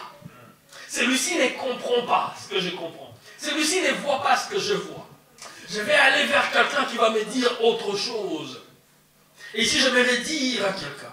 Celui-ci 0.88 1.36
ne 1.36 1.48
comprend 1.60 2.06
pas 2.06 2.34
ce 2.42 2.54
que 2.54 2.60
je 2.60 2.70
comprends. 2.70 3.14
Celui-ci 3.38 3.82
ne 3.82 3.92
voit 4.02 4.22
pas 4.22 4.36
ce 4.36 4.48
que 4.48 4.58
je 4.58 4.74
vois. 4.74 5.06
Je 5.70 5.80
vais 5.80 5.94
aller 5.94 6.24
vers 6.24 6.50
quelqu'un 6.50 6.84
qui 6.86 6.96
va 6.96 7.10
me 7.10 7.22
dire 7.24 7.62
autre 7.62 7.96
chose. 7.96 8.62
Et 9.54 9.64
si 9.64 9.78
je 9.80 9.88
vais 9.88 10.18
dire 10.18 10.64
à 10.64 10.72
quelqu'un, 10.72 11.12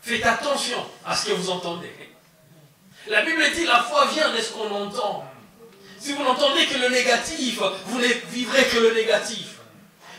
faites 0.00 0.24
attention 0.24 0.84
à 1.04 1.14
ce 1.14 1.26
que 1.26 1.32
vous 1.32 1.50
entendez. 1.50 1.92
La 3.08 3.22
Bible 3.22 3.42
dit 3.54 3.64
la 3.64 3.82
foi 3.82 4.06
vient 4.06 4.32
de 4.32 4.40
ce 4.40 4.52
qu'on 4.52 4.70
entend. 4.70 5.25
Si 6.06 6.12
vous 6.12 6.22
n'entendez 6.22 6.66
que 6.66 6.78
le 6.78 6.88
négatif, 6.88 7.58
vous 7.86 7.98
ne 7.98 8.06
vivrez 8.30 8.64
que 8.66 8.78
le 8.78 8.94
négatif. 8.94 9.56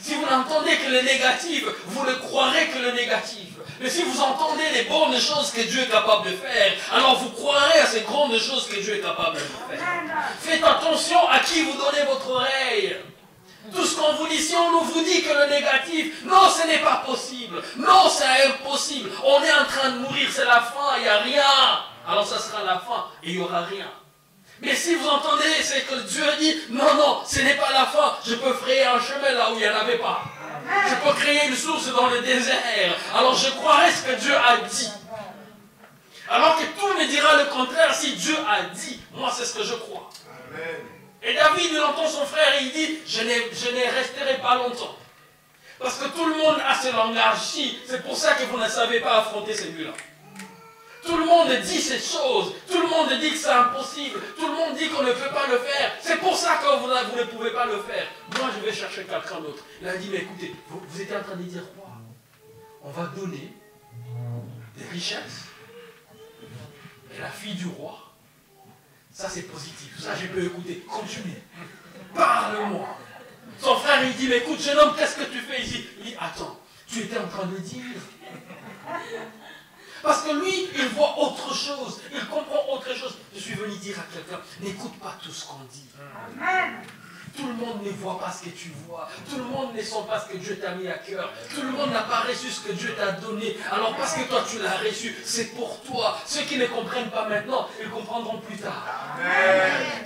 Si 0.02 0.16
vous 0.16 0.26
n'entendez 0.30 0.76
que 0.76 0.92
le 0.92 1.02
négatif, 1.02 1.64
vous 1.86 2.06
ne 2.06 2.14
croirez 2.16 2.68
que 2.68 2.80
le 2.80 2.92
négatif. 2.92 3.54
Mais 3.80 3.90
si 3.90 4.04
vous 4.04 4.20
entendez 4.20 4.66
les 4.74 4.82
bonnes 4.82 5.18
choses 5.18 5.50
que 5.50 5.62
Dieu 5.62 5.84
est 5.84 5.90
capable 5.90 6.30
de 6.30 6.36
faire, 6.36 6.74
alors 6.92 7.18
vous 7.20 7.30
croirez 7.30 7.80
à 7.80 7.86
ces 7.86 8.02
grandes 8.02 8.38
choses 8.38 8.68
que 8.68 8.82
Dieu 8.82 8.96
est 8.96 9.00
capable 9.00 9.36
de 9.36 9.40
faire. 9.40 9.80
Faites 10.42 10.62
attention 10.62 11.26
à 11.30 11.40
qui 11.40 11.62
vous 11.62 11.78
donnez 11.78 12.04
votre 12.06 12.32
oreille. 12.32 12.98
Tout 13.74 13.86
ce 13.86 13.96
qu'on 13.96 14.12
vous 14.12 14.28
dit, 14.28 14.42
si 14.42 14.56
on 14.58 14.82
vous 14.82 15.04
dit 15.06 15.24
que 15.24 15.32
le 15.32 15.50
négatif, 15.50 16.26
non, 16.26 16.50
ce 16.50 16.68
n'est 16.68 16.80
pas 16.80 17.02
possible. 17.06 17.64
Non, 17.78 18.10
c'est 18.10 18.46
impossible. 18.50 19.10
On 19.24 19.42
est 19.42 19.54
en 19.54 19.64
train 19.64 19.92
de 19.92 20.00
mourir, 20.00 20.28
c'est 20.34 20.44
la 20.44 20.60
fin, 20.60 20.98
il 20.98 21.04
n'y 21.04 21.08
a 21.08 21.20
rien. 21.20 21.44
Alors 22.06 22.28
ça 22.28 22.40
sera 22.40 22.62
la 22.66 22.78
fin 22.78 23.06
et 23.24 23.30
il 23.30 23.38
n'y 23.38 23.42
aura 23.42 23.62
rien. 23.62 23.88
Mais 24.62 24.76
si 24.76 24.96
vous 24.96 25.08
entendez, 25.08 25.62
c'est 25.62 25.82
que 25.82 25.96
Dieu 25.96 26.26
dit, 26.40 26.58
non, 26.70 26.96
non, 26.96 27.22
ce 27.26 27.40
n'est 27.42 27.56
pas 27.56 27.72
la 27.72 27.86
fin. 27.86 28.18
Je 28.26 28.36
peux 28.36 28.54
frayer 28.54 28.86
un 28.86 29.00
chemin 29.00 29.32
là 29.32 29.52
où 29.52 29.54
il 29.54 29.60
n'y 29.60 29.70
en 29.70 29.76
avait 29.76 30.00
pas. 30.00 30.24
Je 30.90 30.96
peux 30.96 31.16
créer 31.16 31.48
une 31.48 31.56
source 31.56 31.88
dans 31.94 32.08
le 32.08 32.22
désert. 32.22 32.96
Alors 33.16 33.36
je 33.36 33.50
croirai 33.52 33.92
ce 33.92 34.04
que 34.04 34.20
Dieu 34.20 34.36
a 34.36 34.58
dit. 34.58 34.90
Alors 36.30 36.58
que 36.58 36.64
tout 36.78 37.00
me 37.00 37.08
dira 37.08 37.38
le 37.38 37.46
contraire 37.46 37.94
si 37.94 38.16
Dieu 38.16 38.36
a 38.50 38.64
dit. 38.74 39.00
Moi, 39.14 39.32
c'est 39.36 39.46
ce 39.46 39.56
que 39.56 39.64
je 39.64 39.76
crois. 39.76 40.10
Et 41.24 41.34
David, 41.34 41.70
il 41.72 41.82
entend 41.82 42.08
son 42.08 42.26
frère 42.26 42.54
et 42.60 42.64
il 42.64 42.72
dit, 42.72 43.00
je 43.08 43.22
ne 43.22 43.96
resterai 43.96 44.38
pas 44.42 44.56
longtemps. 44.56 44.98
Parce 45.80 46.00
que 46.00 46.08
tout 46.10 46.26
le 46.26 46.36
monde 46.36 46.58
a 46.68 46.76
ce 46.76 46.92
langage-ci. 46.92 47.80
C'est 47.88 48.04
pour 48.04 48.18
ça 48.18 48.34
que 48.34 48.44
vous 48.44 48.58
ne 48.58 48.68
savez 48.68 49.00
pas 49.00 49.20
affronter 49.20 49.54
celui-là. 49.54 49.92
Tout 51.08 51.18
le 51.18 51.26
monde 51.26 51.50
dit 51.64 51.82
ces 51.82 52.00
choses. 52.00 52.54
Tout 52.70 52.82
le 52.82 52.88
monde 52.88 53.18
dit 53.20 53.32
que 53.32 53.38
c'est 53.38 53.50
impossible. 53.50 54.20
Tout 54.38 54.48
le 54.48 54.54
monde 54.54 54.76
dit 54.78 54.90
qu'on 54.90 55.04
ne 55.04 55.14
peut 55.14 55.34
pas 55.34 55.48
le 55.48 55.58
faire. 55.58 55.94
C'est 56.02 56.18
pour 56.18 56.36
ça 56.36 56.58
que 56.58 56.80
vous, 56.80 57.18
ne 57.18 57.24
pouvez 57.24 57.52
pas 57.52 57.66
le 57.66 57.82
faire. 57.82 58.08
Moi, 58.38 58.50
je 58.56 58.66
vais 58.66 58.74
chercher 58.74 59.06
quelqu'un 59.06 59.40
d'autre. 59.40 59.64
Il 59.82 59.88
a 59.88 59.96
dit, 59.96 60.10
mais 60.12 60.18
écoutez, 60.18 60.54
vous, 60.68 61.02
étiez 61.02 61.16
en 61.16 61.24
train 61.24 61.38
de 61.38 61.44
dire 61.44 61.64
quoi? 61.78 61.90
On 62.84 62.92
va 62.92 63.06
donner 63.16 63.54
des 64.76 64.86
richesses. 64.92 65.46
Et 67.16 67.22
la 67.22 67.30
fille 67.30 67.56
du 67.56 67.68
roi, 67.68 67.98
ça 69.12 69.30
c'est 69.30 69.44
positif, 69.44 69.98
ça 70.00 70.14
je 70.14 70.28
peux 70.28 70.44
écouter, 70.44 70.86
continue. 70.88 71.42
Parle-moi. 72.14 72.88
Son 73.60 73.76
frère 73.78 74.04
il 74.04 74.14
dit, 74.16 74.28
mais 74.28 74.38
écoute 74.38 74.62
jeune 74.62 74.78
homme, 74.78 74.94
qu'est-ce 74.96 75.16
que 75.16 75.24
tu 75.24 75.40
fais 75.40 75.62
ici? 75.64 75.88
Il 76.00 76.06
dit, 76.06 76.16
attends, 76.20 76.60
tu 76.88 77.00
étais 77.00 77.18
en 77.18 77.28
train 77.28 77.48
de 77.48 77.58
dire. 77.58 77.82
Parce 80.04 80.22
que 80.24 80.32
lui, 80.32 80.70
il 80.76 80.88
voit 80.90 81.18
autre 81.18 81.54
chose, 81.54 82.02
il 82.14 82.26
comprend 82.28 82.64
autre 82.72 82.94
chose. 82.96 83.16
Je 83.36 83.40
suis 83.40 83.54
venu 83.54 83.76
dire 83.78 83.98
à 84.00 84.14
quelqu'un, 84.14 84.42
n'écoute 84.62 84.98
pas 85.00 85.16
tout 85.22 85.32
ce 85.32 85.46
qu'on 85.46 85.64
dit. 85.72 85.86
Amen. 86.40 86.82
Tout 87.36 87.46
le 87.46 87.54
monde 87.54 87.84
ne 87.84 87.92
voit 87.92 88.20
pas 88.20 88.32
ce 88.32 88.46
que 88.46 88.50
tu 88.50 88.72
vois. 88.88 89.08
Tout 89.30 89.38
le 89.38 89.44
monde 89.44 89.76
ne 89.76 89.82
sent 89.82 90.04
pas 90.08 90.20
ce 90.20 90.34
que 90.34 90.38
Dieu 90.38 90.58
t'a 90.58 90.72
mis 90.72 90.88
à 90.88 90.98
cœur. 90.98 91.32
Tout 91.54 91.62
le 91.62 91.70
monde 91.70 91.92
n'a 91.92 92.02
pas 92.02 92.22
reçu 92.22 92.50
ce 92.50 92.62
que 92.62 92.72
Dieu 92.72 92.96
t'a 92.98 93.12
donné. 93.12 93.56
Alors 93.72 93.96
parce 93.96 94.16
que 94.16 94.22
toi 94.24 94.44
tu 94.50 94.58
l'as 94.58 94.78
reçu, 94.78 95.16
c'est 95.24 95.54
pour 95.56 95.80
toi. 95.84 96.18
Ceux 96.26 96.42
qui 96.42 96.58
ne 96.58 96.66
comprennent 96.66 97.12
pas 97.12 97.30
maintenant, 97.30 97.68
ils 97.80 97.90
comprendront 97.90 98.40
plus 98.40 98.58
tard. 98.58 98.84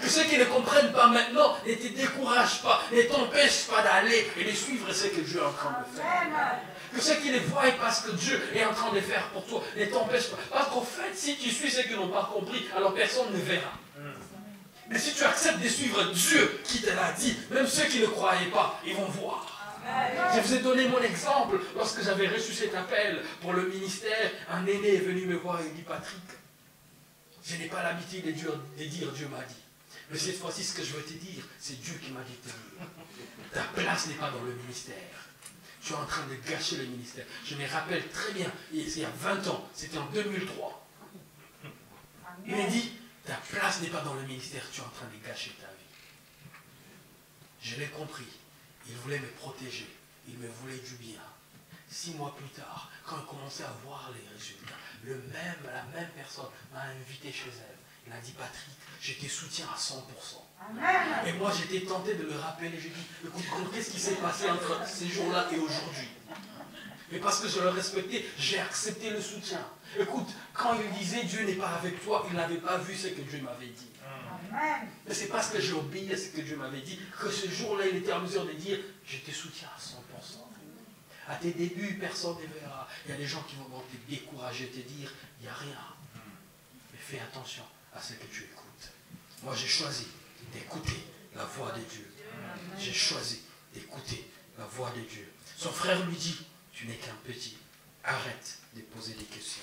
Que 0.01 0.09
ceux 0.09 0.23
qui 0.23 0.37
ne 0.37 0.43
comprennent 0.43 0.91
pas 0.91 1.07
maintenant 1.07 1.55
ne 1.65 1.73
te 1.73 1.87
découragent 1.87 2.61
pas, 2.63 2.81
ne 2.91 3.01
t'empêchent 3.03 3.67
pas 3.67 3.81
d'aller 3.81 4.29
et 4.37 4.43
de 4.43 4.51
suivre 4.51 4.91
ce 4.91 5.07
que 5.07 5.21
Dieu 5.21 5.39
est 5.39 5.45
en 5.45 5.53
train 5.53 5.69
de 5.79 5.97
faire. 5.97 6.59
Que 6.93 7.01
ceux 7.01 7.15
qui 7.15 7.29
ne 7.31 7.39
voient 7.39 7.71
pas 7.71 7.91
ce 7.91 8.07
que 8.07 8.15
Dieu 8.15 8.41
est 8.53 8.65
en 8.65 8.73
train 8.73 8.91
de 8.93 8.99
faire 8.99 9.29
pour 9.29 9.45
toi 9.45 9.63
ne 9.77 9.85
t'empêchent 9.85 10.29
pas. 10.29 10.37
Parce 10.51 10.69
qu'au 10.69 10.81
fait, 10.81 11.15
si 11.15 11.37
tu 11.37 11.49
suis 11.49 11.71
ceux 11.71 11.83
qui 11.83 11.93
n'ont 11.93 12.09
pas 12.09 12.29
compris, 12.33 12.65
alors 12.75 12.93
personne 12.93 13.31
ne 13.31 13.39
verra. 13.39 13.71
Mais 14.89 14.99
si 14.99 15.13
tu 15.13 15.23
acceptes 15.23 15.59
de 15.59 15.69
suivre 15.69 16.03
Dieu 16.11 16.59
qui 16.65 16.81
te 16.81 16.89
l'a 16.89 17.13
dit, 17.13 17.37
même 17.49 17.65
ceux 17.65 17.85
qui 17.85 17.99
ne 17.99 18.07
croyaient 18.07 18.51
pas, 18.51 18.81
ils 18.85 18.95
vont 18.95 19.05
voir. 19.05 19.47
Je 20.35 20.41
vous 20.41 20.53
ai 20.53 20.59
donné 20.59 20.87
mon 20.87 21.01
exemple 21.01 21.59
lorsque 21.75 22.03
j'avais 22.03 22.27
reçu 22.27 22.53
cet 22.53 22.75
appel 22.75 23.23
pour 23.41 23.53
le 23.53 23.67
ministère. 23.67 24.31
Un 24.49 24.65
aîné 24.65 24.95
est 24.95 24.99
venu 24.99 25.25
me 25.25 25.37
voir 25.37 25.61
et 25.61 25.69
dit 25.69 25.81
Patrick, 25.81 26.21
je 27.43 27.55
n'ai 27.55 27.67
pas 27.67 27.83
l'habitude 27.83 28.25
de 28.25 28.31
dire, 28.31 29.11
Dieu 29.13 29.27
m'a 29.29 29.43
dit. 29.43 29.55
Mais 30.11 30.17
cette 30.17 30.37
fois-ci, 30.37 30.63
ce 30.63 30.75
que 30.75 30.83
je 30.83 30.91
veux 30.91 31.03
te 31.03 31.13
dire, 31.13 31.43
c'est 31.57 31.81
Dieu 31.81 31.93
qui 32.03 32.11
m'a 32.11 32.21
dit. 32.21 32.37
Ta 33.53 33.61
place 33.73 34.07
n'est 34.07 34.15
pas 34.15 34.29
dans 34.29 34.43
le 34.43 34.53
ministère. 34.53 34.95
Tu 35.81 35.93
es 35.93 35.95
en 35.95 36.05
train 36.05 36.25
de 36.27 36.35
gâcher 36.49 36.77
le 36.77 36.85
ministère. 36.85 37.25
Je 37.45 37.55
me 37.55 37.67
rappelle 37.67 38.07
très 38.09 38.33
bien, 38.33 38.51
il 38.71 38.87
y 38.87 39.03
a 39.03 39.09
20 39.09 39.47
ans, 39.47 39.67
c'était 39.73 39.97
en 39.97 40.05
2003. 40.11 40.87
Il 42.45 42.55
m'a 42.55 42.67
dit, 42.67 42.91
ta 43.25 43.35
place 43.35 43.81
n'est 43.81 43.89
pas 43.89 44.01
dans 44.01 44.13
le 44.13 44.23
ministère, 44.23 44.63
tu 44.71 44.81
es 44.81 44.83
en 44.83 44.89
train 44.89 45.07
de 45.07 45.27
gâcher 45.27 45.51
ta 45.59 45.67
vie. 45.67 46.51
Je 47.61 47.75
l'ai 47.79 47.87
compris. 47.87 48.27
Il 48.87 48.95
voulait 48.97 49.19
me 49.19 49.27
protéger. 49.27 49.87
Il 50.27 50.37
me 50.37 50.47
voulait 50.47 50.77
du 50.77 50.95
bien. 50.95 51.21
Six 51.89 52.13
mois 52.15 52.35
plus 52.35 52.49
tard, 52.49 52.89
quand 53.05 53.17
il 53.19 53.25
commençait 53.25 53.63
à 53.63 53.75
voir 53.83 54.11
les 54.13 54.37
résultats, 54.37 54.75
le 55.03 55.15
même, 55.15 55.57
la 55.65 55.83
même 55.99 56.09
personne 56.15 56.49
m'a 56.73 56.83
invité 56.83 57.31
chez 57.31 57.49
elle. 57.49 57.77
Il 58.07 58.13
a 58.13 58.19
dit, 58.19 58.31
Patrick, 58.31 58.75
je 59.01 59.13
te 59.13 59.25
soutiens 59.27 59.67
à 59.73 59.77
100%. 59.77 59.97
Et 61.25 61.33
moi, 61.33 61.51
j'étais 61.55 61.85
tenté 61.85 62.15
de 62.15 62.23
le 62.23 62.35
rappeler. 62.35 62.71
J'ai 62.73 62.89
dit, 62.89 63.05
écoute, 63.23 63.71
qu'est-ce 63.73 63.91
qui 63.91 63.99
s'est 63.99 64.15
passé 64.15 64.49
entre 64.49 64.87
ces 64.87 65.07
jours-là 65.07 65.47
et 65.51 65.59
aujourd'hui 65.59 66.07
Mais 67.11 67.19
parce 67.19 67.41
que 67.41 67.47
je 67.47 67.59
le 67.59 67.69
respectais, 67.69 68.25
j'ai 68.37 68.59
accepté 68.59 69.09
le 69.09 69.21
soutien. 69.21 69.65
Écoute, 69.99 70.29
quand 70.53 70.75
il 70.75 70.97
disait 70.97 71.23
Dieu 71.23 71.45
n'est 71.45 71.53
pas 71.53 71.69
avec 71.69 72.03
toi, 72.03 72.25
il 72.29 72.35
n'avait 72.35 72.57
pas 72.57 72.77
vu 72.77 72.95
ce 72.95 73.07
que 73.07 73.21
Dieu 73.21 73.41
m'avait 73.41 73.67
dit. 73.67 73.87
Mais 75.07 75.13
c'est 75.13 75.27
parce 75.27 75.49
que 75.49 75.61
j'ai 75.61 75.73
obéi 75.73 76.11
à 76.13 76.17
ce 76.17 76.29
que 76.29 76.41
Dieu 76.41 76.57
m'avait 76.57 76.81
dit 76.81 76.99
que 77.19 77.29
ce 77.29 77.49
jour-là, 77.49 77.85
il 77.87 77.97
était 77.97 78.13
en 78.13 78.21
mesure 78.21 78.45
de 78.45 78.53
dire 78.53 78.79
Je 79.05 79.17
te 79.17 79.31
soutiens 79.31 79.69
à 79.75 79.79
100%. 79.79 80.37
À 81.29 81.35
tes 81.35 81.51
débuts, 81.51 81.97
personne 81.99 82.35
ne 82.35 82.59
verra. 82.59 82.87
Il 83.05 83.11
y 83.11 83.13
a 83.13 83.17
des 83.17 83.27
gens 83.27 83.43
qui 83.43 83.55
vont 83.55 83.63
te 83.79 84.11
décourager, 84.11 84.67
te 84.67 84.79
dire 84.79 85.13
Il 85.39 85.43
n'y 85.43 85.49
a 85.49 85.53
rien. 85.53 85.77
Mais 86.91 86.99
fais 86.99 87.19
attention 87.19 87.63
à 87.95 88.01
ce 88.01 88.13
que 88.13 88.25
tu 88.25 88.43
écoutes. 88.43 88.91
Moi, 89.43 89.55
j'ai 89.55 89.67
choisi 89.67 90.07
d'écouter 90.51 91.03
la 91.35 91.45
voix 91.45 91.71
de 91.71 91.81
Dieu. 91.81 92.11
J'ai 92.77 92.93
choisi 92.93 93.41
d'écouter 93.73 94.29
la 94.57 94.65
voix 94.65 94.91
de 94.91 95.01
Dieu. 95.01 95.31
Son 95.57 95.71
frère 95.71 96.05
lui 96.05 96.15
dit 96.15 96.37
Tu 96.73 96.87
n'es 96.87 96.95
qu'un 96.95 97.15
petit. 97.25 97.57
Arrête 98.03 98.59
de 98.75 98.81
poser 98.81 99.13
des 99.13 99.25
questions 99.25 99.61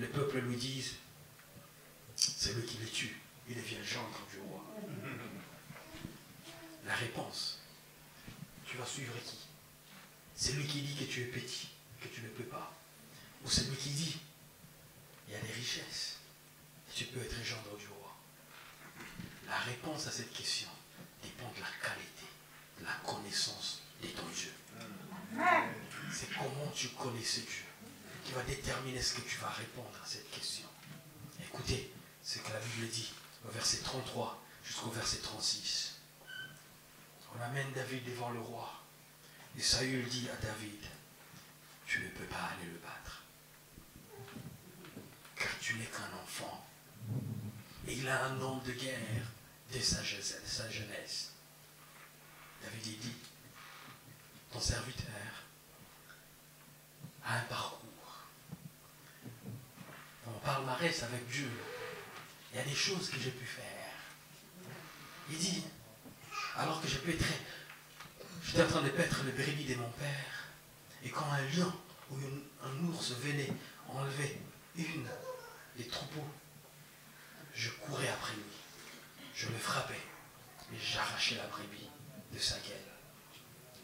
le 0.00 0.08
peuple 0.08 0.38
lui 0.38 0.56
dise, 0.56 0.94
c'est 2.16 2.54
lui 2.54 2.64
qui 2.64 2.78
les 2.78 2.86
tue, 2.86 3.20
il 3.48 3.56
devient 3.56 3.84
gendre 3.84 4.18
du 4.30 4.38
roi. 4.48 4.64
La 6.86 6.94
réponse, 6.94 7.60
tu 8.64 8.76
vas 8.78 8.86
suivre 8.86 9.12
qui? 9.24 9.36
C'est 10.34 10.52
lui 10.52 10.66
qui 10.66 10.80
dit 10.80 10.94
que 10.96 11.04
tu 11.04 11.22
es 11.22 11.26
petit, 11.26 11.68
que 12.00 12.08
tu 12.08 12.22
ne 12.22 12.28
peux 12.28 12.44
pas. 12.44 12.74
Ou 13.44 13.50
c'est 13.50 13.68
lui 13.68 13.76
qui 13.76 13.90
dit, 13.90 14.18
il 15.28 15.34
y 15.34 15.36
a 15.36 15.40
des 15.40 15.52
richesses, 15.52 16.16
tu 16.94 17.04
peux 17.04 17.20
être 17.20 17.44
gendre 17.44 17.76
du 17.76 17.86
roi. 17.88 17.99
La 19.50 19.58
réponse 19.58 20.06
à 20.06 20.12
cette 20.12 20.32
question 20.32 20.68
dépend 21.24 21.50
de 21.56 21.60
la 21.60 21.88
qualité, 21.88 22.24
de 22.78 22.84
la 22.84 22.94
connaissance 23.04 23.82
de 24.00 24.06
ton 24.06 24.26
Dieu. 24.28 24.52
C'est 26.12 26.32
comment 26.38 26.70
tu 26.72 26.88
connais 26.90 27.24
ce 27.24 27.40
Dieu 27.40 27.64
qui 28.24 28.32
va 28.32 28.42
déterminer 28.44 29.02
ce 29.02 29.14
que 29.14 29.28
tu 29.28 29.38
vas 29.38 29.50
répondre 29.50 29.98
à 30.02 30.06
cette 30.06 30.30
question. 30.30 30.68
Écoutez 31.42 31.92
ce 32.22 32.38
que 32.38 32.52
la 32.52 32.60
Bible 32.60 32.88
dit 32.90 33.12
au 33.44 33.50
verset 33.50 33.78
33 33.78 34.40
jusqu'au 34.64 34.90
verset 34.90 35.18
36. 35.18 35.96
On 37.34 37.42
amène 37.42 37.72
David 37.72 38.04
devant 38.04 38.30
le 38.30 38.40
roi. 38.40 38.72
Et 39.58 39.60
Saül 39.60 40.08
dit 40.08 40.28
à 40.30 40.36
David, 40.36 40.84
tu 41.86 42.00
ne 42.00 42.08
peux 42.10 42.24
pas 42.26 42.50
aller 42.54 42.70
le 42.70 42.78
battre. 42.78 43.24
Car 45.34 45.50
tu 45.60 45.74
n'es 45.74 45.86
qu'un 45.86 46.22
enfant. 46.22 46.64
Et 47.88 47.94
il 47.94 48.08
a 48.08 48.26
un 48.26 48.34
nom 48.34 48.58
de 48.58 48.72
guerre 48.72 49.26
dès 49.72 49.82
sa 49.82 50.02
jeunesse. 50.02 51.32
David 52.62 53.00
dit, 53.00 53.16
ton 54.52 54.60
serviteur 54.60 55.06
a 57.24 57.38
un 57.38 57.42
parcours 57.42 57.80
palmarès 60.42 61.02
avec 61.02 61.28
Dieu, 61.28 61.50
il 62.52 62.58
y 62.58 62.60
a 62.60 62.64
des 62.64 62.74
choses 62.74 63.10
que 63.10 63.18
j'ai 63.18 63.30
pu 63.30 63.44
faire. 63.44 63.64
Il 65.30 65.38
dit, 65.38 65.64
alors 66.56 66.80
que 66.82 66.88
je 66.88 66.98
pétrais, 66.98 67.40
j'étais 68.44 68.62
en 68.62 68.68
train 68.68 68.82
de 68.82 68.88
paître 68.88 69.22
le 69.24 69.32
brebis 69.32 69.66
de 69.66 69.76
mon 69.76 69.90
père, 69.90 70.48
et 71.04 71.10
quand 71.10 71.26
un 71.30 71.42
lion 71.56 71.72
ou 72.10 72.16
un 72.62 72.88
ours 72.88 73.12
venait 73.12 73.52
enlever 73.88 74.40
une 74.76 75.08
des 75.76 75.86
troupeaux, 75.86 76.28
je 77.54 77.70
courais 77.70 78.08
après 78.08 78.34
lui. 78.34 78.42
Je 79.40 79.48
le 79.48 79.58
frappais 79.58 79.94
et 79.94 80.76
j'arrachais 80.78 81.36
la 81.36 81.46
brebis 81.46 81.88
de 82.30 82.38
sa 82.38 82.56
gueule. 82.56 82.76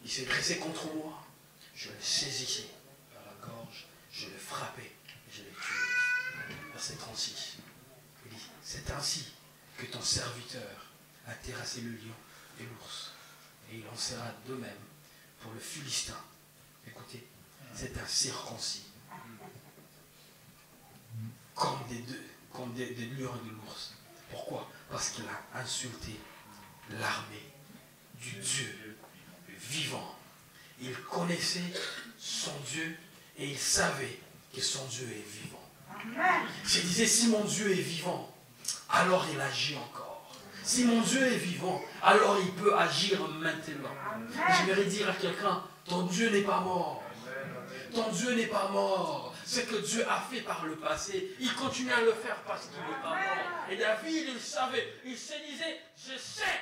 Il 0.04 0.10
s'est 0.10 0.26
dressé 0.26 0.58
contre 0.58 0.92
moi. 0.94 1.26
Je 1.74 1.88
le 1.88 2.00
saisissais 2.00 2.68
par 3.14 3.22
la 3.24 3.46
gorge, 3.46 3.86
je 4.12 4.26
le 4.26 4.36
frappais 4.36 4.92
verset 6.76 6.96
36. 6.96 7.56
Il 8.26 8.36
dit, 8.36 8.50
c'est 8.62 8.90
ainsi 8.90 9.32
que 9.78 9.86
ton 9.86 10.02
serviteur 10.02 10.86
a 11.26 11.32
terrassé 11.32 11.80
le 11.80 11.92
lion 11.92 12.14
et 12.60 12.64
l'ours. 12.64 13.12
Et 13.70 13.78
il 13.78 13.88
en 13.88 13.96
sera 13.96 14.30
de 14.46 14.54
même 14.56 14.84
pour 15.40 15.52
le 15.52 15.58
Philistin. 15.58 16.20
Écoutez, 16.86 17.26
c'est 17.74 17.96
un 17.96 18.06
circoncis. 18.06 18.84
Comme 21.54 21.80
des 21.88 22.00
deux, 22.00 22.26
comme 22.52 22.74
des, 22.74 22.94
lions 22.94 23.34
et 23.34 23.48
de 23.48 23.54
l'ours. 23.54 23.94
Pourquoi? 24.30 24.70
Parce 24.90 25.10
qu'il 25.10 25.24
a 25.24 25.60
insulté 25.60 26.18
l'armée 26.90 27.52
du 28.20 28.36
Dieu 28.36 28.98
vivant. 29.58 30.14
Il 30.80 30.94
connaissait 31.02 31.72
son 32.18 32.52
Dieu 32.70 32.96
et 33.38 33.48
il 33.48 33.58
savait 33.58 34.18
que 34.54 34.60
son 34.60 34.84
Dieu 34.86 35.06
est 35.06 35.28
vivant. 35.28 35.62
Je 36.64 36.80
disais, 36.80 37.06
si 37.06 37.28
mon 37.28 37.44
Dieu 37.44 37.70
est 37.70 37.82
vivant, 37.82 38.32
alors 38.88 39.26
il 39.32 39.40
agit 39.40 39.76
encore. 39.76 40.30
Si 40.62 40.84
mon 40.84 41.00
Dieu 41.00 41.22
est 41.22 41.38
vivant, 41.38 41.80
alors 42.02 42.38
il 42.40 42.52
peut 42.52 42.76
agir 42.76 43.20
maintenant. 43.28 43.94
J'aimerais 44.56 44.84
dire 44.84 45.08
à 45.08 45.12
quelqu'un, 45.12 45.62
ton 45.84 46.02
Dieu 46.06 46.30
n'est 46.30 46.42
pas 46.42 46.60
mort. 46.60 47.02
Ton 47.94 48.10
Dieu 48.10 48.34
n'est 48.34 48.48
pas 48.48 48.68
mort. 48.68 49.34
Ce 49.46 49.60
que 49.60 49.76
Dieu 49.76 50.04
a 50.10 50.20
fait 50.28 50.40
par 50.40 50.66
le 50.66 50.74
passé, 50.74 51.36
il 51.38 51.54
continue 51.54 51.92
à 51.92 52.00
le 52.00 52.12
faire 52.12 52.36
parce 52.48 52.66
qu'il 52.66 52.80
n'est 52.80 53.00
pas 53.00 53.10
mort. 53.10 53.70
Et 53.70 53.76
David, 53.76 54.26
il 54.34 54.40
savait, 54.40 54.92
il 55.04 55.16
se 55.16 55.34
disait, 55.48 55.80
je 55.96 56.18
sais 56.18 56.60